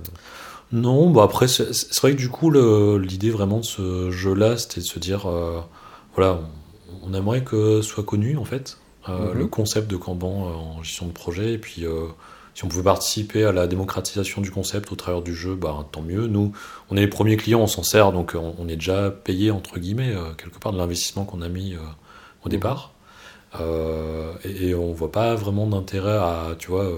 non, 0.71 1.09
bah 1.09 1.23
après, 1.23 1.47
c'est 1.47 1.99
vrai 1.99 2.13
que 2.13 2.17
du 2.17 2.29
coup, 2.29 2.49
l'idée 2.97 3.29
vraiment 3.29 3.59
de 3.59 3.65
ce 3.65 4.09
jeu-là, 4.09 4.57
c'était 4.57 4.79
de 4.79 4.85
se 4.85 4.99
dire, 4.99 5.29
euh, 5.29 5.59
voilà, 6.15 6.39
on, 7.03 7.13
aimerait 7.13 7.43
que 7.43 7.81
soit 7.81 8.03
connu, 8.03 8.37
en 8.37 8.45
fait, 8.45 8.77
euh, 9.09 9.33
mhm. 9.33 9.39
le 9.39 9.47
concept 9.47 9.91
de 9.91 9.97
Kanban 9.97 10.47
euh, 10.47 10.53
en 10.53 10.83
gestion 10.83 11.07
de 11.07 11.11
projet, 11.11 11.53
et 11.53 11.57
puis 11.57 11.85
si 12.53 12.65
on 12.65 12.67
pouvait 12.69 12.83
participer 12.83 13.43
à 13.43 13.51
la 13.51 13.67
démocratisation 13.67 14.41
du 14.41 14.49
concept 14.49 14.91
au 14.93 14.95
travers 14.95 15.21
du 15.21 15.35
jeu, 15.35 15.55
bah, 15.55 15.85
tant 15.91 16.01
mieux. 16.01 16.27
Nous, 16.27 16.53
on 16.89 16.95
est 16.95 17.01
les 17.01 17.07
premiers 17.07 17.37
clients, 17.37 17.61
on 17.61 17.67
s'en 17.67 17.83
sert, 17.83 18.13
donc 18.13 18.35
on, 18.35 18.67
est 18.69 18.75
déjà 18.75 19.11
payé, 19.11 19.51
entre 19.51 19.77
guillemets, 19.77 20.13
quelque 20.37 20.59
part 20.59 20.71
de 20.71 20.77
l'investissement 20.77 21.25
qu'on 21.25 21.41
a 21.41 21.49
mis 21.49 21.75
au 21.75 22.45
mhm. 22.45 22.51
départ. 22.51 22.93
Et, 23.59 24.69
et, 24.69 24.75
on 24.75 24.93
voit 24.93 25.11
pas 25.11 25.35
vraiment 25.35 25.67
d'intérêt 25.67 26.17
à, 26.17 26.55
tu 26.57 26.71
vois 26.71 26.89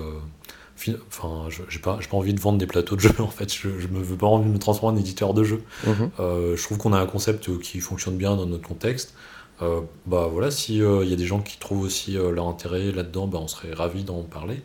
enfin, 1.08 1.48
j'ai 1.70 1.80
pas, 1.80 1.98
pas 1.98 2.18
envie 2.18 2.34
de 2.34 2.40
vendre 2.40 2.58
des 2.58 2.68
plateaux 2.68 2.96
de 2.96 3.02
jeux 3.02 3.14
en 3.20 3.28
fait. 3.28 3.54
Je, 3.54 3.80
je 3.80 3.88
me 3.88 4.02
veux 4.02 4.18
pas 4.18 4.28
envie 4.28 4.46
de 4.46 4.54
me 4.54 4.60
transformer 4.60 4.98
en 4.98 5.02
éditeur 5.02 5.34
de 5.34 5.44
jeux. 5.44 5.62
Mhm. 5.86 6.12
Euh, 6.20 6.56
je 6.58 6.64
trouve 6.64 6.78
qu'on 6.78 6.94
a 6.94 7.00
un 7.00 7.06
concept 7.06 7.60
qui 7.60 7.80
fonctionne 7.80 8.18
bien 8.18 8.36
dans 8.36 8.46
notre 8.46 8.68
contexte. 8.68 9.14
Euh, 9.62 9.82
bah 10.08 10.28
voilà, 10.32 10.52
s'il 10.52 10.82
euh, 10.82 11.06
y 11.06 11.14
a 11.14 11.16
des 11.16 11.26
gens 11.26 11.40
qui 11.40 11.58
trouvent 11.58 11.84
aussi 11.84 12.14
leur 12.14 12.48
intérêt 12.48 12.92
là-dedans, 12.92 13.28
bah, 13.28 13.40
on 13.42 13.48
serait 13.48 13.74
ravis 13.74 14.04
d'en 14.04 14.24
parler. 14.24 14.62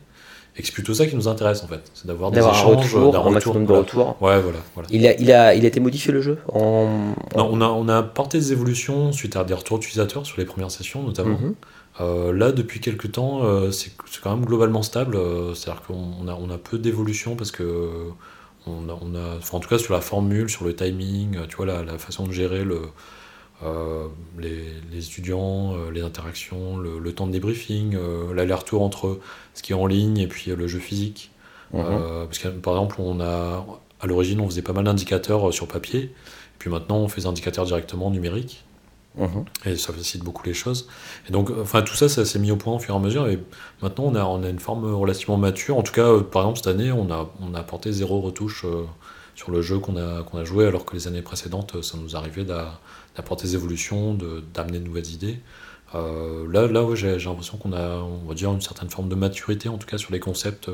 Et 0.59 0.65
c'est 0.65 0.73
plutôt 0.73 0.93
ça 0.93 1.07
qui 1.07 1.15
nous 1.15 1.29
intéresse 1.29 1.63
en 1.63 1.69
fait, 1.69 1.81
c'est 1.95 2.07
d'avoir 2.07 2.33
des 2.33 2.41
échanges, 2.41 2.95
un, 2.95 3.01
retour, 3.01 3.27
un 3.27 3.31
maximum 3.31 3.65
de 3.65 3.73
retour. 3.73 4.17
Ouais, 4.21 4.41
voilà, 4.41 4.59
voilà. 4.75 4.89
Il 4.91 5.07
a, 5.07 5.15
il 5.15 5.31
a, 5.33 5.55
il 5.55 5.65
a 5.65 5.69
été 5.69 5.79
modifié 5.79 6.13
le 6.13 6.21
jeu 6.21 6.39
en... 6.53 7.15
Non, 7.37 7.49
on 7.53 7.61
a, 7.61 7.67
on 7.67 7.89
a 7.89 7.99
apporté 7.99 8.39
des 8.39 8.53
évolutions 8.53 9.13
suite 9.13 9.37
à 9.37 9.45
des 9.45 9.55
retours 9.55 9.77
utilisateurs 9.77 10.27
sur 10.27 10.39
les 10.39 10.45
premières 10.45 10.73
sessions 10.73 11.03
notamment. 11.03 11.39
Mhm. 11.39 11.55
Euh, 12.01 12.33
là, 12.33 12.53
depuis 12.53 12.81
quelques 12.81 13.13
temps, 13.13 13.45
euh, 13.45 13.71
c'est 13.71 13.91
quand 14.23 14.37
même 14.37 14.45
globalement 14.45 14.83
stable. 14.83 15.17
Euh, 15.17 15.55
c'est-à-dire 15.55 15.83
qu'on 15.83 16.29
a, 16.29 16.35
on 16.35 16.51
a 16.51 16.59
peu 16.59 16.79
d'évolution 16.79 17.35
parce 17.35 17.51
que, 17.51 17.91
on 18.67 18.89
a, 18.89 18.99
on 19.01 19.15
a 19.15 19.39
en 19.53 19.61
tout 19.61 19.69
cas 19.69 19.79
sur 19.79 19.95
la 19.95 20.01
formule, 20.01 20.49
sur 20.49 20.65
le 20.65 20.75
timing, 20.75 21.39
tu 21.49 21.57
vois, 21.57 21.67
la, 21.67 21.83
la 21.83 21.99
façon 21.99 22.27
de 22.27 22.33
gérer 22.33 22.65
le, 22.65 22.83
les, 24.39 24.65
les, 24.93 25.07
étudiants, 25.07 25.75
les 25.93 26.03
interactions, 26.03 26.77
le, 26.77 26.99
le, 26.99 27.13
temps 27.13 27.27
de 27.27 27.33
débriefing, 27.33 27.97
l'aller-retour 28.35 28.83
entre 28.83 29.19
ce 29.55 29.63
qui 29.63 29.73
est 29.73 29.77
en 29.77 29.87
ligne 29.87 30.19
et 30.19 30.27
puis 30.27 30.51
le 30.51 30.67
jeu 30.67 30.79
physique. 30.79 31.31
Mhm. 31.73 32.27
parce 32.27 32.39
que, 32.39 32.49
par 32.49 32.75
exemple, 32.75 32.97
on 33.01 33.21
a, 33.21 33.67
à 34.01 34.07
l'origine, 34.07 34.41
on 34.41 34.47
faisait 34.47 34.63
pas 34.63 34.73
mal 34.73 34.85
d'indicateurs 34.85 35.53
sur 35.53 35.69
papier, 35.69 36.01
et 36.01 36.59
puis 36.59 36.71
maintenant, 36.71 36.97
on 36.99 37.09
fait 37.09 37.23
des 37.23 37.27
indicateurs 37.27 37.67
directement 37.67 38.11
numériques. 38.11 38.65
Mhm. 39.19 39.45
Et 39.65 39.77
ça 39.77 39.93
facilite 39.93 40.25
beaucoup 40.25 40.45
les 40.47 40.55
choses. 40.55 40.89
Et 41.29 41.33
donc, 41.33 41.51
enfin, 41.61 41.83
tout 41.83 41.95
ça, 41.95 42.09
ça 42.09 42.25
s'est 42.25 42.39
mis 42.39 42.51
au 42.51 42.57
point 42.57 42.75
au 42.75 42.79
fur 42.79 42.95
et 42.95 42.97
à 42.97 43.01
mesure. 43.01 43.29
Et 43.29 43.39
maintenant, 43.83 44.05
on 44.07 44.15
a, 44.15 44.25
on 44.25 44.43
a 44.43 44.49
une 44.49 44.61
forme 44.61 44.93
relativement 44.95 45.37
mature. 45.37 45.77
En 45.77 45.83
tout 45.83 45.93
cas, 45.93 46.07
euh, 46.07 46.21
par 46.21 46.43
exemple, 46.43 46.59
cette 46.59 46.69
année, 46.69 46.93
on 46.93 47.11
a, 47.11 47.29
on 47.41 47.55
a 47.55 47.59
apporté 47.59 47.93
zéro 47.93 48.21
retouche 48.21 48.65
euh, 48.65 48.85
sur 49.39 49.53
le 49.53 49.63
jeu 49.63 49.79
qu'on 49.79 49.97
a, 49.97 50.25
a 50.35 50.45
joué, 50.45 50.67
alors 50.67 50.85
que 50.85 50.97
les 50.97 51.07
années 51.07 51.23
précédentes, 51.23 51.77
euh, 51.77 51.83
ça 51.83 51.97
nous 51.97 52.17
arrivait 52.17 52.45
d'apporter 52.45 53.45
des 53.45 53.55
évolutions, 53.55 54.19
d'amener 54.53 54.81
de, 54.81 54.85
nouvelles 54.85 55.13
idées. 55.13 55.39
là, 55.95 56.67
là 56.67 56.95
j'ai 56.95 57.17
l'impression 57.17 57.57
qu'on 57.57 57.73
a, 57.73 57.99
on 57.99 58.27
va 58.27 58.35
dire, 58.35 58.53
une 58.53 58.61
certaine 58.61 58.91
forme 58.91 59.09
de 59.09 59.15
maturité, 59.15 59.69
en 59.69 59.79
tout 59.79 59.87
cas, 59.87 59.97
sur 59.97 60.13
les 60.13 60.19
concepts 60.19 60.69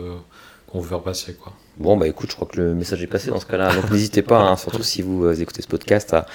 qu'on 0.66 0.80
veut 0.80 0.88
faire 0.88 1.02
passer. 1.02 1.34
Quoi. 1.34 1.52
Bon, 1.76 1.98
bah 1.98 2.08
écoute, 2.08 2.30
je 2.30 2.36
crois 2.36 2.48
que 2.48 2.58
le 2.58 2.74
message 2.74 3.02
est 3.02 3.06
passé 3.06 3.28
dans 3.28 3.38
ce 3.38 3.44
cas-là. 3.44 3.74
Donc 3.74 3.90
n'hésitez 3.90 4.22
pas, 4.22 4.40
hein, 4.40 4.56
surtout 4.56 4.82
si 4.82 5.02
vous 5.02 5.28
écoutez 5.42 5.60
ce 5.60 5.68
podcast, 5.68 6.14
à 6.14 6.26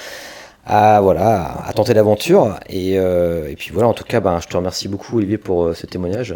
à 0.66 1.02
voilà 1.02 1.64
à 1.66 1.74
tenter 1.74 1.94
l'aventure 1.94 2.60
et, 2.70 3.00
euh, 3.00 3.50
et, 3.50 3.56
puis 3.56 3.72
voilà 3.74 3.88
en 3.88 3.94
tout 3.94 4.04
cas 4.04 4.20
ben 4.20 4.40
je 4.40 4.48
te 4.48 4.56
remercie 4.56 4.88
beaucoup 4.88 5.18
Olivier 5.18 5.38
pour 5.38 5.66
euh, 5.66 5.74
ce 5.74 5.86
témoignage 5.88 6.36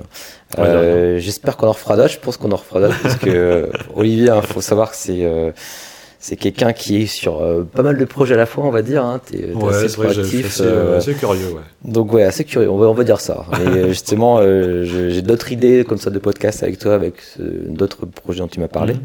euh, 0.57 1.19
j'espère 1.19 1.57
qu'on 1.57 1.67
en 1.67 1.73
refera 1.73 1.95
d'autres 1.97 2.09
je 2.13 2.19
pense 2.19 2.37
qu'on 2.37 2.51
en 2.51 2.55
refera 2.55 2.79
d'autres 2.79 2.99
parce 3.01 3.15
que 3.15 3.69
Olivier 3.95 4.25
il 4.25 4.29
hein, 4.31 4.41
faut 4.41 4.61
savoir 4.61 4.91
que 4.91 4.97
c'est 4.97 5.23
c'est 6.23 6.37
quelqu'un 6.37 6.71
qui 6.71 7.01
est 7.01 7.05
sur 7.05 7.41
euh, 7.41 7.63
pas 7.63 7.83
mal 7.83 7.97
de 7.97 8.05
projets 8.05 8.35
à 8.35 8.37
la 8.37 8.45
fois, 8.45 8.63
on 8.63 8.71
va 8.71 8.81
dire. 8.81 9.03
Hein. 9.03 9.19
T'es, 9.29 9.51
Ouais, 9.53 9.75
assez 9.75 9.93
proactif. 9.93 10.45
assez, 10.45 10.63
euh, 10.63 10.97
assez 10.97 11.15
curieux, 11.15 11.47
ouais. 11.49 11.61
donc 11.83 12.13
ouais, 12.13 12.23
assez 12.23 12.45
curieux. 12.45 12.69
On 12.69 12.77
va, 12.77 12.87
on 12.87 12.93
va 12.93 13.03
dire 13.03 13.19
ça. 13.19 13.45
Et 13.59 13.89
justement, 13.89 14.37
euh, 14.39 14.85
j'ai 14.85 15.21
d'autres 15.21 15.51
idées 15.51 15.83
comme 15.83 15.97
ça 15.97 16.11
de 16.11 16.19
podcast 16.19 16.63
avec 16.63 16.79
toi, 16.79 16.93
avec 16.95 17.15
d'autres 17.37 18.05
projets 18.05 18.39
dont 18.39 18.47
tu 18.47 18.61
m'as 18.61 18.69
parlé. 18.69 18.93
Mhm. 18.93 19.01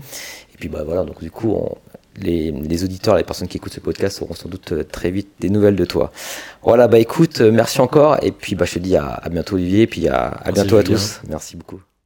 Et 0.55 0.57
puis 0.61 0.69
bah 0.69 0.85
voilà, 0.87 1.03
donc 1.03 1.21
du 1.21 1.33
coup, 1.33 1.55
on- 1.55 1.77
les, 2.21 2.51
les 2.53 2.85
auditeurs, 2.85 3.17
les 3.17 3.25
personnes 3.25 3.49
qui 3.49 3.57
écoutent 3.57 3.73
ce 3.75 3.81
podcast 3.81 4.23
auront 4.23 4.35
sans 4.35 4.49
doute 4.49 4.73
euh, 4.73 4.85
très 4.85 5.11
vite 5.11 5.29
des 5.41 5.51
nouvelles 5.51 5.77
de 5.77 5.85
toi. 5.85 6.11
Voilà, 6.63 6.89
bah 6.89 6.99
écoute, 6.99 7.41
euh, 7.41 7.51
merci 7.53 7.81
encore. 7.81 8.19
Et 8.23 8.33
puis 8.33 8.55
bah 8.55 8.65
je 8.67 8.75
te 8.75 8.79
dis 8.79 8.97
à, 8.97 9.07
à 9.07 9.29
bientôt 9.29 9.55
Olivier, 9.57 9.83
et 9.83 9.87
puis 9.87 10.09
à, 10.09 10.27
à 10.29 10.53
bientôt 10.53 10.77
à 10.77 10.83
tous. 10.83 11.21
Merci 11.29 11.57
beaucoup. 11.57 11.89